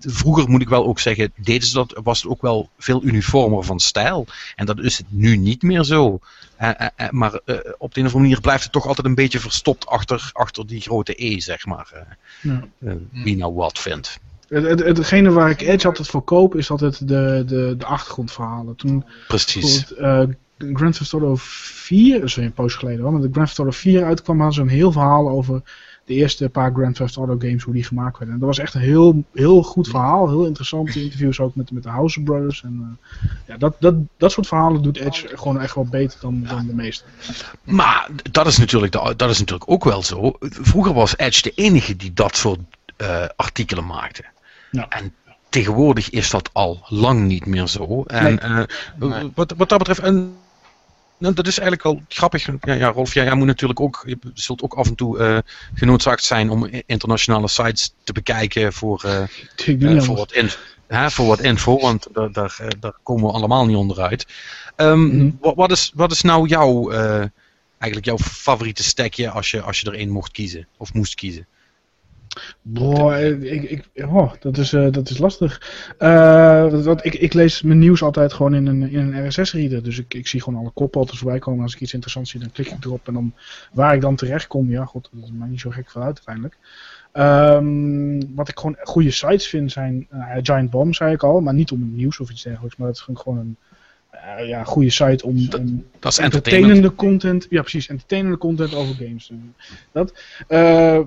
[0.00, 3.64] vroeger moet ik wel ook zeggen, deden ze dat, was het ook wel veel uniformer
[3.64, 4.26] van stijl.
[4.56, 6.20] En dat is het nu niet meer zo.
[7.10, 7.40] maar
[7.78, 10.66] op de een of andere manier blijft het toch altijd een beetje verstopt achter, achter
[10.66, 12.16] die grote E, zeg maar.
[12.40, 12.68] Ja.
[13.12, 14.20] wie nou wat vindt.
[14.48, 18.76] Het, het, hetgene waar ik Edge altijd voor koop is altijd de, de, de achtergrondverhalen.
[18.76, 19.92] Toen, Precies.
[20.58, 23.76] Grand Theft Auto 4, dat is een poos geleden hoor, maar de Grand Theft Auto
[23.76, 25.62] 4 uitkwam, hadden ze een heel verhaal over
[26.08, 28.34] de eerste paar Grand Theft Auto games, hoe die gemaakt werden.
[28.34, 31.82] En dat was echt een heel, heel goed verhaal, heel interessante interviews ook met, met
[31.82, 32.62] de House Brothers.
[32.62, 36.42] En, uh, ja, dat, dat, dat soort verhalen doet Edge gewoon echt wel beter dan,
[36.42, 37.04] dan de meeste.
[37.62, 40.32] Maar dat is, natuurlijk dat is natuurlijk ook wel zo.
[40.40, 42.60] Vroeger was Edge de enige die dat soort
[42.96, 44.24] uh, artikelen maakte.
[44.70, 44.88] Ja.
[44.88, 45.14] En
[45.48, 48.02] tegenwoordig is dat al lang niet meer zo.
[48.02, 48.40] En
[48.98, 49.10] nee.
[49.10, 50.36] uh, wat, wat dat betreft, en
[51.18, 52.46] nou, dat is eigenlijk wel grappig.
[52.60, 55.38] Ja, ja Rolf, jij, jij, moet natuurlijk ook, je zult ook af en toe uh,
[55.74, 59.02] genoodzaakt zijn om internationale sites te bekijken voor,
[59.66, 60.50] uh, voor, wat, in,
[60.86, 64.26] hè, voor wat info, want daar, daar, daar komen we allemaal niet onderuit.
[64.76, 65.38] Um, mm -hmm.
[65.40, 66.90] wat, wat, is, wat is nou jouw,
[67.78, 71.46] eigenlijk jouw favoriete stekje als je, als je er één mocht kiezen, of moest kiezen?
[72.62, 75.62] Boah, ik, ik, oh, dat, is, uh, dat is lastig.
[76.84, 79.82] Dat, ik, ik lees mijn nieuws altijd gewoon in een, in een RSS-reader.
[79.82, 81.62] Dus ik, ik zie gewoon alle koppen altijd voorbij komen.
[81.62, 83.06] Als ik iets interessants zie, dan klik ik erop.
[83.08, 83.32] En dan
[83.72, 86.58] waar ik dan terecht kom, ja, god, dat mij niet zo gek vanuit uiteindelijk.
[87.12, 91.40] Um, wat ik gewoon goede sites vind zijn uh, Giant Bomb, zei ik al.
[91.40, 92.76] Maar niet om nieuws of iets dergelijks.
[92.76, 93.56] Maar dat is gewoon een
[94.14, 97.46] uh, ja, goede site om, om dat is entertainende content.
[97.50, 99.54] Ja, precies, entertainende content over games te doen.
[99.92, 100.22] Dat.
[100.48, 101.00] Uh,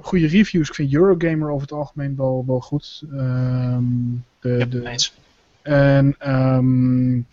[0.00, 0.68] goede reviews.
[0.68, 3.02] Ik vind Eurogamer over het algemeen wel, wel goed.
[3.12, 5.10] Um, de, ja, de,
[5.62, 7.26] en um,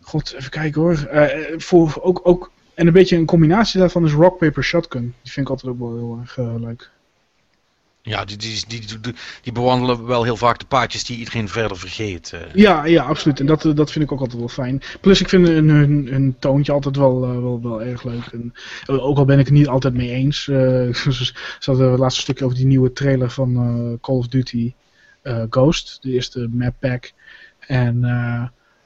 [0.00, 1.08] God, even kijken hoor.
[1.12, 1.24] Uh,
[1.56, 5.14] voor, ook, ook, en een beetje een combinatie daarvan is Rock Paper Shotgun.
[5.22, 6.90] Die vind ik altijd ook wel heel erg leuk.
[8.08, 12.32] Ja, die, die, die, die, bewandelen wel heel vaak de paadjes die iedereen verder vergeet.
[12.34, 12.40] Uh.
[12.54, 13.40] Ja, ja, absoluut.
[13.40, 14.82] En dat, eh, dat vind ik ook altijd wel fijn.
[15.00, 18.26] Plus ik vind hun, hun, toontje altijd wel, uh, wel, wel erg leuk.
[18.32, 18.52] En,
[18.86, 20.44] ook al ben ik het niet altijd mee eens.
[20.44, 24.72] Ze hadden het laatste stukje over die nieuwe trailer van Call of Duty
[25.50, 25.98] Ghost.
[26.00, 27.12] De eerste map pack.
[27.58, 28.00] En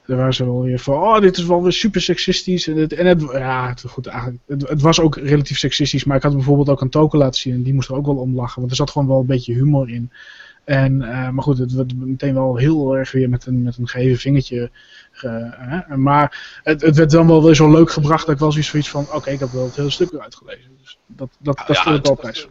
[0.05, 2.67] Daar waren ze wel weer van, oh, dit is wel weer super seksistisch.
[2.67, 6.23] En het, en het ja, goed, eigenlijk, het, het, was ook relatief seksistisch, maar ik
[6.23, 8.59] had bijvoorbeeld ook een token laten zien en die moest er ook wel om lachen,
[8.59, 10.11] want er zat gewoon wel een beetje humor in.
[10.63, 13.87] En, uh, maar goed, het werd meteen wel heel erg weer met een, met een
[13.87, 14.71] geheven vingertje.
[15.21, 18.89] Uh, maar het, het, werd dan wel weer zo leuk gebracht dat ik wel zoiets
[18.89, 20.77] van, oké, ik heb wel het hele stuk uitgelezen.
[20.81, 22.47] Dus dat, dat, dat ja, het, wel prijs.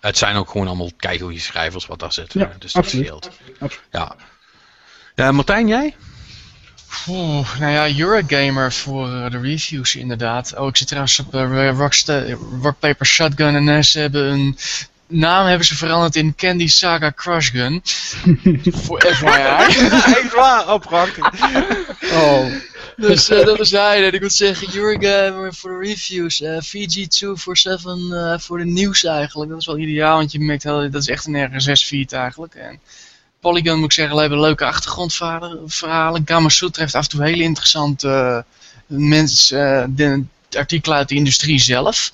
[0.00, 2.40] Het zijn ook gewoon allemaal keigoede schrijvers wat daar zitten.
[2.40, 3.06] Ja, dus dat absoluut.
[3.06, 3.30] scheelt.
[3.58, 3.88] Absoluut.
[3.90, 4.16] Ja.
[5.14, 5.94] ja, Martijn, jij?
[7.08, 10.56] Oeh, nou ja, Eurogamer voor uh, de reviews inderdaad.
[10.56, 11.74] Oh, ik zit trouwens op uh,
[12.62, 14.58] Rock Paper Shotgun en ze hebben een
[15.06, 17.80] naam hebben ze veranderd in Candy Saga Crush Gun.
[18.84, 19.28] voor FYI.
[20.20, 21.32] Echt waar, prachtig.
[22.12, 22.46] Oh.
[22.96, 24.02] Dus uh, dat is hij.
[24.02, 26.40] Ik moet zeggen, Eurogamer voor de reviews.
[26.40, 29.50] Uh, VG247 voor de nieuws eigenlijk.
[29.50, 32.54] Dat is wel ideaal, want je merkt heel, dat is echt een RSS-feed eigenlijk.
[32.54, 32.80] En
[33.44, 36.22] Polygon moet ik zeggen, hebben leuke achtergrondverhalen.
[36.24, 38.44] Gamma Sutra heeft af en toe hele interessante
[38.86, 40.18] uh, mensen, uh,
[40.58, 42.12] artikelen uit de industrie zelf.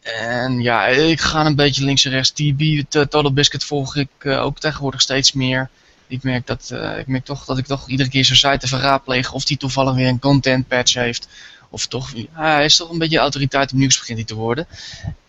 [0.00, 2.30] En ja, ik ga een beetje links en rechts.
[2.30, 5.68] TB, Total Biscuit volg ik uh, ook tegenwoordig steeds meer.
[6.06, 9.32] Ik merk, dat, ik merk toch dat ik toch iedere keer zo'n site even raadpleeg
[9.32, 11.28] of die toevallig weer een content patch heeft.
[11.72, 14.66] Of toch, hij is toch een beetje autoriteit op nieuws begint hij te worden.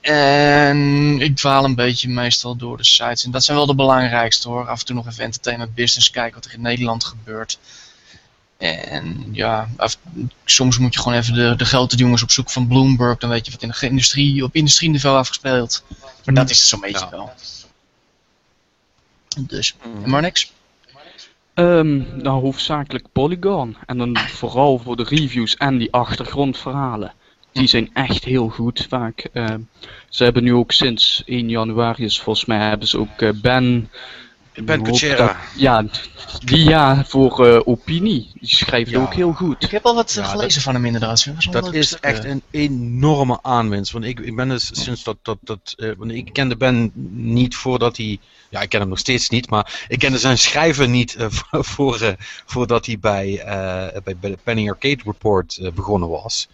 [0.02, 3.24] En ik dwaal een beetje meestal door de sites.
[3.24, 4.68] En dat zijn wel de belangrijkste hoor.
[4.68, 7.60] Af en toe nog even entertainment business kijken wat er in Nederland gebeurt.
[8.58, 9.98] En ja, af,
[10.46, 13.18] soms moet je gewoon even de, de grote jongens op zoek van Bloomberg.
[13.18, 15.84] Dan weet je wat in de industrie, op industrieniveau afgespeeld.
[16.26, 17.34] Maar dat is het zo'n beetje wel.
[19.40, 20.52] Dus, maar niks.
[21.56, 23.76] Um, nou, hoofdzakelijk Polygon.
[23.86, 27.14] En dan vooral voor de reviews en die achtergrondverhalen.
[27.52, 29.30] Die zijn echt heel goed vaak.
[29.34, 29.56] Uh,
[30.10, 33.90] ze hebben nu ook sinds 1 januari, volgens mij hebben ze ook uh, Ben...
[34.54, 35.38] Ben Kuchera.
[35.56, 35.86] Ja,
[36.44, 38.32] die ja, voor uh, opinie.
[38.34, 39.64] Die schrijft ook heel goed.
[39.64, 41.52] Ik heb al wat gelezen van hem inderdaad.
[41.52, 43.92] Dat is echt een enorme aanwinst.
[43.92, 45.18] Want ik, ik ben dus sinds dat...
[45.22, 48.20] dat, dat want ik kende Ben niet voordat hij
[48.52, 51.26] ja, ik ken hem nog steeds niet, maar ik kende zijn schrijven niet uh,
[51.74, 52.12] voor, uh,
[52.46, 56.48] voordat hij bij, uh, bij, bij, de Penny Arcade Report begonnen was.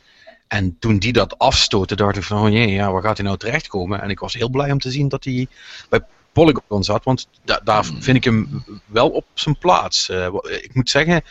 [0.47, 3.37] En toen die dat afstootte, dacht ik van, oh jee, ja, waar gaat hij nou
[3.37, 4.01] terechtkomen?
[4.01, 5.47] En ik was heel blij om te zien dat hij
[5.89, 6.01] bij
[6.37, 10.09] Polygon zat, want da daar vind ik hem wel op zijn plaats.
[10.43, 11.23] ik moet zeggen,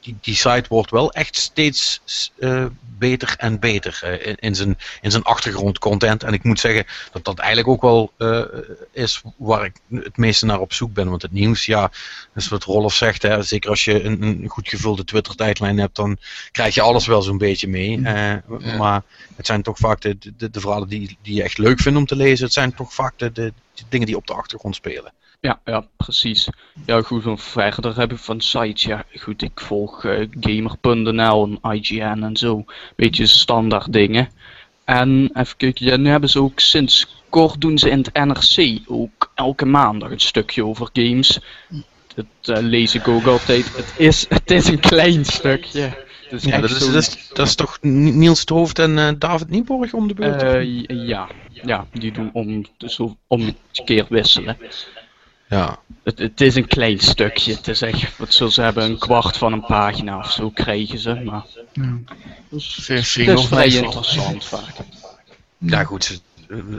[0.00, 2.00] die, die, site wordt wel echt steeds
[2.98, 6.22] beter en beter in, in, zijn, in zijn achtergrondcontent.
[6.22, 8.12] En ik moet zeggen dat dat eigenlijk ook wel
[8.92, 11.08] is waar ik het meeste naar op zoek ben.
[11.08, 11.90] Want het nieuws, ja,
[12.34, 16.18] is wat Rolf zegt, hè, zeker als je een, een goed gevulde Twitter-tijdlijn hebt, dan
[16.52, 17.98] krijg je alles wel zo'n beetje mee.
[17.98, 18.32] Uh,
[18.78, 19.02] Maar
[19.36, 22.06] het zijn toch vaak de, de, de verhalen die, die je echt leuk vindt om
[22.06, 22.44] te lezen.
[22.44, 23.52] Het zijn toch vaak de
[23.88, 25.12] dingen die op de achtergrond spelen.
[25.40, 26.48] Ja, ja, precies.
[26.86, 31.72] Ja, goed, van verder heb ik van sites, ja, goed, ik volg uh, Gamer.nl en
[31.72, 32.64] IGN en zo.
[32.96, 34.28] Beetje standaard dingen.
[34.84, 38.80] En even kijken, ja, nu hebben ze ook sinds kort doen ze in het NRC
[38.86, 41.38] ook elke maandag een stukje over games.
[42.14, 43.76] Dat uh, lees ik ook altijd.
[43.76, 46.08] Het is, het is een klein stukje.
[46.30, 49.48] Dus ja, dat, is, dat, is, dat is toch Niels de Hoofd en uh, David
[49.48, 50.42] Nieborg om de beurt?
[50.42, 54.56] Uh, ja, ja, die doen om, dus om een keer wisselen.
[55.48, 55.78] Ja.
[56.02, 57.54] Het, het, is een klein stukje.
[57.54, 60.98] Het is echt, wat zullen ze hebben, een kwart van een pagina of zo krijgen
[60.98, 61.14] ze.
[61.14, 61.98] Maar ja.
[62.48, 64.74] Dus, het is vrij interessant vaak.
[65.58, 66.22] Ja goed,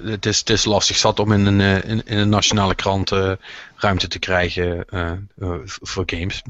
[0.04, 3.12] het is, het is lastig zat om in een, eh, in, in een nationale krant
[3.12, 3.32] uh,
[3.76, 6.42] ruimte te krijgen uh, uh, voor games.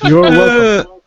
[0.00, 1.00] You're welcome.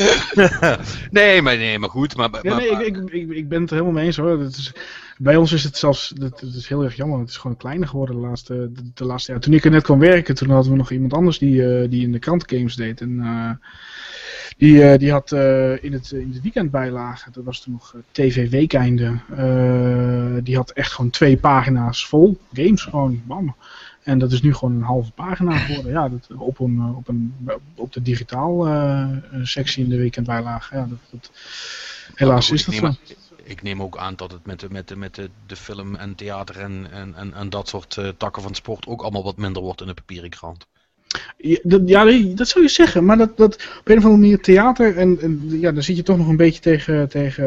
[1.10, 2.16] nee, maar, nee, maar goed.
[2.16, 4.38] Maar, ja, nee, ik, ik, ik, ben het er helemaal mee eens hoor.
[4.38, 4.72] Dat is,
[5.18, 7.18] bij ons is het zelfs, dat, is heel erg jammer.
[7.18, 9.40] Het is gewoon kleiner geworden de laatste, de, laatste jaar.
[9.40, 12.02] Toen ik er net kwam werken, toen hadden we nog iemand anders die, uh, die
[12.02, 13.00] in de krant games deed.
[13.00, 13.50] En uh,
[14.56, 15.32] die, uh, die had
[15.82, 19.18] in, het, in de weekendbijlage, dat was toen nog TV Weekeinde,
[20.42, 22.82] die had echt gewoon twee pagina's vol games.
[22.82, 23.54] Gewoon, bam.
[24.02, 25.92] En dat is nu gewoon een halve pagina geworden.
[25.92, 27.34] Ja, dat, op, een, eh, op, een,
[27.74, 30.76] op de digitaal uh, sectie in de weekendbijlage.
[30.76, 31.30] Ja, dat, dat,
[32.14, 32.92] helaas is dat zo.
[33.42, 36.14] Ik neem ook aan dat het met de, met de, met de, de film en
[36.14, 39.62] theater en, en, en, en dat soort uh, takken van sport ook allemaal wat minder
[39.62, 40.66] wordt in de papieren krant.
[41.36, 42.04] Ja,
[42.34, 45.40] dat, zou je zeggen, maar dat, dat op een of andere manier theater en, en
[45.60, 47.08] ja, dan zit je toch nog een beetje tegen...
[47.08, 47.44] tegen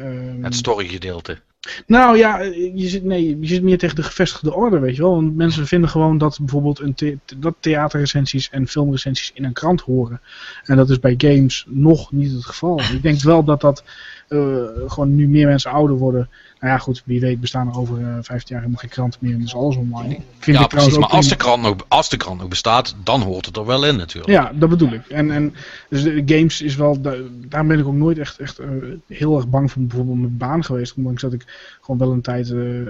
[0.00, 1.38] uh, het storygedeelte.
[1.86, 2.38] Nou ja,
[2.74, 5.14] je zit, nee, je zit meer tegen de gevestigde orde, weet je wel.
[5.14, 9.80] Want mensen vinden gewoon dat bijvoorbeeld een the dat theaterrecensies en filmrecensies in een krant
[9.80, 10.20] horen.
[10.64, 12.80] En dat is bij games nog niet het geval.
[12.80, 13.84] Ik denk wel dat dat
[14.28, 16.28] uh, gewoon nu meer mensen ouder worden.
[16.62, 19.20] Nou ja, goed, wie weet bestaan er over uh, eh, 15 jaar helemaal geen kranten
[19.22, 20.14] meer en is alles online.
[20.14, 23.20] Ik vind ja, precies, maar als de, krant nog, als de krant nog bestaat, dan
[23.22, 24.32] hoort het er wel in natuurlijk.
[24.32, 25.06] Ja, dat bedoel ik.
[25.08, 25.54] En, en
[25.88, 27.00] dus de games is wel,
[27.48, 28.66] daar ben ik ook nooit echt, echt uh,
[29.06, 30.94] heel erg bang voor bijvoorbeeld mijn baan geweest.
[30.96, 31.44] Ondanks dat ik
[31.80, 32.88] gewoon wel een tijd uh,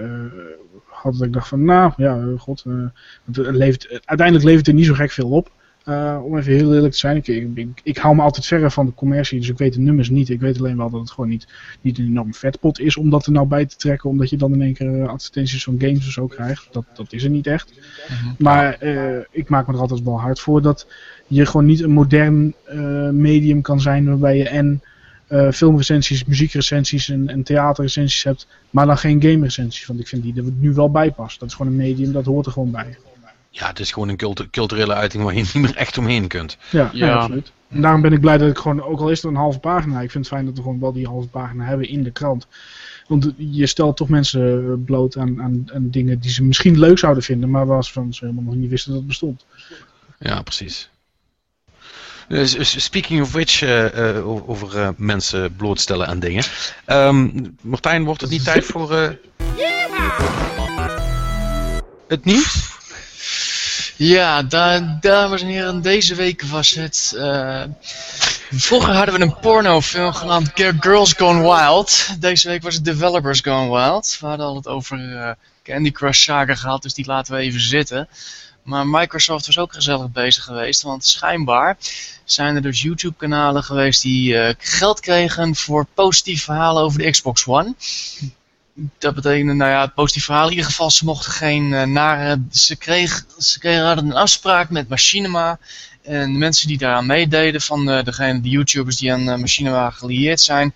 [0.86, 2.64] had dat ik dacht van, nou ja, god,
[3.24, 5.50] het levert, uiteindelijk levert er niet zo gek veel op.
[5.88, 8.86] Uh, om even heel eerlijk te zijn, ik, ik, ik, hou me altijd verre van
[8.86, 10.28] de commercie, dus ik weet de nummers niet.
[10.28, 11.46] Ik weet alleen wel dat het gewoon niet,
[11.80, 14.52] niet een enorm vetpot is om dat er nou bij te trekken, omdat je dan
[14.52, 16.68] in één keer advertenties van games of zo krijgt.
[16.70, 17.72] Dat, dat is er niet echt.
[18.08, 18.34] Mhm.
[18.38, 20.86] Maar uh, ik maak me er altijd wel hard voor dat
[21.26, 24.82] je gewoon niet een modern uh, medium kan zijn waarbij je en
[25.52, 29.86] filmrecensies, muziekrecensies en, en theaterrecensies hebt, maar dan geen game recensies.
[29.86, 31.40] Want ik vind die er nu wel bij past.
[31.40, 32.96] Dat is gewoon een medium, dat hoort er gewoon bij.
[33.54, 36.56] Ja, het is gewoon een culturele uiting waar je niet meer echt omheen kunt.
[36.70, 37.14] Ja, ja.
[37.14, 37.52] absoluut.
[37.68, 40.00] En daarom ben ik blij dat ik gewoon, ook al is er een halve pagina,
[40.00, 42.46] ik vind het fijn dat we gewoon wel die halve pagina hebben in de krant.
[43.06, 47.22] Want je stelt toch mensen bloot aan, aan, aan dingen die ze misschien leuk zouden
[47.22, 49.44] vinden, maar waarvan ze helemaal nog niet wisten dat het bestond.
[50.18, 50.90] Ja, precies.
[52.28, 56.44] Dus, speaking of which, uh, uh, over uh, mensen blootstellen aan dingen.
[56.86, 58.92] Um, Martijn, wordt het niet tijd voor
[62.08, 62.71] het nieuws?
[64.02, 67.12] Ja, da dames en heren, deze week was het...
[67.16, 67.62] Uh,
[68.50, 72.20] vroeger hadden we een pornofilm genaamd Girls Gone Wild.
[72.20, 74.16] Deze week was het Developers Gone Wild.
[74.20, 75.30] We hadden al het over uh,
[75.62, 78.08] Candy Crush Saga gehad, dus die laten we even zitten.
[78.62, 81.76] Maar Microsoft was ook gezellig bezig geweest, want schijnbaar
[82.24, 87.46] zijn er dus YouTube-kanalen geweest die uh, geld kregen voor positieve verhalen over de Xbox
[87.46, 87.74] One
[88.98, 92.42] dat betekende, nou ja, het positief verhaal in ieder geval, ze mochten geen uh, nare,
[92.50, 95.58] ze, kreeg, ze kregen, hadden een afspraak met Machinima.
[96.02, 99.90] En de mensen die daaraan meededen, van uh, degene, de YouTubers die aan uh, Machinima
[99.90, 100.74] gelieerd zijn,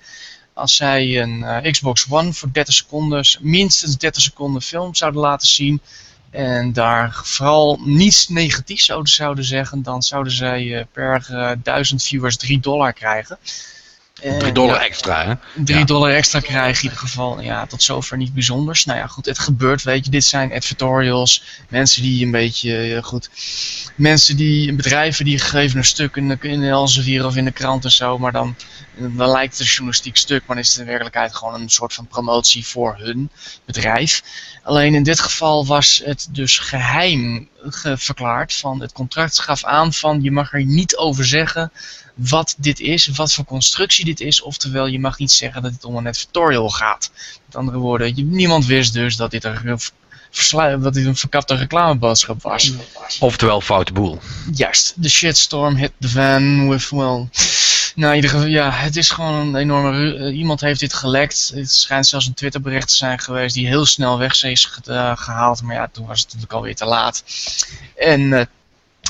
[0.52, 5.81] als zij een Xbox One voor 30 seconden, minstens 30 seconden film zouden laten zien,
[6.31, 11.27] en daar vooral niets negatiefs zouden, zouden zeggen, dan zouden zij per
[11.62, 13.39] 1000 viewers 3 dollar krijgen.
[14.20, 15.62] 3 eh, dollar extra, hè?
[15.64, 17.40] 3 dollar extra krijg in ieder geval.
[17.40, 18.84] Ja, tot zover niet bijzonders.
[18.84, 20.10] Nou ja, goed, het gebeurt, weet je.
[20.10, 21.43] Dit zijn advertorials.
[21.68, 23.30] Mensen die een beetje, goed...
[23.94, 27.84] Mensen die, bedrijven die gegeven een stuk in, de, in Elsevier of in de krant
[27.84, 28.56] en zo, maar dan,
[28.97, 32.06] dan lijkt het een journalistiek stuk, maar is het in werkelijkheid gewoon een soort van
[32.06, 33.31] promotie voor hun
[33.64, 34.23] bedrijf.
[34.62, 37.48] Alleen in dit geval was het dus geheim
[37.97, 41.73] verklaard van het contract gaf aan van je mag er niet over zeggen
[42.14, 44.43] wat dit is, wat voor constructie dit is.
[44.43, 47.10] Oftewel, je mag niet zeggen dat het om een advertorial gaat.
[47.47, 49.81] Met andere woorden, niemand wist dus dat dit, een,
[50.82, 52.73] dat dit een verkapte reclameboodschap was.
[53.20, 54.18] Oftewel, foute boel.
[54.52, 57.28] Juist, de shitstorm hit the van with, well...
[57.97, 60.16] Nou, in ieder geval, ja, het is gewoon een enorme...
[60.16, 61.52] Uh, iemand heeft dit gelekt.
[61.55, 64.64] Het schijnt zelfs een Twitterbericht te zijn geweest die heel snel weg is
[65.14, 65.62] gehaald.
[65.62, 67.24] Maar ja, toen was het natuurlijk alweer te laat.
[67.97, 68.40] En uh,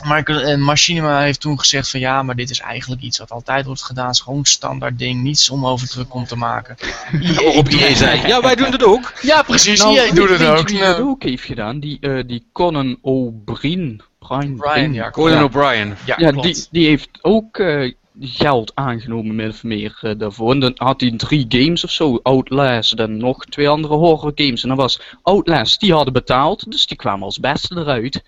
[0.04, 3.82] maar Machinima heeft toen gezegd van ja, maar dit is eigenlijk iets wat altijd wordt
[3.82, 4.06] gedaan.
[4.06, 6.76] Het is gewoon een standaard ding, niets om over druk om te maken.
[7.22, 9.12] EA, op EA zei, ja wij doen het ook.
[9.22, 10.68] Ja precies, nou, doet het ook.
[10.68, 14.02] Die het ook heeft gedaan, die, uh, die Conan O'Brien.
[14.18, 15.10] Brian, Brian, ja.
[15.10, 15.96] Conan O'Brien.
[16.04, 20.52] Ja, ja die, die heeft ook uh, geld aangenomen min of meer uh, daarvoor.
[20.52, 24.62] En dan had hij drie games of zo, Outlast en nog twee andere horror games.
[24.62, 28.24] En dan was Outlast, die hadden betaald, dus die kwamen als beste eruit.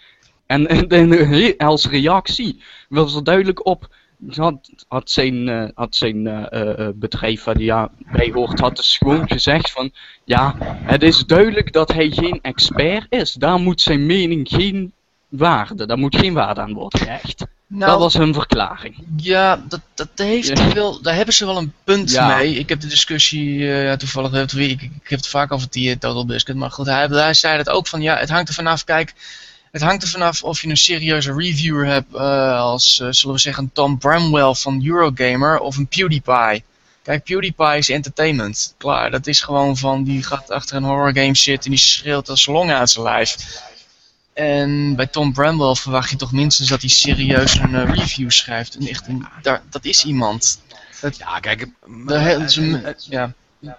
[0.47, 3.97] En, en, als reactie was er duidelijk op.
[4.31, 9.29] Had, had zijn, uh, had zijn uh, bedrijf waar hij bij hoort, had dus gewoon
[9.29, 9.93] gezegd van
[10.25, 13.33] ja, het is duidelijk dat hij geen expert is.
[13.33, 14.93] Daar moet zijn mening geen
[15.29, 17.47] waarde, daar moet geen waarde aan worden gehecht.
[17.69, 19.05] Nou, dat was hun verklaring.
[19.17, 22.55] Ja, dat, dat heeft wel, daar hebben ze wel een punt mee.
[22.55, 26.59] Ik heb de discussie uh, toevallig, ik, ik, heb het vaak over die Total Biscuit,
[26.59, 29.15] maar goed, hij, hij zei het ook van ja, het hangt er vanaf, kijk,
[29.71, 33.41] het hangt er vanaf of je een serieuze reviewer hebt uh, als, uh, zullen we
[33.41, 36.65] zeggen, Tom Bramwell van Eurogamer of een PewDiePie.
[37.03, 38.75] Kijk, PewDiePie is entertainment.
[38.79, 42.29] Klaar, dat is gewoon van, die gaat achter een horror game zitten en die schreeuwt
[42.29, 43.37] als long uit zijn lijf.
[44.39, 48.75] En bij Tom Bramwell verwacht je toch minstens dat hij serieus een uh, review schrijft.
[48.75, 50.61] En echt een, daar, dat is iemand.
[51.01, 51.69] Dat, ja, kijk,
[52.99, 53.35] ja.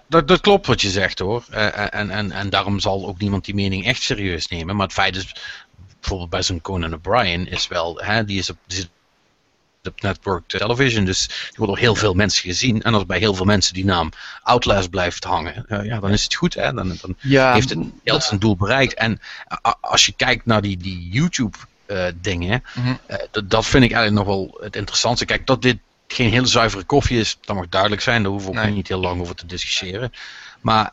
[0.08, 1.44] Dat, dat, klopt wat je zegt hoor.
[1.50, 4.76] en, en, en daarom zal ook niemand die mening echt serieus nemen.
[4.76, 5.32] Maar het feit is
[6.00, 8.88] bijvoorbeeld bij zo'n Conan O'Brien is wel, hè, die is op, die
[9.88, 11.04] op network television.
[11.04, 12.82] Dus die wordt door heel veel mensen gezien.
[12.82, 14.10] En als bij heel veel mensen die naam
[14.42, 16.54] Outlast blijft hangen, uh, ja, dan is het goed.
[16.54, 16.72] Hè?
[16.72, 17.14] Dan, dan
[17.52, 18.94] heeft het geld zijn doel bereikt.
[18.94, 19.20] En
[19.80, 22.98] als je kijkt naar die, die YouTube uh, dingen, mm
[23.44, 25.24] dat vind ik eigenlijk nog wel het interessantste.
[25.24, 25.78] Kijk, dat dit
[26.08, 28.22] geen hele zuivere koffie is, dat mag duidelijk zijn.
[28.22, 30.12] Daar hoeven we ook niet heel lang over te discussiëren.
[30.60, 30.92] Maar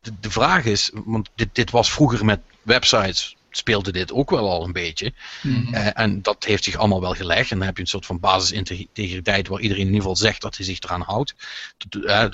[0.00, 4.50] de, de, vraag is, want dit, dit was vroeger met websites speelde dit ook wel
[4.50, 5.12] al een beetje.
[5.42, 5.74] Mhm.
[5.74, 7.50] Eh, en dat heeft zich allemaal wel gelegd.
[7.50, 10.56] En dan heb je een soort van basisintegriteit waar iedereen in ieder geval zegt dat
[10.56, 11.34] hij zich eraan houdt.
[11.90, 12.24] Uh,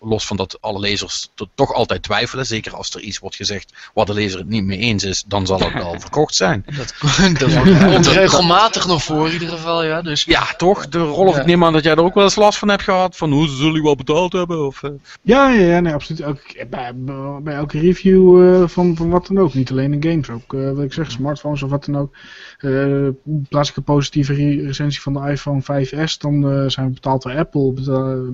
[0.00, 2.46] los van dat alle lezers toch altijd twijfelen.
[2.46, 5.46] Zeker als er iets wordt gezegd waar de lezer het niet mee eens is, dan
[5.46, 6.64] zal het wel verkocht zijn.
[6.78, 6.94] Dat,
[7.38, 9.84] dat komt regelmatig nog voor in ieder geval.
[9.84, 10.24] Ja, dus...
[10.24, 10.88] ja toch?
[10.88, 11.40] De rol ja.
[11.40, 13.16] ik neem aan dat jij er ook wel eens last van hebt gehad.
[13.16, 14.66] Van hoe zullen jullie wel betaald hebben?
[14.66, 14.90] Of, uh...
[15.22, 16.22] Ja, ja, ja nee, absoluut.
[16.22, 16.92] Ook, bij,
[17.42, 19.54] bij elke review van, van wat dan ook.
[19.54, 22.16] Niet alleen in games ook uh, wil ik zeggen, smartphones of wat dan ook.
[22.60, 23.08] Uh,
[23.48, 24.34] plaats ik een positieve
[24.64, 27.72] recensie van de iPhone 5S, dan uh, zijn we betaald door Apple.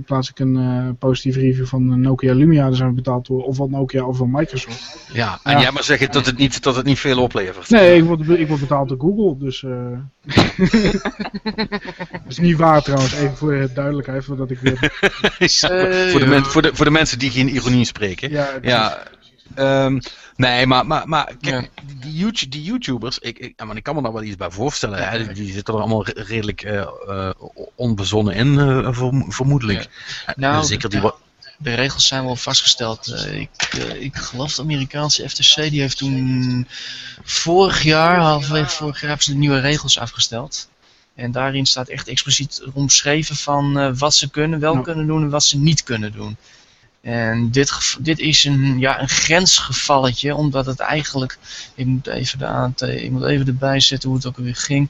[0.07, 3.69] plaats ik een uh, positieve review van Nokia Lumia, dan zijn we betaald door ofwel
[3.69, 5.09] Nokia ofwel Microsoft.
[5.13, 7.71] Ja, en jij maar zeggen dat het niet, dat het niet veel oplevert.
[7.71, 9.61] Nee, ik word, ik word betaald door Google, dus...
[12.13, 14.79] dat is niet waar trouwens, even voor de duidelijkheid, voordat ik weer...
[15.39, 18.31] ja, voor, de men, voor, de, voor de mensen die geen ironie spreken.
[18.31, 19.03] Ja, ja
[19.59, 20.01] Um,
[20.37, 21.71] nee, maar, maar, maar kijk,
[22.01, 25.09] die, YouTube, die YouTubers, ik, ik, ik kan me daar wel iets bij voorstellen.
[25.09, 25.33] Hè?
[25.33, 27.31] Die, zitten er allemaal redelijk uh, uh,
[27.75, 28.89] onbezonnen in, uh,
[29.29, 29.89] vermoedelijk.
[30.37, 31.13] Nou, Zeker die
[31.59, 33.27] de regels zijn wel vastgesteld.
[33.33, 36.69] ik, ik geloof de Amerikaanse FTC die heeft toen
[37.23, 40.69] vorig jaar, halverwege vorig jaar, hebben ze de nieuwe regels afgesteld.
[41.15, 45.45] En daarin staat echt expliciet omschreven van wat ze kunnen, wel kunnen doen en wat
[45.45, 46.37] ze niet kunnen doen.
[47.05, 51.39] En dit, dit is een, ja, een grensgevalletje, omdat het eigenlijk,
[51.75, 54.89] ik moet even, de ik moet even erbij zetten hoe het ook weer ging.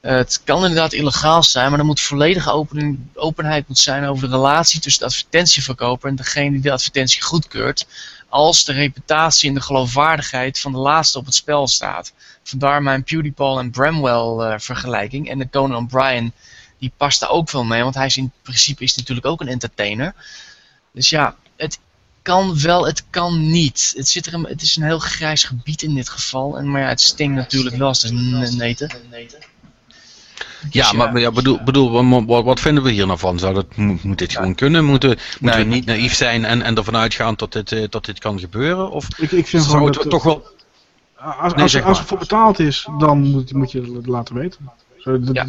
[0.00, 4.34] Het kan inderdaad illegaal zijn, maar er moet volledige open, openheid moet zijn over de
[4.34, 7.86] relatie tussen de advertentieverkoper en degene die de advertentie goedkeurt,
[8.28, 12.12] als de reputatie en de geloofwaardigheid van de laatste op het spel staat.
[12.42, 15.30] Vandaar mijn PewDiePie en Bramwell uh, vergelijking.
[15.30, 16.32] En de Conan O'Brien,
[16.78, 19.48] die past daar ook wel mee, want hij is in principe is natuurlijk ook een
[19.48, 20.14] entertainer.
[20.96, 21.78] Dus ja, het
[22.22, 23.92] kan wel, het kan niet.
[23.96, 26.58] Het, zit er een, het is een heel grijs gebied in dit geval.
[26.58, 28.12] En, maar ja, het stinkt natuurlijk wel als het
[28.56, 28.90] neten.
[30.70, 33.38] Ja, dus maar ja, bedoel, bedoel wat, wat, vinden we hier nou van?
[33.38, 34.84] Zou dat, moet, dit gewoon kunnen?
[34.84, 38.18] Moeten, moeten we niet naïef zijn en, en ervan uitgaan dat dit, uh, dat dit
[38.18, 38.90] kan gebeuren?
[38.90, 40.46] Of ik, ik vind zou het toch wel...
[41.16, 44.70] Als, als, als, het voor betaald is, dan moet, moet je het laten weten.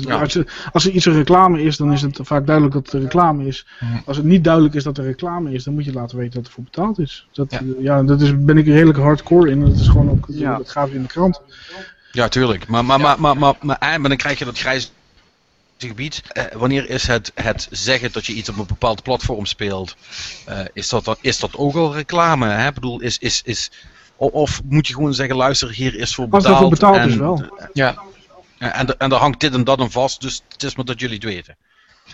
[0.09, 0.39] Als,
[0.71, 3.65] als, er iets een reclame is, dan is het vaak duidelijk dat het reclame is.
[3.79, 3.91] Mhm.
[4.05, 6.45] Als het niet duidelijk is dat er reclame is, dan moet je laten weten dat
[6.45, 7.27] er voor betaald is.
[7.31, 7.61] Dat, ja.
[7.79, 9.59] ja, dat is, ben ik redelijk hardcore in.
[9.59, 10.57] Dat is gewoon ook, ja.
[10.57, 11.41] dat gaat in de krant.
[12.11, 12.67] Ja, tuurlijk.
[12.67, 14.87] Maar, maar, maar, maar, maar, maar, maar, dan krijg je dat grijze
[15.77, 16.21] gebied.
[16.27, 19.95] Eh, wanneer is het, het zeggen dat je iets op een bepaald platform speelt,
[20.49, 22.47] uh, is, dat dan, is dat ook al reclame?
[22.47, 22.67] Hè?
[22.67, 23.71] Ik bedoel, is, is, is,
[24.17, 26.45] of moet je gewoon zeggen, luister, hier is voor betaald.
[26.45, 27.59] Als dat voor betaald is wel.
[27.73, 27.95] Ja.
[28.57, 31.15] En, en daar hangt dit en dat aan vast, dus het is maar dat jullie
[31.15, 31.55] het weten.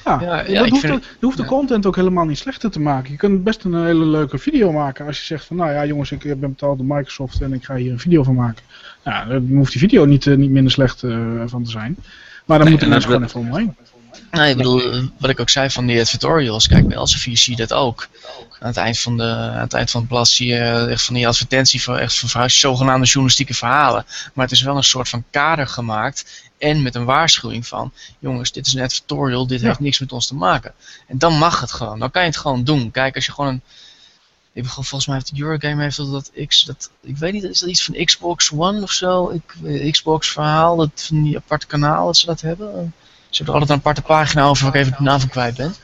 [0.05, 1.03] Ja, ja, dat hoeft, vind...
[1.19, 3.11] je hoeft de content ook helemaal niet slechter te maken.
[3.11, 6.11] Je kunt best een hele leuke video maken als je zegt van, nou ja jongens,
[6.11, 8.63] ik ben betaald door Microsoft en ik ga hier een video van maken.
[9.03, 11.95] Nou, dan hoeft die video niet, eh, niet minder slecht uh, van te zijn.
[12.45, 13.75] Maar dan nee, moeten mensen gewoon even omheen.
[14.31, 17.65] Nee, ik bedoel, wat ik ook zei van die tutorials, kijk, bij Elsevier zie je
[17.65, 18.07] dat ook.
[18.59, 21.15] Aan het eind van, de, aan het, eind van het blad zie je echt van
[21.15, 24.05] die advertentie voor, echt van zogenaamde journalistieke verhalen.
[24.33, 28.51] Maar het is wel een soort van kader gemaakt en met een waarschuwing van, jongens,
[28.51, 30.73] dit is een tutorial, dit heeft niks met ons te maken.
[31.07, 32.91] En dan mag het gewoon, dan kan je het gewoon doen.
[32.91, 33.61] Kijk, als je gewoon een,
[34.53, 37.69] ik volgens mij heeft de Eurogame heeft dat, X, dat, ik weet niet, is dat
[37.69, 39.29] iets van Xbox One of zo?
[39.29, 42.93] Ik, eh, Xbox verhaal, dat van die aparte kanaal dat ze dat hebben.
[43.33, 45.55] Ze hebben er altijd een aparte pagina over waar ik even de naam van kwijt
[45.55, 45.75] ben.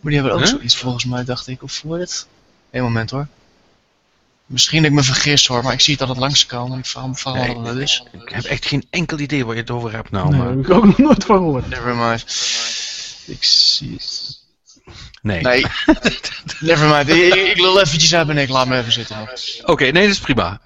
[0.00, 1.62] Maar die hebben ook zoiets volgens mij, dacht ik.
[1.62, 2.26] Of voor dit?
[2.70, 3.26] Eén moment hoor.
[4.46, 7.06] Misschien dat ik me vergis hoor, maar ik zie het altijd langskomen en ik vraag
[7.06, 8.02] me van nee, wat dat is.
[8.12, 10.28] Ik heb echt geen enkel idee waar je het over hebt nou.
[10.28, 10.48] Nee, maar...
[10.48, 11.68] heb ik ook nog nooit van gehoord.
[11.68, 12.22] Nevermind.
[13.26, 14.38] Ik zie het.
[15.22, 15.42] Nee.
[15.42, 15.66] Nee.
[16.60, 17.08] Nevermind.
[17.08, 19.28] Ik, ik lul eventjes uit en ik laat me even zitten.
[19.64, 20.60] Oké, nee, dat is prima.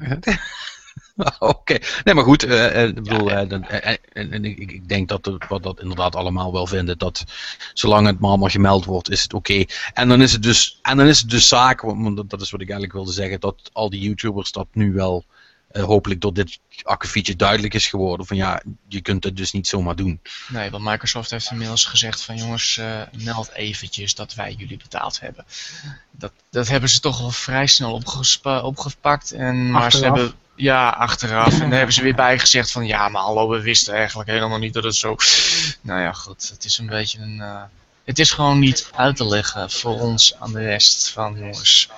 [1.38, 2.44] Oké, nee, maar goed.
[2.44, 3.52] Uh, ik bedoel, uh,
[4.12, 6.98] en, ik, ik, denk dat we dat inderdaad allemaal wel vinden.
[6.98, 7.24] Dat
[7.74, 9.64] zolang het maar allemaal gemeld wordt, is het oké.
[9.94, 12.60] En dan is het dus, en dan is het dus zaak, want dat is wat
[12.60, 15.24] ik eigenlijk wilde zeggen, dat al die YouTubers dat nu wel
[15.72, 18.26] uh, hopelijk door dit akkefietje duidelijk is geworden.
[18.26, 20.20] Van ja, je kunt het dus niet zomaar doen.
[20.48, 25.20] Nee, want Microsoft heeft inmiddels gezegd van jongens, uh, meld eventjes dat wij jullie betaald
[25.20, 25.44] hebben.
[26.10, 28.02] Dat, dat hebben ze toch wel vrij snel
[28.62, 29.32] opgepakt.
[29.32, 31.53] En, maar ze hebben Ja, achteraf.
[31.53, 34.74] En dan hebben ze weer bijgezegd van ja, maar hallo, we wisten eigenlijk helemaal niet
[34.74, 35.16] dat het zo...
[35.81, 36.49] Nou ja, goed.
[36.49, 37.37] Het is een beetje een...
[37.37, 37.62] Uh...
[38.05, 41.89] Het is gewoon niet uit te leggen voor ons aan de rest van jongens.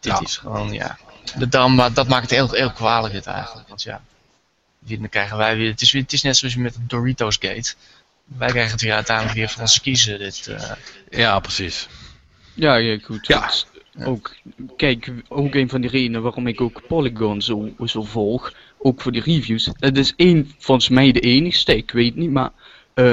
[0.00, 0.98] Dit is gewoon, ja.
[1.34, 3.68] Dat, dat maakt het heel, heel kwalijk dit eigenlijk.
[3.68, 4.00] Want ja,
[4.78, 5.70] dan krijgen wij weer...
[5.70, 7.74] Het is, weer, het is net zoals met de Doritos Gate.
[8.24, 10.18] Wij krijgen het weer uiteindelijk weer voor ons kiezen.
[10.18, 10.70] Dit, uh...
[11.10, 11.88] Ja, precies.
[12.54, 13.26] Ja, ja goed.
[13.26, 13.50] Ja.
[14.04, 14.36] Ook,
[14.76, 19.12] kijk, ook een van de redenen waarom ik ook Polygon zo, zo volg, ook voor
[19.12, 19.70] de reviews.
[19.78, 22.50] Het is één, volgens mij de enigste, ik weet niet, maar
[22.94, 23.12] uh,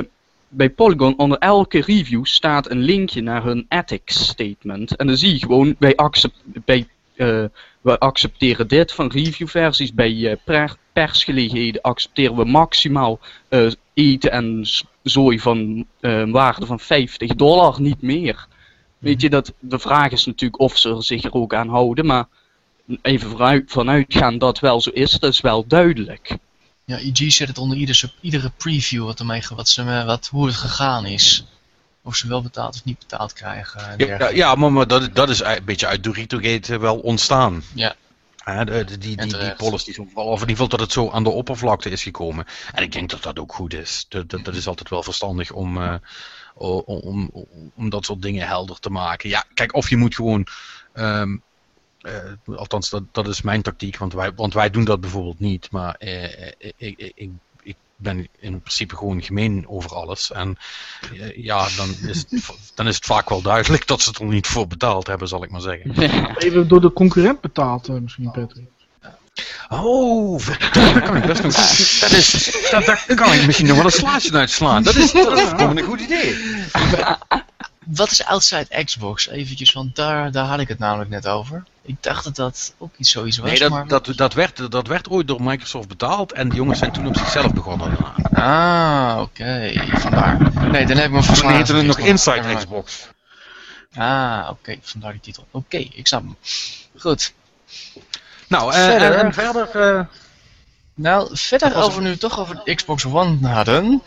[0.49, 4.95] bij Polygon onder elke review staat een linkje naar hun ethics statement.
[4.95, 6.35] En dan zie je gewoon, wij, accept,
[6.65, 7.45] bij, uh,
[7.81, 13.19] accepteren dit van reviewversies, bij uh, persgelegenheden accepteren we maximaal
[13.93, 14.67] eten en
[15.03, 15.85] zooi van
[16.31, 18.47] waarde van 50 dollar, niet meer.
[18.97, 22.25] Weet je, dat, de vraag is natuurlijk of ze zich er ook aan houden, maar
[23.01, 26.37] even vanuit, vanuitgaan dat wel zo is, dat is wel duidelijk.
[26.85, 30.55] Ja, EG zet het onder iedere, iedere preview wat ermee, wat ze, wat, hoe het
[30.55, 31.45] gegaan is.
[32.03, 33.93] Of ze wel betaald of niet betaald krijgen.
[33.97, 37.63] Ja, ja, maar, maar dat, dat is een beetje uit Dorito Gate wel ontstaan.
[37.73, 37.95] Ja.
[38.45, 41.23] Ja, de, die, die, die policy is of in ieder geval dat het zo aan
[41.23, 42.45] de oppervlakte is gekomen.
[42.73, 44.05] En ik denk dat dat ook goed is.
[44.09, 45.93] Dat, dat, dat is altijd wel verstandig om, uh,
[46.57, 49.29] om, om, om, dat soort dingen helder te maken.
[49.29, 50.47] Ja, kijk, of je moet gewoon.
[50.93, 51.41] Um,
[52.01, 55.71] uh, althans, dat, dat is mijn tactiek, want wij, want wij doen dat bijvoorbeeld niet.
[55.71, 57.29] Maar uh, ik, ik, ik,
[57.61, 60.31] ik ben in principe gewoon gemeen over alles.
[60.31, 60.57] En
[61.35, 64.47] ja, dan is, het, dan is het vaak wel duidelijk dat ze het er niet
[64.47, 65.91] voor betaald hebben, zal ik maar zeggen.
[66.37, 68.76] Even door de concurrent betaald, misschien, Patrick.
[69.69, 71.55] Oh, daar kan ik best nog.
[71.99, 74.83] Dat is, dat, daar kan ik misschien nog wel een slaatje uitslaan.
[74.83, 76.35] Dat is, dat is een goed idee.
[77.85, 79.27] Wat is Outside Xbox?
[79.27, 81.63] Eventjes, want daar, daar had ik het namelijk net over.
[81.81, 83.49] Ik dacht dat dat ook iets zoiets was.
[83.49, 83.87] Nee, dat, maar...
[83.87, 87.17] dat, dat, werd, dat werd ooit door Microsoft betaald en de jongens zijn toen op
[87.17, 87.97] zichzelf begonnen.
[88.33, 89.71] Ah, oké.
[89.93, 90.37] Vandaar.
[90.71, 91.57] Nee, dan heb ik me verslagen.
[91.57, 93.07] heette het nog Inside Xbox.
[93.93, 94.77] Ah, oké.
[94.81, 95.47] Vandaar die titel.
[95.51, 96.37] Oké, ik snap hem.
[96.97, 97.33] Goed.
[98.47, 99.69] Nou, uh, verder, en, verder...
[99.75, 100.05] Uh...
[100.95, 104.01] Nou, verder over nu toch over de Xbox One hadden.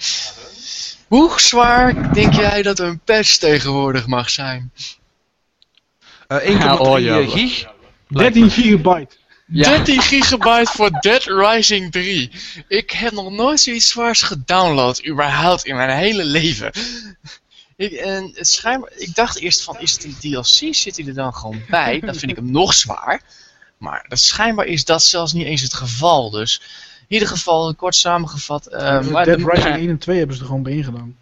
[1.08, 4.72] Hoe zwaar denk jij dat een patch tegenwoordig mag zijn?
[6.28, 7.66] Uh, 1,3 oh, ja, gig?
[8.08, 9.16] 13 gigabyte.
[9.46, 9.68] Ja.
[9.68, 12.30] 13 gigabyte voor Dead Rising 3.
[12.68, 16.72] Ik heb nog nooit zoiets zwaars gedownload, überhaupt in mijn hele leven.
[17.76, 20.74] Ik, en schijnbaar, ik dacht eerst van, is het een DLC?
[20.74, 22.00] Zit hij er dan gewoon bij?
[22.00, 23.22] Dan vind ik hem nog zwaar.
[23.80, 26.30] Maar dat schijnbaar is dat zelfs niet eens het geval.
[26.30, 26.60] Dus
[27.08, 28.68] in ieder geval, kort samengevat.
[28.72, 31.16] Uh, maar Dead Rising 1 en 2 hebben ze er gewoon bij ingedaan.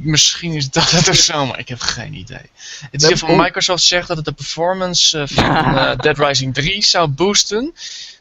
[0.00, 2.50] Misschien is dat het of zo, maar ik heb geen idee.
[2.90, 6.84] Het is van Microsoft zegt dat het de performance uh, van uh, Dead Rising 3
[6.84, 7.74] zou boosten.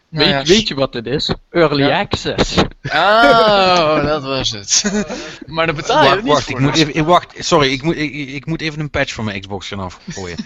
[0.10, 1.34] Nou weet, ja, weet, je wat het is?
[1.52, 2.00] Early ja.
[2.00, 2.56] access.
[2.84, 4.84] Oh, dat was het.
[5.46, 6.60] maar dat betaal je wacht, niet wacht, voor.
[6.60, 9.40] Ik moet even, wacht, sorry, ik moet, ik, ik, moet even een patch van mijn
[9.40, 10.38] Xbox gaan afgooien.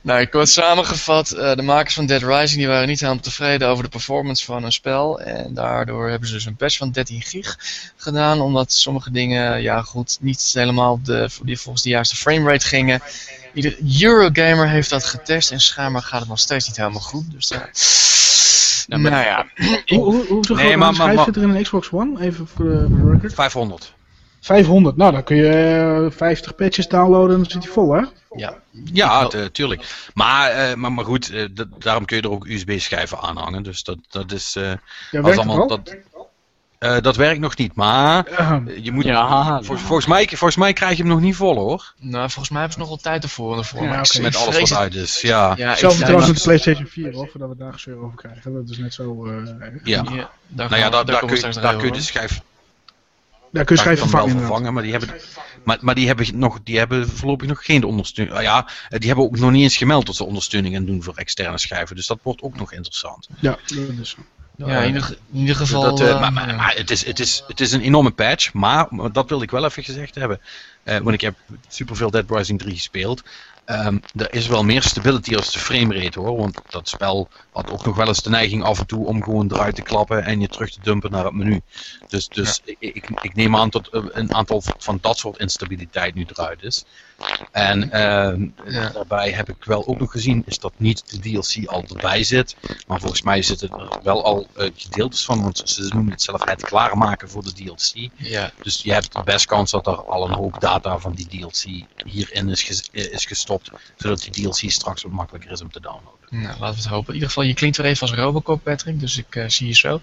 [0.00, 3.68] Nou, ik word samengevat, uh, de makers van Dead Rising die waren niet helemaal tevreden
[3.68, 5.20] over de performance van een spel.
[5.20, 7.58] En daardoor hebben ze dus een patch van 13 gig
[7.96, 13.02] gedaan, omdat sommige dingen, ja goed, niet helemaal de, volgens de juiste framerate gingen.
[13.54, 17.24] Ieder Eurogamer heeft dat getest en schijnbaar gaat het nog steeds niet helemaal goed.
[17.32, 17.50] Dus
[18.86, 19.46] nou, nou ja.
[19.86, 22.20] hoe, hoe, hoeveel nee, maar, maar, er in een Xbox One?
[22.20, 23.34] Even voor de, voor de record.
[23.34, 23.96] 500.
[24.40, 28.02] 500, nou dan kun je 50 patches downloaden en dan zit hij vol hè?
[28.36, 28.54] Ja,
[28.92, 30.10] ja tuurlijk.
[30.14, 31.46] Maar, uh, maar, maar goed, uh,
[31.78, 33.62] daarom kun je er ook USB-schijven aanhangen.
[33.62, 34.56] Dus dat, dat is.
[34.56, 34.72] Uh,
[35.10, 35.96] ja, als allemaal, dat,
[36.78, 38.24] uh, dat werkt nog niet, maar
[38.82, 41.94] je moet, ja, vol, volgens, mij, volgens mij krijg je hem nog niet vol hoor.
[41.98, 43.58] Nou, volgens mij hebben ze nog wel tijd ervoor.
[43.58, 44.22] ervoor ja, okay.
[44.22, 45.54] Met alles wat uit is, ja.
[45.56, 48.52] ja Zelfs trouwens met de PlayStation 4 hoor, voordat we daar gezeur over krijgen.
[48.52, 49.46] Dat is net zo uh,
[49.84, 52.40] Ja, ja daar, nou ja, daar, daar, kun, daar kun je de schijf...
[53.52, 55.10] Daar kun je schijf vervangen, vervangen maar die hebben,
[55.64, 58.36] maar, maar die hebben, nog, die hebben voorlopig nog geen ondersteuning.
[58.36, 61.14] Uh, ja, die hebben ook nog niet eens gemeld dat ze ondersteuning gaan doen voor
[61.14, 61.96] externe schijven.
[61.96, 63.28] Dus dat wordt ook nog interessant.
[63.40, 64.22] Ja, dat is zo.
[64.66, 65.82] Ja, in ieder, in ieder geval...
[65.82, 68.86] Dat, uh, maar, maar, maar, het, is, het, is, het is een enorme patch, maar,
[68.90, 70.40] maar dat wilde ik wel even gezegd hebben.
[70.84, 71.34] Uh, want ik heb
[71.68, 73.22] superveel Dead Rising 3 gespeeld.
[73.70, 76.36] Um, er is wel meer stability als de framerate hoor.
[76.36, 79.52] Want dat spel had ook nog wel eens de neiging af en toe om gewoon
[79.52, 81.60] eruit te klappen en je terug te dumpen naar het menu.
[82.08, 86.26] Dus, dus ik, ik, ik, neem aan dat een aantal van dat soort instabiliteit nu
[86.28, 86.84] eruit is.
[87.52, 88.90] En uh, ja.
[88.90, 92.56] daarbij heb ik wel ook nog gezien is dat niet de DLC al erbij zit.
[92.86, 95.42] Maar volgens mij zitten er wel al uh, gedeeltes van.
[95.42, 98.10] Want ze noemen het zelf het klaarmaken voor de DLC.
[98.16, 98.50] Ja.
[98.62, 101.86] Dus je hebt de best kans dat er al een hoop data van die DLC
[102.04, 103.70] hierin is, ges is gestopt.
[103.96, 106.27] Zodat die DLC straks wat makkelijker is om te downloaden.
[106.30, 107.08] Nou, laten we het hopen.
[107.08, 109.74] In ieder geval, je klinkt weer even als Robocop, Patrick, dus ik uh, zie je
[109.74, 110.00] zo.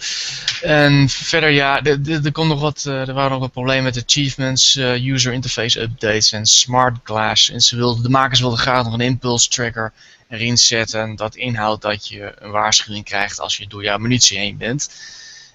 [0.62, 4.76] En verder, ja, er komt nog wat, uh, er waren nog wat problemen met achievements,
[4.76, 7.50] uh, user interface updates en smart glass.
[7.50, 9.94] En ze wilden, de makers wilden graag nog een impulse tracker
[10.30, 11.16] erin zetten.
[11.16, 14.90] Dat inhoudt dat je een waarschuwing krijgt als je door jouw munitie heen bent.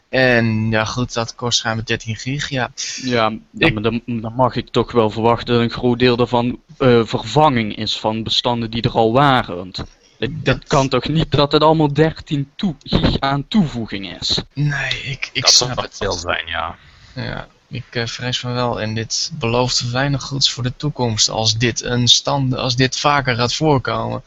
[0.09, 2.49] En ja, goed, dat kost ruim 13 gig.
[2.49, 2.71] Ja,
[3.03, 7.05] ja dan, dan, dan, mag ik toch wel verwachten dat een groot deel daarvan uh,
[7.05, 9.57] vervanging is van bestanden die er al waren.
[9.57, 9.85] Want
[10.29, 14.43] dat kan toch niet dat het allemaal 13 toe gig aan toevoeging is?
[14.55, 15.97] Nee, ik, ik dat snap het.
[15.97, 16.77] veel zijn, ja.
[17.15, 18.81] Ja, ik uh, vrees van wel.
[18.81, 23.37] En dit belooft weinig goeds voor de toekomst als dit, een stand, als dit vaker
[23.37, 24.23] gaat voorkomen.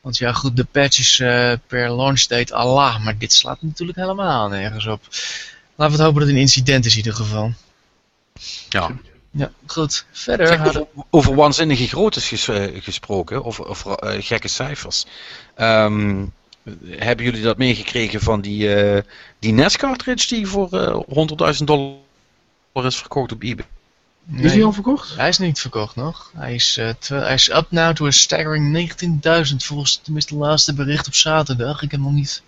[0.00, 4.48] Want ja, goed, de patches uh, per launch date, Allah, maar dit slaat natuurlijk helemaal
[4.48, 5.00] nergens op.
[5.74, 7.52] Laten we het hopen dat het een incident is in ieder geval.
[8.68, 8.90] Ja.
[9.34, 10.04] Ja, goed.
[10.10, 10.60] Verder.
[10.60, 15.06] over, over waanzinnige groottes uh, gesproken, of, of uh, gekke cijfers.
[15.56, 16.32] Um,
[16.86, 18.68] hebben jullie dat meegekregen van die,
[19.38, 20.68] die NES cartridge die voor
[21.58, 21.96] 100.000 dollar
[22.74, 23.66] is verkocht op eBay?
[24.24, 25.16] Nee, is die al verkocht?
[25.16, 26.30] Hij is niet verkocht nog.
[26.36, 28.92] Hij is, uh, hij is up now to a staggering
[29.50, 31.82] 19.000 volgens tenminste het laatste bericht op zaterdag.
[31.82, 32.42] Ik heb nog niet...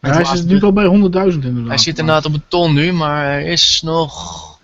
[0.00, 1.68] Ja, hij zit nu al bij 100.000 inderdaad.
[1.68, 4.57] Hij zit inderdaad op een ton nu, maar er is nog...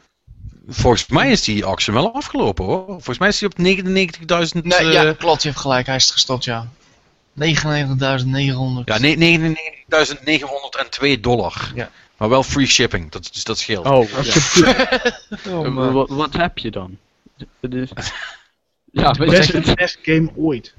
[0.68, 2.84] Volgens mij is die auction wel afgelopen hoor.
[2.86, 4.62] Volgens mij is hij op 99.000...
[4.62, 4.92] Nee, uh...
[4.92, 5.42] ja, klopt.
[5.42, 5.86] Je hebt gelijk.
[5.86, 6.68] Hij is gestopt, ja.
[7.40, 7.44] 99.900.
[8.84, 8.98] Ja,
[11.14, 11.72] 99.902 dollar.
[11.74, 11.90] Ja.
[12.16, 13.86] Maar wel free shipping, dat, dus dat scheelt.
[13.86, 13.98] Oh,
[15.48, 16.98] oh wat, wat, heb je dan?
[18.90, 20.74] ja, het beste, best game ooit.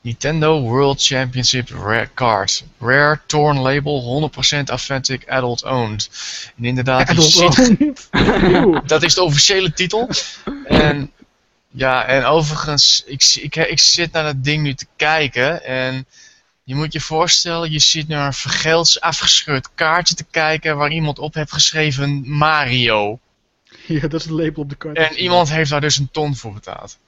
[0.00, 2.64] Nintendo World Championship Rare Cards.
[2.78, 4.30] Rare Torn Label,
[4.62, 6.10] 100% authentic adult owned.
[6.56, 8.08] En inderdaad, adult ziet,
[8.88, 10.10] dat is de officiële titel.
[10.66, 11.12] En
[11.70, 16.06] ja, en overigens, ik, ik, ik zit naar dat ding nu te kijken en
[16.64, 21.18] je moet je voorstellen, je zit naar een vergelds afgescheurd kaartje te kijken waar iemand
[21.18, 23.18] op heeft geschreven Mario.
[23.86, 24.96] Ja, dat is het label op de kaart.
[24.96, 26.98] En iemand heeft daar dus een ton voor betaald.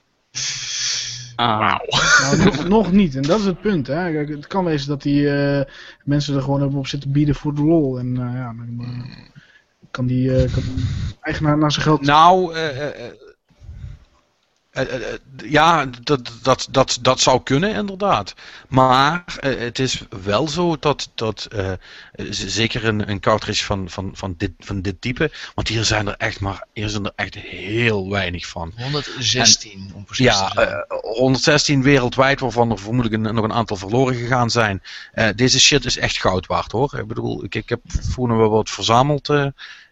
[1.40, 1.78] Ah.
[2.20, 3.86] Nou, nog, niet, en dat is het punt.
[3.86, 3.94] Hè.
[3.94, 5.60] het kan wezen dat die uh,
[6.04, 7.98] mensen er gewoon op zitten bieden voor de lol.
[7.98, 8.88] En uh, ja, dan uh,
[9.90, 10.84] kan die, kan die
[11.20, 12.00] eigenaar naar zijn geld...
[12.00, 12.60] Nou, uh,
[15.36, 18.34] ja, dat, dat, dat, dat zou kunnen inderdaad.
[18.68, 21.72] Maar uh, het is wel zo dat, dat uh,
[22.30, 26.14] zeker een, een cartridge van, van, van, dit, van dit type, want hier zijn er
[26.16, 28.72] echt maar hier zijn er echt heel weinig van.
[28.76, 33.76] 116 en, om precies ja, te 116 wereldwijd, waarvan er vermoedelijk een, nog een aantal
[33.76, 34.82] verloren gegaan zijn.
[35.34, 36.98] deze shit is echt goud waard hoor.
[36.98, 39.28] Ik bedoel, ik, ik heb vroeger wel wat verzameld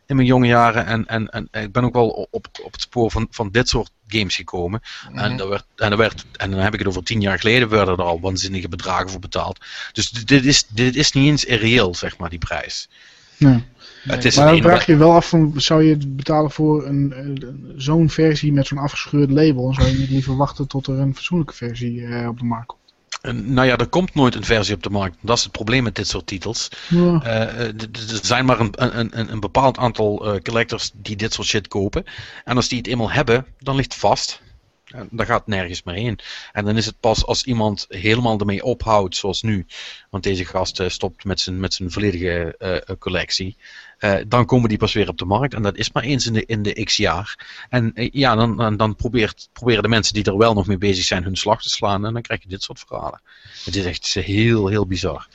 [0.09, 0.86] in mijn jonge jaren.
[0.86, 3.90] En, en, en ik ben ook wel op, op het spoor van, van dit soort
[4.06, 4.80] games gekomen.
[5.14, 7.68] en, daar werd, en, daar werd, en dan heb ik het over tien jaar geleden,
[7.68, 9.59] werden er al waanzinnige bedragen voor betaald.
[9.93, 12.89] Dus dit is, dit is niet eens irreëel, zeg maar, die prijs.
[13.36, 13.64] Nee.
[14.02, 17.74] Het is maar dan vraag je wel af, van, zou je het betalen voor een,
[17.76, 19.68] zo'n versie met zo'n afgescheurd label?
[19.68, 22.66] En zou je niet liever wachten tot er een fatsoenlijke versie uh, op de markt
[22.66, 22.88] komt?
[23.23, 25.16] Nou ja, er komt nooit een versie op de markt.
[25.20, 26.69] Dat is het probleem met dit soort titels.
[26.89, 27.23] Ja.
[27.24, 27.89] Uh, er
[28.23, 32.05] zijn maar een, een, een bepaald aantal uh, collectors die dit soort shit kopen.
[32.45, 34.40] En als die het eenmaal hebben, dan ligt het vast.
[34.85, 36.19] En daar gaat nergens meer heen.
[36.53, 39.66] En dan is het pas als iemand helemaal ermee ophoudt, zoals nu.
[40.11, 42.57] Want deze gast uh, stopt met zijn, met zijn volledige
[42.99, 43.57] collectie.
[43.99, 45.55] Uh, dan komen die pas weer op de markt.
[45.55, 47.47] En dat is maar eens in de, in de x jaar.
[47.69, 50.79] En uh, ja, dan, dan, dan probeert, proberen de mensen die er wel nog mee
[50.79, 52.07] bezig zijn hun slag te slaan.
[52.07, 53.20] En dan krijg je dit soort verhalen.
[53.65, 55.27] Het is echt heel, heel bizar.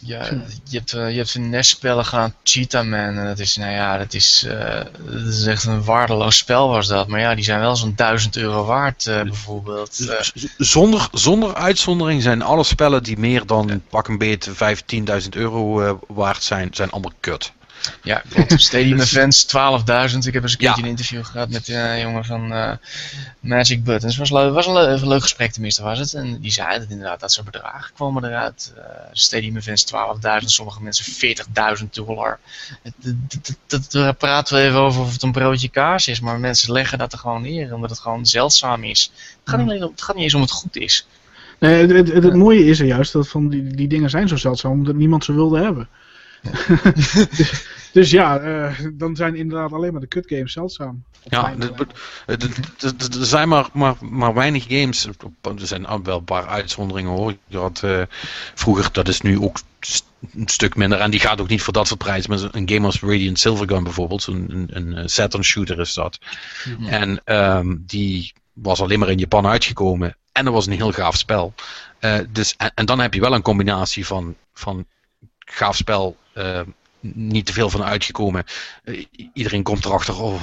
[0.00, 0.24] Ja,
[0.64, 3.16] je hebt, uh, je hebt een NES-spellen gaan, Cheetah Man.
[3.16, 4.46] En dat is, nou ja, dat is,
[5.04, 7.08] dat is echt een waardeloos spel was dat.
[7.08, 10.18] Maar ja, die zijn wel zo'n 1000 euro waard, bijvoorbeeld.
[10.56, 14.54] Zonder, zonder uitzondering zijn alle spellen die meer dan pak een beet 15.000
[15.30, 17.52] euro waard zijn, zijn allemaal kut.
[18.02, 18.62] Ja, klopt.
[18.62, 19.52] Stadium Events 12.000.
[20.18, 22.72] Ik heb eens een keertje een interview gehad met een uh, jongen van uh,
[23.40, 24.16] Magic Buttons.
[24.16, 26.14] Het was, was een, le een, leuk gesprek tenminste was het.
[26.14, 28.72] En die zei dat inderdaad dat soort bedragen kwamen eruit.
[28.76, 29.92] Uh, Stadium Events
[30.40, 31.36] 12.000, sommige mensen
[31.78, 32.38] 40.000 dollar.
[33.66, 36.20] Dat praten we even over of het een broodje kaas is.
[36.20, 39.12] Maar mensen leggen dat er gewoon neer omdat het gewoon zeldzaam is.
[39.12, 41.06] Het gaat niet, alleen om, het gaat niet eens om het goed is.
[41.58, 44.36] Nee, het, het, het, mooie is er juist dat van die, die dingen zijn zo
[44.36, 45.88] zeldzaam omdat niemand ze wilde hebben.
[47.92, 51.04] dus, ja, uh, dan zijn inderdaad alleen maar de cut games zeldzaam.
[51.24, 51.54] Ja,
[52.26, 55.06] er zijn maar, maar, maar weinig games.
[55.06, 57.36] Er zijn wel een paar uitzonderingen hoor.
[57.46, 58.02] Je had uh,
[58.54, 59.58] vroeger, dat is nu ook
[60.34, 60.98] een stuk minder.
[60.98, 62.30] En die gaat ook niet voor dat soort prijzen.
[62.30, 64.26] Maar een game als Radiant Silvergun bijvoorbeeld.
[64.26, 66.18] Een, een, een eh, Saturn shooter is dat.
[66.86, 70.16] En um, die was alleen maar in Japan uitgekomen.
[70.32, 71.54] en dat was een heel gaaf spel.
[72.28, 74.86] dus, en, en, dan heb je wel een combinatie van, van
[75.38, 76.16] gaaf spel,
[77.00, 78.44] niet te veel van uitgekomen.
[79.32, 80.42] iedereen komt erachter, oh,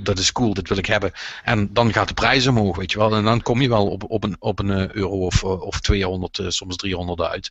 [0.00, 1.12] dat is cool, dit wil ik hebben.
[1.44, 3.14] En dan gaat de prijs omhoog, weet je wel.
[3.14, 5.80] En dan kom je wel op, op, een, op een eh, euro of, eh, of
[5.80, 7.50] 200, eh, soms 300 uit.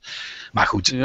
[0.51, 0.95] Maar goed,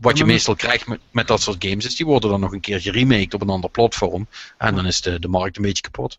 [0.00, 2.60] wat je meestal krijgt met, met dat soort games is, die worden dan nog een
[2.60, 4.26] keer geremaked op een ander platform.
[4.58, 6.18] En dan is de, de markt een beetje kapot.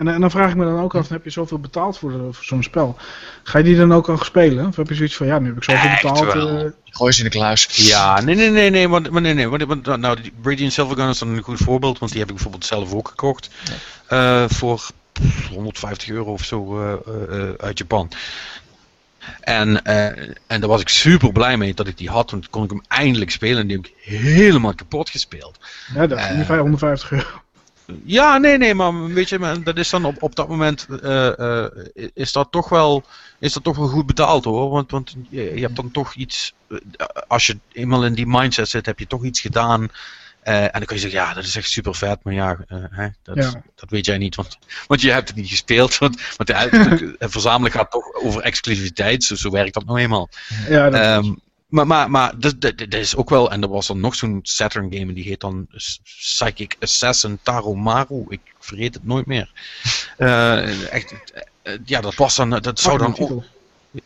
[0.00, 2.44] En, en, dan vraag ik me dan ook af, heb je zoveel betaald voor, voor
[2.44, 2.96] zo'n spel?
[3.42, 4.66] Ga je die dan ook al spelen?
[4.66, 6.34] Of heb je zoiets van, ja, nu heb ik zoveel betaald.
[6.34, 6.70] Uh...
[6.84, 7.68] Gooi ze in de kluis.
[7.72, 11.28] Ja, nee, nee, nee, nee, want, nee, nee, want, want nou, Radiant Silvergun is dan
[11.28, 13.50] een goed voorbeeld, want die heb ik bijvoorbeeld zelf ook gekocht.
[14.10, 14.90] Uh, voor
[15.50, 18.10] 150 euro of zo uh, uit Japan.
[19.40, 19.84] En,
[20.46, 22.82] en daar was ik super blij mee dat ik die had, want kon ik hem
[22.88, 25.58] eindelijk spelen en die heb ik helemaal kapot gespeeld.
[25.94, 27.26] Ja, dat is uh, 150 euro.
[28.04, 31.66] Ja, nee, nee, maar weet je, dat is dan op, op dat moment uh, uh,
[32.14, 33.04] is dat toch wel
[33.38, 34.70] is dat toch wel goed betaald hoor.
[34.70, 36.78] Want, want je, je hebt dan toch iets, uh,
[37.28, 39.88] als je eenmaal in die mindset zit, heb je toch iets gedaan.
[40.42, 42.58] en dan kun je zeggen, ja, dat is echt super vet, maar ja,
[42.90, 43.62] hè, dat, ja.
[43.74, 45.98] dat weet jij niet, want, want je hebt het niet gespeeld.
[45.98, 50.28] Want, want de, verzamelen gaat toch over exclusiviteit, zo, zo werkt dat nou eenmaal.
[50.68, 51.40] Ja, dat um,
[51.70, 54.92] maar, maar, maar dat, dat, is ook wel, en er was dan nog zo'n Saturn
[54.92, 55.66] game, die heet dan
[56.02, 58.24] Psychic Assassin Taromaru.
[58.28, 59.50] Ik vergeet het nooit meer.
[60.18, 63.42] Uh, echt, uh, ja, dat was dan, dat zou dan ook...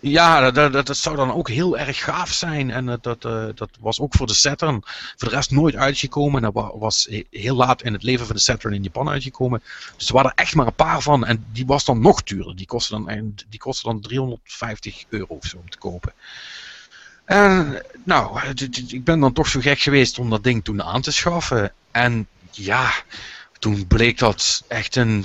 [0.01, 2.71] Ja, dat, dat, zou dan ook heel erg gaaf zijn.
[2.71, 4.83] En dat, dat, uh, dat was ook voor de Saturn.
[5.17, 6.45] Voor de rest nooit uitgekomen.
[6.45, 9.63] En dat was heel laat in het leven van de Saturn in Japan uitgekomen.
[9.97, 11.25] Dus er waren er echt maar een paar van.
[11.25, 12.57] En die was dan nog duurder.
[12.57, 16.13] Die kostte dan, die kostte dan 350 euro of zo om te kopen.
[17.25, 18.41] En nou,
[18.87, 21.73] ik ben dan toch zo gek geweest om dat ding toen aan te schaffen.
[21.91, 22.93] En ja,
[23.59, 25.25] toen bleek dat echt een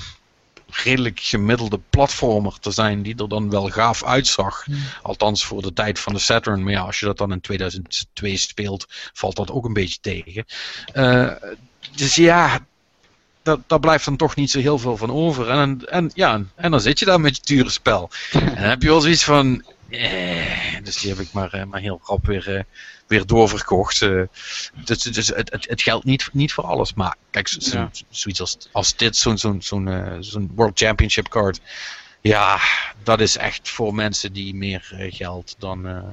[0.71, 4.65] redelijk gemiddelde platformer te zijn die er dan wel gaaf uitzag.
[4.65, 4.83] Hmm.
[5.01, 6.63] Althans voor de tijd van de Saturn.
[6.63, 10.45] Maar ja, als je dat dan in 2002 speelt, valt dat ook een beetje tegen.
[10.93, 11.31] Uh,
[11.95, 12.59] dus ja,
[13.43, 15.49] dat, daar blijft dan toch niet zo heel veel van over.
[15.49, 18.09] En, en, ja, en dan zit je daar met je dure spel.
[18.31, 21.79] En dan heb je wel zoiets van, eh, dus die heb ik maar, eh, maar
[21.79, 22.61] heel rap weer, uh,
[23.07, 24.01] weer doorverkocht.
[24.01, 24.23] Uh,
[24.83, 26.93] dus, dus het, het, het, geldt niet, niet voor alles.
[26.93, 27.91] Maar kijk, zo, ja.
[28.09, 31.59] zoiets als, als dit, zo'n zo'n zo'n zo'n World Championship card.
[32.21, 32.59] Ja,
[33.03, 36.03] dat is echt voor mensen die meer geld dan,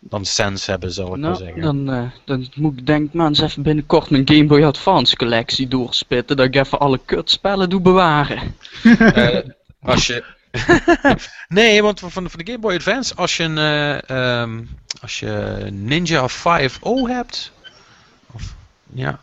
[0.00, 1.62] dan sens hebben, zal ik nou, maar zeggen.
[1.62, 6.36] Dan, dan moet ik denk maar eens even binnenkort mijn Game Boy Advance collectie doorspitten.
[6.36, 8.54] Dat ik even alle kutspellen doe bewaren.
[9.82, 10.24] als je
[11.48, 14.68] nee, want van, van de Game Boy Advance, als je een uh, um,
[15.00, 16.36] als je Ninja 5.0
[17.06, 17.52] hebt,
[18.32, 18.54] of,
[18.94, 19.18] ja,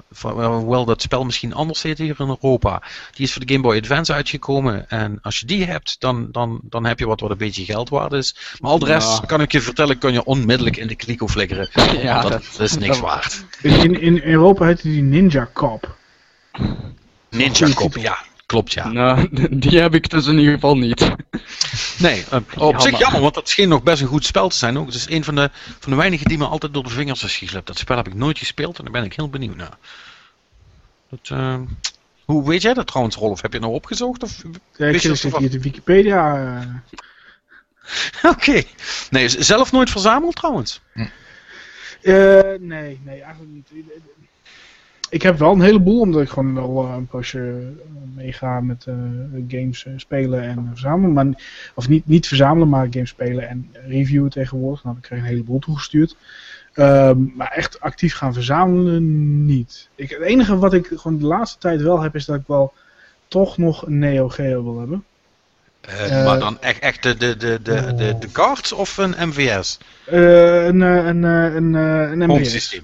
[0.66, 2.82] wel dat spel misschien anders heet hier in Europa.
[3.12, 4.90] Die is voor de Game Boy Advance uitgekomen.
[4.90, 7.90] En als je die hebt, dan, dan, dan heb je wat wat een beetje geld
[7.90, 8.36] waard is.
[8.60, 11.70] Maar al de rest, kan ik je vertellen, kun je onmiddellijk in de kliko flikkeren.
[12.02, 13.46] Ja, dat, dat, is niks waard.
[13.62, 15.98] In, in Europa heet die Ninja Cop.
[17.30, 18.18] Ninja Cop, ja.
[18.50, 18.88] Klopt, ja.
[18.88, 19.28] Nou,
[19.66, 21.10] die heb ik dus in ieder geval niet.
[21.98, 24.78] Nee, uh, op zich jammer, want dat scheen nog best een goed spel te zijn
[24.78, 24.86] ook.
[24.86, 25.50] Het is een van de,
[25.80, 27.68] van de weinigen die me altijd door de vingers is geslept.
[27.68, 29.78] Dat spel heb ik nooit gespeeld en daar ben ik heel benieuwd naar.
[31.10, 31.60] Dat, uh,
[32.26, 33.42] hoe weet jij dat trouwens, Rolf?
[33.42, 34.24] Heb je nou opgezocht?
[34.24, 34.42] Of
[34.76, 36.44] ja, ik zit hier de Wikipedia.
[36.44, 36.66] Uh...
[38.34, 38.64] Oké.
[39.10, 40.82] Nee, zelf nooit verzameld trouwens?
[40.94, 41.06] Hm.
[42.60, 43.84] nee, nee, eigenlijk niet
[45.10, 47.66] ik heb wel een heleboel, omdat ik gewoon al uh, een poosje uh,
[48.16, 48.96] meega met uh,
[49.48, 51.14] games spelen en verzamelen.
[51.14, 51.44] Maar,
[51.76, 54.84] of niet, niet verzamelen, maar games spelen en reviewen tegenwoordig.
[54.84, 56.16] Nou, ik krijg een heleboel toegestuurd.
[56.74, 59.90] Ehm, maar echt actief gaan verzamelen, niet.
[59.96, 62.74] Ik, het enige wat ik gewoon de laatste tijd wel heb, is dat ik wel
[63.28, 65.04] toch nog een Neo Geo wil hebben.
[66.26, 69.78] maar dan echt, echt de, de, de, de, de, de cards of een MVS?
[70.06, 72.82] een, een, een, een MVS.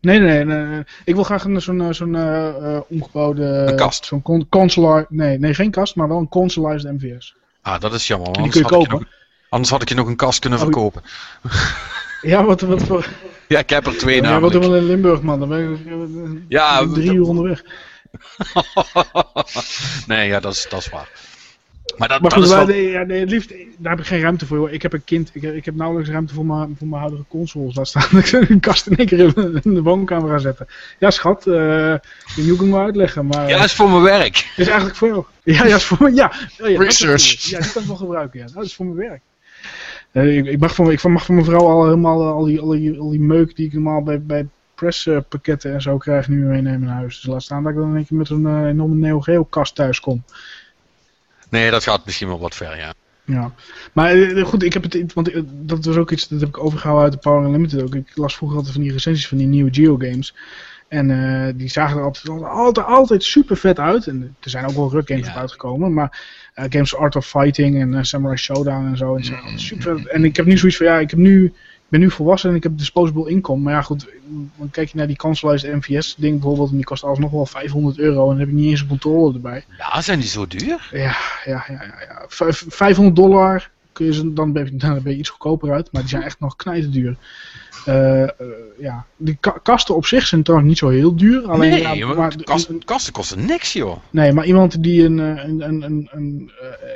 [0.00, 3.72] Nee, nee, nee, Ik wil graag zo'n zo'n uh, omgebouwde...
[3.76, 4.04] kast?
[4.04, 5.06] Zo'n con console...
[5.08, 7.34] Nee, nee, geen kast, maar wel een consoleized MVS.
[7.62, 8.32] Ah, dat is jammer.
[8.32, 8.90] Die kun je kopen.
[8.90, 9.04] Nog,
[9.48, 11.02] anders had ik je nog een kast kunnen oh, verkopen.
[12.22, 13.08] Ja, wat, wat voor...
[13.48, 14.52] Ja, ik heb er twee namelijk.
[14.52, 15.38] Ja, wat doen we in Limburg, man?
[15.38, 17.64] Dan ben ik ja, drie uur onderweg.
[20.06, 21.08] nee, ja, dat is, dat is waar.
[21.96, 22.66] Maar, dat, maar goed, wel...
[22.66, 24.70] nee, ja, nee, liefst, daar heb ik geen ruimte voor.
[24.70, 27.76] Ik heb een kind, ik, ik heb nauwelijks ruimte voor mijn, voor mijn huidige consoles.
[27.76, 29.18] Laat staan ik zou een kast in één keer
[29.64, 30.66] in, de woonkamer gaan zetten.
[30.98, 31.54] Ja, schat, uh,
[32.36, 33.26] je moet maar uitleggen.
[33.26, 34.34] Maar, ja, dat is voor mijn werk.
[34.34, 35.24] Dat is eigenlijk voor jou.
[35.42, 36.32] Ja, ja, is voor mijn, ja.
[36.60, 37.40] Oh, ja Research.
[37.40, 38.38] ja, die kan ik wel gebruiken.
[38.38, 38.44] Ja.
[38.44, 39.20] Nou, dat is voor mijn werk.
[40.12, 42.68] Uh, ik, ik, mag van, ik mag van mijn vrouw al helemaal al die, al
[42.68, 46.80] die, al die meuk die ik normaal bij, bij presspakketten en zo krijg nu meenemen
[46.80, 47.20] naar huis.
[47.20, 50.00] Dus laat staan dat ik dan een keer met een enorme Neo Geo kast thuis
[50.00, 50.24] kom.
[51.48, 52.94] Nee, dat gaat misschien wel wat ver, ja.
[53.24, 53.52] Ja,
[53.92, 57.04] maar eh, goed, ik heb het, want dat was ook iets, dat heb ik overgehouden
[57.04, 57.94] uit de Power Unlimited ook.
[57.94, 60.34] Ik las vroeger altijd van die recensies van die nieuwe Geo games.
[60.88, 64.06] En uh, die zagen er altijd, altijd, altijd super vet uit.
[64.06, 65.34] En er zijn ook wel ruk games ja.
[65.34, 65.92] uitgekomen.
[65.92, 66.20] Maar
[66.54, 69.16] uh, games Art of Fighting en uh, Samurai Showdown en zo.
[69.16, 69.58] En, zo mm.
[69.58, 70.06] super vet.
[70.08, 71.52] en ik heb nu zoiets van, ja, ik heb nu
[71.88, 73.62] ben nu volwassen en ik heb disposable income.
[73.62, 74.06] Maar ja, goed,
[74.56, 76.70] dan kijk je naar die kanselijst MVS ding bijvoorbeeld.
[76.70, 78.22] En die kost alsnog wel 500 euro.
[78.22, 79.64] En dan heb ik niet eens een controle erbij.
[79.78, 80.88] Ja, zijn die zo duur?
[80.92, 81.64] Ja, ja, ja.
[81.68, 82.24] ja, ja.
[82.68, 85.92] 500 dollar kun je ze, dan ben je, dan ben je iets goedkoper uit.
[85.92, 87.16] Maar die zijn echt nog knijten duur.
[87.88, 88.28] Uh, uh,
[88.78, 91.48] ja, de ka kasten op zich zijn trouwens niet zo heel duur.
[91.48, 93.96] Alleen, nee, ja, maar, kasten, kasten kosten niks, joh.
[94.10, 96.50] Nee, maar iemand die een, een, een, een, een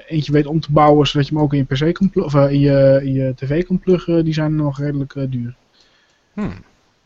[0.08, 2.60] eentje weet om te bouwen, zodat je hem ook in je PC kan of in
[2.60, 5.54] je, in je tv kan pluggen, die zijn nog redelijk duur.
[6.32, 6.52] Hmm.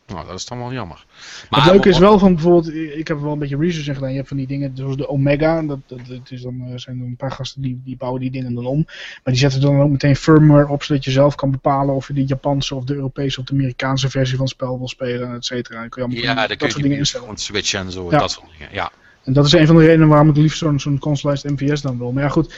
[0.07, 1.05] Nou, dat is dan wel jammer.
[1.49, 3.93] Maar het leuke is wel van bijvoorbeeld, ik heb er wel een beetje research in
[3.93, 4.09] gedaan.
[4.09, 5.61] Je hebt van die dingen zoals de Omega.
[5.61, 8.65] Dat, dat, dat is dan, zijn een paar gasten die, die bouwen die dingen dan
[8.65, 8.83] om.
[8.85, 12.13] Maar die zetten dan ook meteen firmware op, zodat je zelf kan bepalen of je
[12.13, 15.45] de Japanse of de Europese of de Amerikaanse versie van het spel wil spelen, et
[15.45, 15.79] cetera.
[15.79, 17.37] Dan kun je allemaal ja, dan je soort dingen instellen.
[17.37, 18.17] switchen en zo, ja.
[18.17, 18.73] dat soort dingen.
[18.73, 18.91] Ja.
[19.27, 21.97] En dat is een van de redenen waarom ik liefst zo'n zo'n consolize MVS dan
[21.97, 22.11] wil.
[22.11, 22.53] Maar ja goed,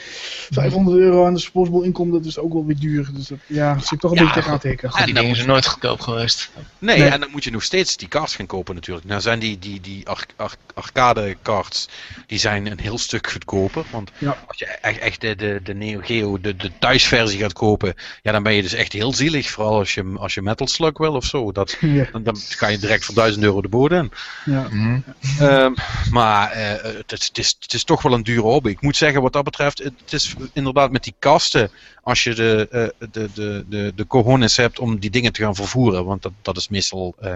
[0.49, 3.09] 500 euro aan de disposable inkomen, dat is ook wel weer duur.
[3.13, 5.05] Dus dat, ja, daar zit ik toch een ja, beetje tegenaan te hikken.
[5.05, 6.51] die dingen zijn nooit goedkoop geweest.
[6.79, 9.07] Nee, nee, en dan moet je nog steeds die cards gaan kopen natuurlijk.
[9.07, 11.89] Nou zijn die, die, die ar ar arcade cards,
[12.27, 13.85] die zijn een heel stuk goedkoper.
[13.91, 14.37] Want ja.
[14.47, 18.31] als je echt, echt de, de, de Neo Geo, de, de thuisversie gaat kopen, ja
[18.31, 19.49] dan ben je dus echt heel zielig.
[19.49, 21.51] Vooral als je, als je Metal Slug wil of zo.
[21.51, 22.05] Dat, ja.
[22.11, 24.11] dan, dan ga je direct voor 1000 euro de bodem in.
[24.53, 24.67] Ja.
[24.69, 25.03] Mm.
[25.41, 25.73] Um,
[26.11, 28.69] maar uh, het, is, het is toch wel een dure hobby.
[28.69, 31.69] Ik moet zeggen, wat dat betreft, het is inderdaad met die kasten,
[32.03, 35.55] als je de, uh, de, de, de, de cojones hebt om die dingen te gaan
[35.55, 37.33] vervoeren, want dat, dat is meestal, uh,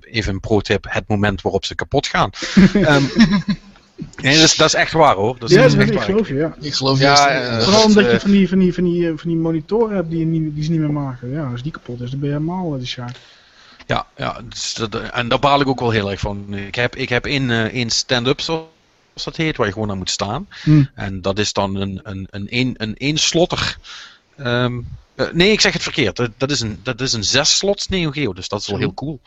[0.00, 2.30] even een pro-tip, het moment waarop ze kapot gaan.
[2.74, 3.10] um,
[4.22, 5.38] Nee, dat is, dat is echt waar hoor.
[5.38, 6.02] Dat is ja, echt ik waar.
[6.02, 6.54] geloof je, ja.
[6.60, 7.22] Ik geloof Ja, juist.
[7.22, 9.38] eh, uh, Vooral dat, omdat je eh, van die, van, die, van, die, van die
[9.38, 11.30] monitoren hebt die, je niet, die ze niet meer maken.
[11.30, 13.16] Ja, als die kapot is, dan ben je helemaal de sjaak.
[13.90, 16.54] Ja, ja dus dat, en daar baal ik ook wel heel erg van.
[16.54, 18.68] Ik heb, ik heb één, uh, één stand-up, zoals
[19.24, 20.48] dat heet, waar je gewoon aan moet staan.
[20.62, 20.84] Hm.
[20.94, 23.76] En dat is dan een, een, een, een, een één slotter.
[24.38, 26.16] Um, uh, nee, ik zeg het verkeerd.
[26.16, 28.78] Dat, dat, is een, dat is een zes slots Neo Geo, dus dat is wel
[28.78, 29.20] heel cool.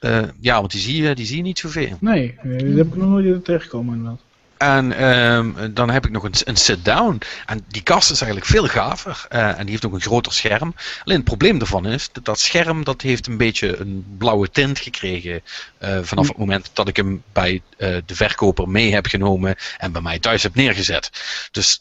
[0.00, 1.96] Uh, ja, want die zie, je, die zie je niet zoveel.
[2.00, 4.20] Nee, nee dat heb ik nog nooit tegengekomen inderdaad.
[4.62, 7.20] En um, dan heb ik nog een, een sit-down.
[7.46, 9.26] En die kast is eigenlijk veel gaver.
[9.32, 10.74] Uh, en die heeft ook een groter scherm.
[11.04, 14.78] Alleen het probleem daarvan is, dat, dat scherm dat heeft een beetje een blauwe tint
[14.78, 15.42] gekregen.
[15.82, 19.92] Uh, vanaf het moment dat ik hem bij uh, de verkoper mee heb genomen en
[19.92, 21.10] bij mij thuis heb neergezet.
[21.50, 21.76] Dus,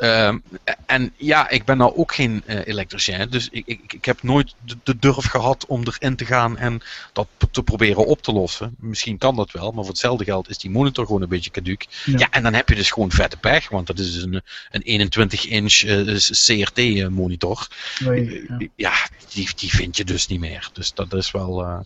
[0.86, 3.30] en ja, ik ben nou ook geen elektricien.
[3.30, 6.82] Dus ik, ik, ik heb nooit de, de, durf gehad om erin te gaan en
[7.14, 8.76] dat te proberen op te lossen.
[8.80, 11.86] Misschien kan dat wel, maar voor hetzelfde geld is die monitor gewoon een beetje caduc.
[12.06, 14.42] Ja, ja en dan heb je dus gewoon vette pech, want dat is dus een,
[14.72, 17.68] een 21-inch uh, CRT-monitor.
[18.00, 18.94] Nee, ja, ja
[19.34, 20.70] die, die vind je dus niet meer.
[20.74, 21.62] Dus dat is wel.
[21.64, 21.80] Uh,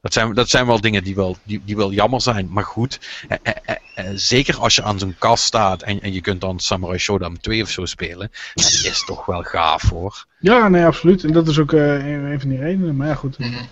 [0.00, 2.48] dat zijn, dat zijn wel dingen die wel, die, die wel jammer zijn.
[2.50, 3.52] Maar goed, eh,
[3.94, 7.38] eh, zeker als je aan zo'n kast staat en, en je kunt dan Samurai Shodown
[7.40, 8.30] 2 of zo spelen.
[8.54, 10.26] Dat is toch wel gaaf hoor.
[10.38, 11.24] Ja, nee, absoluut.
[11.24, 12.96] En dat is ook een, een van die redenen.
[12.96, 13.36] Maar ja, goed.
[13.36, 13.68] -hmm.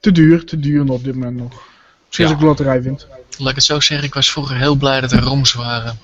[0.00, 1.73] Te duur, te duur op dit moment nog.
[2.16, 3.06] Misschien als ik loterij wint.
[3.38, 5.98] Laat ik het zo zeggen, ik was vroeger heel blij dat er ROMs waren.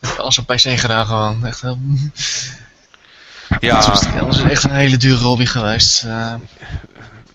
[0.00, 1.46] Ik heb alles op PC gedaan gewoon.
[1.46, 1.78] Echt heel...
[3.60, 3.80] Ja.
[3.80, 6.04] Dat was echt een hele dure hobby geweest.
[6.04, 6.34] Uh...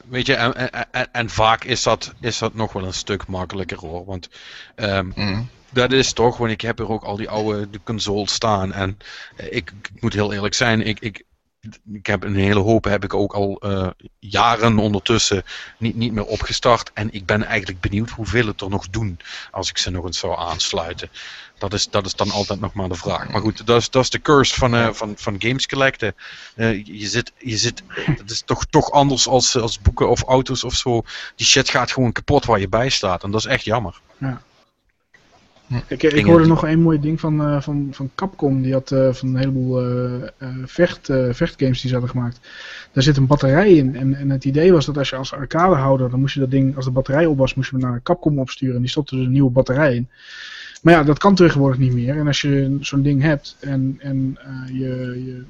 [0.10, 3.78] Weet je, en, en, en, vaak is dat, is dat nog wel een stuk makkelijker
[3.78, 4.06] hoor.
[4.06, 4.30] Want
[4.76, 5.50] um, mm.
[5.70, 8.74] dat is toch, want ik heb er ook al die oude de consoles staan.
[8.74, 8.98] En
[9.36, 11.24] ik, ik, moet heel eerlijk zijn, ik, ik,
[11.94, 13.88] ik heb een hele hoop heb ik ook al uh,
[14.20, 15.44] jaren ondertussen
[15.78, 16.92] niet, niet meer opgestart.
[16.94, 19.20] En ik ben eigenlijk benieuwd hoeveel het er nog doen
[19.52, 21.10] als ik ze nog eens zou aansluiten.
[21.58, 23.30] Dat is, dat is dan altijd nog maar de vraag.
[23.30, 26.16] Maar goed, dat is, dat is de curse van, uh, van, van games collecten.
[26.56, 27.84] Uh, je zit, je zit,
[28.18, 31.02] dat is toch, toch anders als, als boeken of auto's of zo.
[31.36, 33.24] Die shit gaat gewoon kapot waar je bij staat.
[33.24, 34.02] En dat is echt jammer.
[34.18, 34.42] Ja.
[35.88, 38.62] Ik, ik hoorde nog een mooi ding van, uh, van, van Capcom.
[38.62, 40.24] Die had uh, van een heleboel uh,
[40.66, 42.40] vecht, vechtgames die ze hadden gemaakt.
[42.92, 43.96] Daar zit een batterij in.
[43.96, 46.76] En, en het idee was dat als je als arcadehouder, dan moest je dat ding,
[46.76, 48.76] als de batterij op was, moest je naar Capcom opsturen.
[48.76, 50.10] En die stopte er een nieuwe batterij in.
[50.82, 52.18] Maar ja, dat kan tegenwoordig niet meer.
[52.18, 54.38] En als je zo'n ding hebt en, en
[54.68, 55.44] je, je,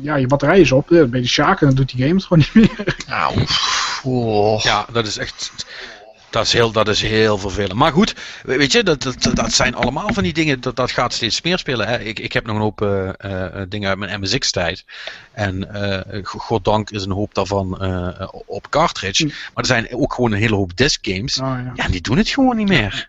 [0.00, 2.14] ja, je batterij is op, dan ben je de sjaak en dan doet die game
[2.14, 2.96] het gewoon niet meer.
[3.08, 3.44] Nou,
[4.02, 4.60] oh.
[4.60, 5.66] Ja, dat is echt...
[6.30, 7.78] Dat is, heel, dat is heel vervelend.
[7.78, 11.12] Maar goed, weet je, dat, dat, dat zijn allemaal van die dingen, dat, dat gaat
[11.12, 11.88] steeds meer spelen.
[11.88, 11.98] Hè.
[11.98, 14.84] Ik, ik heb nog een hoop uh, uh, dingen uit mijn MSX-tijd.
[15.32, 17.80] En uh, goddank is een hoop daarvan
[18.46, 19.24] op cartridge.
[19.24, 19.28] Mm.
[19.28, 21.40] Maar er zijn ook gewoon een hele hoop disc games.
[21.40, 21.72] Oh, ja.
[21.74, 23.08] ja, die doen het gewoon niet meer.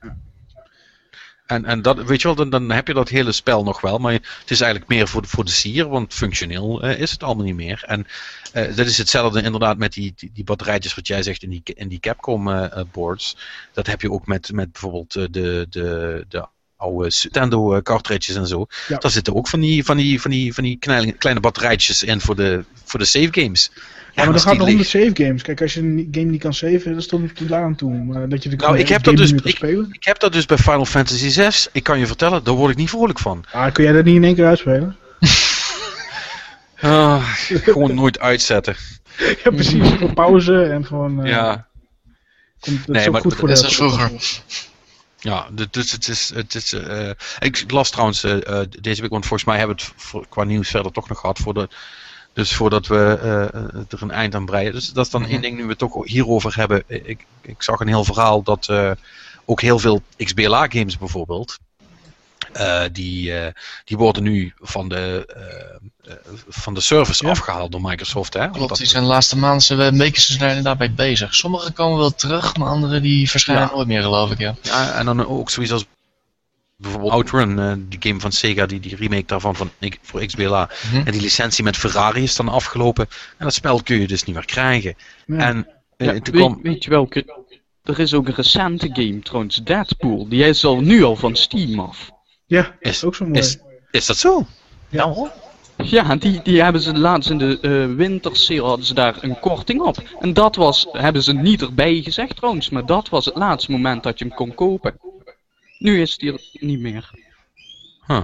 [1.52, 3.98] En, en dat, weet je wel, dan, dan heb je dat hele spel nog wel,
[3.98, 7.24] maar het is eigenlijk meer voor de, voor de sier, want functioneel uh, is het
[7.24, 7.84] allemaal niet meer.
[7.86, 8.08] En
[8.54, 11.62] uh, dat is hetzelfde inderdaad met die, die, die, batterijtjes wat jij zegt in die,
[11.64, 13.38] in die Capcom uh, boards.
[13.74, 16.48] Dat heb je ook met, met bijvoorbeeld de, de, de
[16.78, 18.66] oude Nintendo cartridges en zo.
[18.88, 18.98] Ja.
[18.98, 22.22] Daar zitten ook van die, van die, van die, van die kleine, kleine batterijtjes in
[22.22, 23.72] voor de, voor de save games.
[24.14, 25.42] Ja, maar dan gaat het om de save games.
[25.42, 27.94] Kijk, als je een game niet kan saven, dat is tot, tot daar aan toe.
[27.94, 29.60] Maar dat je de nou, ik heb, dat dus, ik,
[29.92, 31.70] ik, heb dat dus bij Final Fantasy 6.
[31.72, 33.46] Ik kan je vertellen, daar word ik niet vrolijk van.
[33.52, 34.98] Ah, kun jij dat niet in één keer uitspelen?
[36.80, 38.76] ah, gewoon nooit uitzetten.
[39.44, 39.90] ja, precies.
[39.90, 41.26] Voor pauze en gewoon...
[41.26, 41.68] Uh, ja.
[42.60, 44.12] Komt, nee, maar goed voor dat is vroeger.
[45.20, 46.32] Ja, dus het is.
[46.34, 47.10] Het is uh,
[47.40, 48.34] ik las trouwens uh,
[48.80, 51.40] deze week, want volgens mij hebben we het voor, qua nieuws verder toch nog gehad
[51.40, 51.70] voor de
[52.34, 54.72] dus voordat we uh, er een eind aan breien.
[54.72, 55.42] Dus dat is dan één mhm.
[55.42, 56.84] ding nu we het toch hierover hebben.
[56.88, 58.92] Ik, ik zag een heel verhaal dat uh,
[59.46, 61.58] ook heel veel XBLA games bijvoorbeeld.
[62.58, 63.34] Uh, die,
[63.86, 65.28] die worden nu van de,
[66.48, 68.34] van de service afgehaald door Microsoft.
[68.34, 68.50] Hè?
[68.50, 71.36] Klopt, die zijn de laatste maanden weken ze zijn daarbij bezig.
[71.36, 74.40] Sommige komen wel terug, maar andere die verschijnen nooit meer geloof ik.
[74.40, 74.56] Ja.
[74.62, 75.86] ja, en dan ook zoiets als
[76.82, 79.72] bijvoorbeeld Outrun, uh, die game van Sega, die, die remake daarvan van,
[80.02, 80.70] voor XBLA.
[80.92, 81.06] Mhm.
[81.06, 83.08] En die licentie met Ferrari is dan afgelopen.
[83.38, 84.96] En dat spel kun je dus niet meer krijgen.
[85.28, 85.58] En,
[85.98, 86.60] uh, ja, weet, kwam...
[86.64, 87.10] weet, je wel,
[87.84, 90.28] er is ook een recente game trouwens, Deadpool.
[90.30, 92.10] Die is al nu al van Steam af.
[92.46, 93.40] Ja, is ook zo mooi.
[93.40, 93.58] Is,
[93.92, 94.46] is dat zo?
[94.90, 95.32] Ja hoor.
[95.84, 99.82] Ja, die, die hebben ze laatst in de uh, wintersale hadden ze daar een korting
[99.82, 99.98] op.
[100.20, 104.04] En dat was, hebben ze niet erbij gezegd trouwens, maar dat was het laatste moment
[104.04, 105.00] dat je hem kon kopen.
[105.82, 107.10] Nu is het hier niet meer.
[108.08, 108.22] Huh.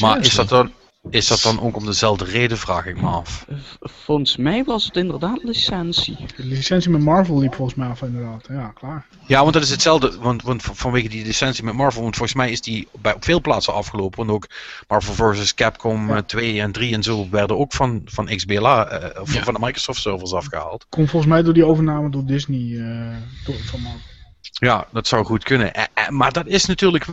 [0.00, 0.72] Maar is dat, dan,
[1.10, 3.46] is dat dan ook om dezelfde reden, vraag ik me af?
[3.80, 6.16] Volgens mij was het inderdaad licentie.
[6.36, 8.46] De licentie met Marvel liep volgens mij af inderdaad.
[8.48, 9.06] Ja, klaar.
[9.26, 10.18] Ja, want dat is hetzelfde.
[10.18, 13.40] Want, want vanwege die licentie met Marvel, want volgens mij is die bij, op veel
[13.40, 14.18] plaatsen afgelopen.
[14.18, 14.48] Want ook
[14.88, 15.54] Marvel vs.
[15.54, 16.22] Capcom ja.
[16.22, 19.42] 2 en 3 en zo werden ook van, van XBLA, uh, of ja.
[19.42, 20.86] van de Microsoft servers afgehaald.
[20.88, 24.11] Komt volgens mij door die overname door Disney uh, door, van Marvel.
[24.52, 25.72] Ja, dat zou goed kunnen.
[26.08, 27.06] maar dat is natuurlijk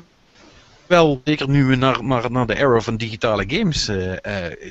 [0.89, 4.17] wel, zeker nu we naar, naar, naar de era van digitale games uh, uh,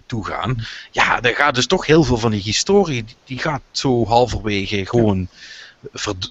[0.07, 0.57] toe gaan.
[0.91, 5.29] Ja, er gaat dus toch heel veel van die historie, die gaat zo halverwege gewoon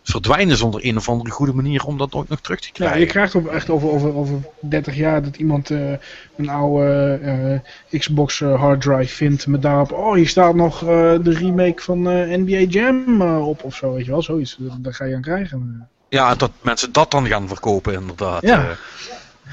[0.04, 2.98] verdwijnen zonder een of andere goede manier om dat ooit nog terug te krijgen.
[2.98, 5.94] Ja, je krijgt op, echt over, over, over 30 jaar dat iemand uh,
[6.38, 12.02] een oude Xbox hard drive vindt met daarop, oh hier staat nog de remake van
[12.44, 14.58] NBA Jam op of zo, weet je wel, zoiets.
[14.80, 15.88] Daar ga je aan krijgen.
[16.10, 18.42] Ja, dat mensen dat dan gaan verkopen, inderdaad.
[18.42, 18.64] Ja.
[18.64, 18.72] Uh,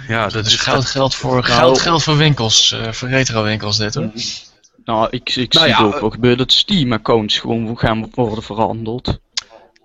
[0.08, 3.76] ja, dat is goud geld voor, nou, goud geld voor winkels, uh, voor retro winkels
[3.76, 4.10] dit hoor.
[4.84, 9.18] Nou, ik, ik nou zie ja, ook wel gebeuren dat Steam-accounts gewoon gaan worden veranderd.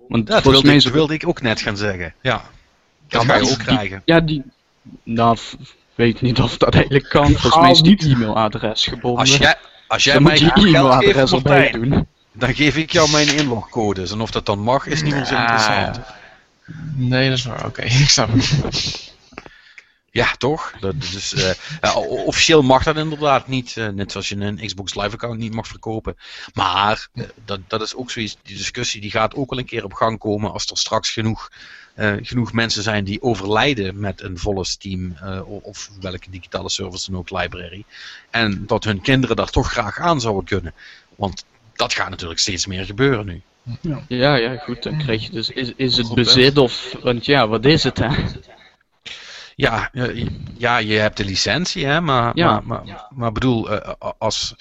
[0.07, 2.13] Want ja, volgens mij wilde, wilde ik ook net gaan zeggen.
[2.21, 2.43] Ja,
[3.07, 4.01] dat ga je ook krijgen.
[4.05, 4.43] Ja, die...
[5.03, 5.37] Nou,
[5.95, 7.25] weet niet of dat eigenlijk kan.
[7.25, 9.19] Volgens mij is die e-mailadres gebonden.
[9.19, 9.55] Als jij,
[9.87, 12.07] als jij mij je e-mailadres erbij doen.
[12.31, 14.11] Dan geef ik jou mijn inlogcodes.
[14.11, 15.99] En of dat dan mag, is niet meer zo interessant.
[16.95, 17.65] Nee, dat is waar.
[17.65, 19.09] Oké, ik snap het.
[20.11, 20.73] Ja, toch?
[20.79, 23.75] Dat, dus, uh, officieel mag dat inderdaad niet.
[23.75, 26.17] Uh, net zoals je een Xbox Live account niet mag verkopen.
[26.53, 28.37] Maar uh, dat, dat is ook zoiets.
[28.43, 30.51] Die discussie die gaat ook wel een keer op gang komen.
[30.51, 31.51] Als er straks genoeg,
[32.21, 35.17] genoeg mensen zijn die overlijden met een volle Steam.
[35.45, 37.83] of welke digitale service dan ook, library.
[38.29, 40.73] En dat hun kinderen daar toch graag aan zouden kunnen.
[41.15, 43.41] Want dat gaat natuurlijk steeds meer gebeuren nu.
[43.81, 44.01] Ja.
[44.07, 44.83] ja, ja, goed.
[44.83, 48.07] Dan krijg je dus, is, is het bezit of, want ja, wat is het hè?
[49.55, 49.91] Ja,
[50.57, 52.61] ja, je hebt de licentie, hè, maar, ja.
[52.65, 54.55] maar, maar, maar bedoel, uh, als,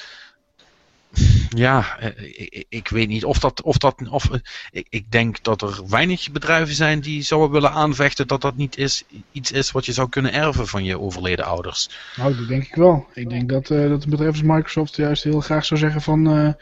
[1.48, 3.62] ja, ik, ik, weet niet of dat.
[3.62, 4.28] Of dat of,
[4.70, 8.76] ik, ik, denk dat er weinig bedrijven zijn die zouden willen aanvechten dat dat niet
[8.76, 11.90] is, iets is wat je zou kunnen erven van je overleden ouders.
[12.16, 13.06] Nou, dat denk ik wel.
[13.14, 16.38] Ik denk dat, uh, dat een bedrijf als Microsoft juist heel graag zou zeggen van
[16.38, 16.52] uh,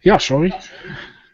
[0.00, 0.54] ja, sorry.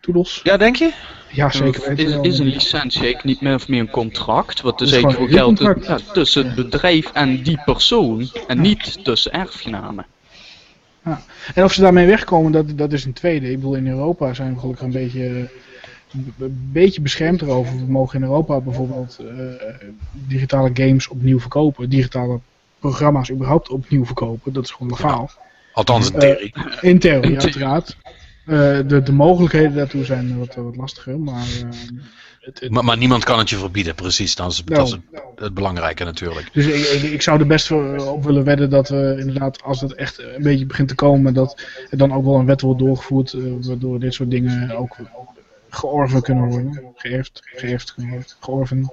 [0.09, 0.40] Toedels.
[0.43, 0.93] Ja, denk je?
[1.32, 1.98] Ja, zeker.
[1.98, 4.60] Is, is een licentie niet meer of meer een contract?
[4.60, 9.32] Wat dus eigenlijk voor geldt ja, tussen het bedrijf en die persoon en niet tussen
[9.32, 10.06] erfgenamen.
[11.05, 11.20] Ja.
[11.55, 13.51] En of ze daarmee wegkomen, dat, dat is een tweede.
[13.51, 15.51] Ik bedoel, in Europa zijn we gelukkig een beetje,
[16.39, 17.76] een beetje beschermd erover.
[17.76, 19.28] We mogen in Europa bijvoorbeeld uh,
[20.12, 21.89] digitale games opnieuw verkopen.
[21.89, 22.40] Digitale
[22.78, 24.52] programma's überhaupt opnieuw verkopen.
[24.52, 25.30] Dat is gewoon legaal.
[25.72, 26.52] Althans in theorie.
[26.56, 27.97] Uh, in theorie, uiteraard.
[28.49, 31.70] Uh, de, de mogelijkheden daartoe zijn wat, wat lastiger, maar, uh,
[32.41, 32.70] het, het...
[32.70, 32.85] maar...
[32.85, 34.35] Maar niemand kan het je verbieden, precies.
[34.35, 35.01] Dat is, dat is het,
[35.37, 36.51] het, belangrijke natuurlijk.
[36.53, 37.70] Dus ik, ik, ik, zou er best
[38.07, 41.62] op willen wedden dat we inderdaad, als het echt een beetje begint te komen, dat
[41.91, 44.97] er dan ook wel een wet wordt doorgevoerd, uh, waardoor dit soort dingen ook
[45.69, 46.93] georven kunnen worden.
[46.95, 48.93] Geërfd, geërfd, geërfd georven.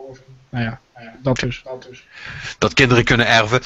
[0.50, 0.80] Nou ja,
[1.22, 1.62] dat dus.
[1.64, 2.04] Dat, dus.
[2.58, 3.60] dat kinderen kunnen erven.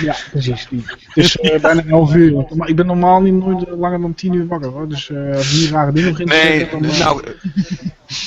[0.00, 0.66] Ja, precies.
[0.70, 0.84] Die.
[0.86, 2.46] Het is uh, bijna 11 uur.
[2.54, 4.88] Maar ik ben normaal niet nooit langer dan 10 uur wakker hoor.
[4.88, 6.98] Dus uh, als hier rare dingen beginnen nee, dan, uh...
[6.98, 7.22] nou,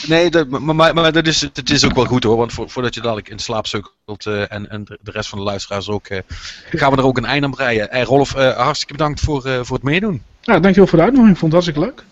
[0.07, 2.37] nee, dat, maar, maar, maar, dat is, het is ook wel goed hoor.
[2.37, 6.07] Want voordat je dadelijk in slaap sukkelt en, en de rest van de luisteraars ook,
[6.69, 7.87] gaan we er ook een einde aan breien.
[7.89, 10.21] Hey, Rolf, hartstikke bedankt voor, voor het meedoen.
[10.41, 11.35] Ja, dankjewel voor de uitnodiging.
[11.35, 12.03] Ik vond het hartstikke leuk.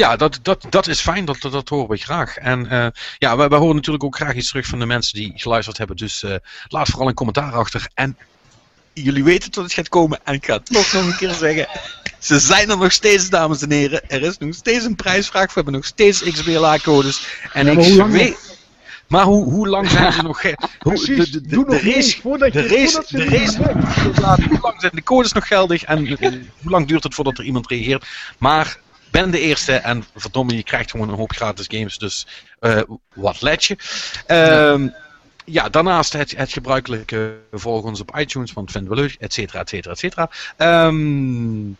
[0.00, 2.36] Ja, dat, dat, dat is fijn, dat, dat, dat horen we graag.
[2.36, 2.86] En uh,
[3.18, 5.96] ja, wij, wij horen natuurlijk ook graag iets terug van de mensen die geluisterd hebben.
[5.96, 6.34] Dus uh,
[6.68, 7.88] laat vooral een commentaar achter.
[7.94, 8.16] En
[8.92, 10.18] jullie weten dat het gaat komen.
[10.24, 11.68] En ik ga het toch nog een keer zeggen.
[12.18, 14.10] Ze zijn er nog steeds, dames en heren.
[14.10, 15.46] Er is nog steeds een prijsvraag.
[15.46, 17.26] We hebben nog steeds XBLA-codes.
[17.52, 18.58] En ja, ik weet...
[19.06, 20.42] Maar hoe, hoe lang zijn ze nog...
[20.78, 23.56] Hoe, de, de, de, de race, voordat de race, de race,
[24.48, 26.06] hoe lang zijn de codes nog geldig en
[26.62, 28.06] hoe lang duurt het voordat er iemand reageert.
[28.38, 28.78] Maar
[29.10, 31.98] ben de eerste en verdomme, je krijgt gewoon een hoop gratis games.
[31.98, 32.26] Dus
[32.60, 32.80] uh,
[33.14, 33.76] wat let je.
[34.28, 34.90] Uh,
[35.44, 39.60] ja, daarnaast het, het gebruikelijke volg ons op iTunes, want vinden we leuk, et cetera,
[39.60, 40.30] et cetera, et cetera.
[40.86, 41.76] Um,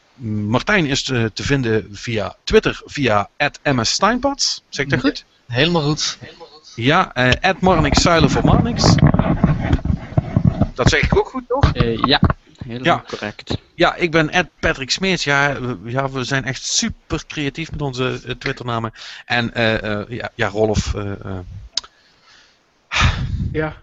[0.48, 3.28] Martijn is te, te, vinden via Twitter, via
[3.62, 4.62] @mssteinpads.
[4.69, 5.24] Zeg ik dat goed?
[5.47, 6.19] Helemaal goed.
[6.74, 8.94] Ja, uh, Marnix Zuilen voor Marnix.
[10.74, 11.74] Dat zeg ik ook goed, toch?
[11.74, 12.20] Uh, ja
[12.65, 13.05] helemaal ja.
[13.07, 13.57] correct.
[13.81, 15.24] Ja, ik ben Ed Patrick Smeets.
[15.24, 18.93] Ja, we, ja, we zijn echt super creatief met onze uh, Twitternamen.
[19.27, 20.94] En uh, ja, ja, Rolf.
[23.52, 23.77] ja.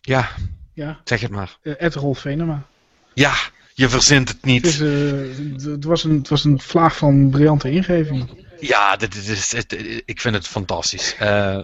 [0.00, 0.28] Ja.
[0.72, 1.00] Ja.
[1.04, 1.56] Zeg het maar.
[1.62, 2.62] Ed Rolf Venema.
[3.14, 3.34] Ja,
[3.74, 4.64] je verzint het niet.
[4.64, 8.46] Het, is, het, was een, het was een vlaag van briljante ingeving.
[8.60, 9.54] Ja, dit, dit is,
[10.04, 11.16] ik vind het fantastisch.
[11.22, 11.58] Uh,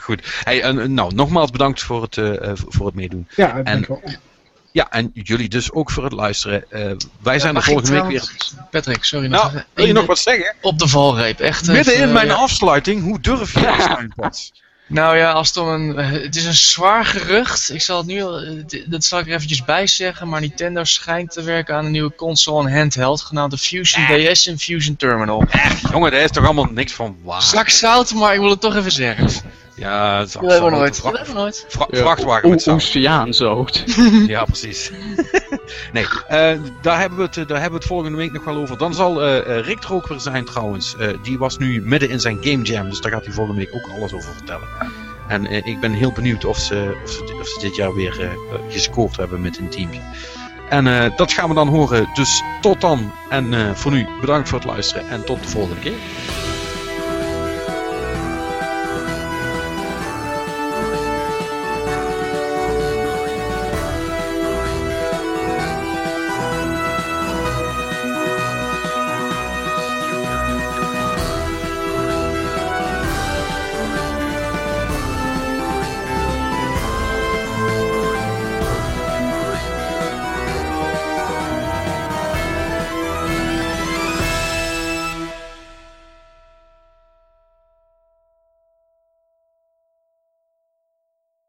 [0.00, 0.40] goed.
[0.44, 3.28] Hey, nou, nogmaals bedankt voor het, uh, voor het meedoen.
[3.36, 3.62] Ja.
[4.76, 6.64] Ja, en jullie dus ook voor het luisteren.
[6.70, 6.92] Uh,
[7.22, 8.30] wij zijn er volgende week weer.
[8.70, 9.52] Patrick, sorry nog.
[9.52, 10.54] Nou, wil je nog wat zeggen?
[10.60, 11.66] Op de valreep, echt.
[11.66, 14.50] Midden in mijn afsluiting, hoe durf je dat,
[14.86, 15.96] Nou ja, als het om een.
[15.96, 17.70] Het is een zwaar gerucht.
[17.70, 18.24] Ik zal het nu.
[18.86, 20.28] Dat zal ik er eventjes bij zeggen.
[20.28, 23.20] Maar Nintendo schijnt te werken aan een nieuwe console en handheld.
[23.20, 25.44] genaamd de Fusion DS en Fusion Terminal.
[25.50, 27.42] Echt, jongen, daar is toch allemaal niks van waar.
[27.42, 29.28] Zak zout, maar ik wil het toch even zeggen.
[29.76, 30.62] Ja, dat is absoluut.
[30.62, 31.00] We nooit.
[31.00, 31.64] Vra nooit.
[31.68, 32.74] Vra vrachtwagen met zout.
[32.74, 33.84] Oceaanzout.
[34.26, 34.90] ja, precies.
[35.92, 38.78] nee, uh, daar, hebben we het, daar hebben we het volgende week nog wel over.
[38.78, 40.96] Dan zal uh, Rick er ook weer zijn trouwens.
[41.00, 43.74] Uh, die was nu midden in zijn game jam, dus daar gaat hij volgende week
[43.74, 44.68] ook alles over vertellen.
[45.28, 48.36] En ik ben heel benieuwd of ze, of ze, of ze dit jaar weer
[48.70, 50.00] gescoord hebben met een teampje.
[50.68, 52.08] En dat gaan we dan horen.
[52.14, 53.12] Dus tot dan.
[53.28, 55.96] En voor nu bedankt voor het luisteren en tot de volgende keer.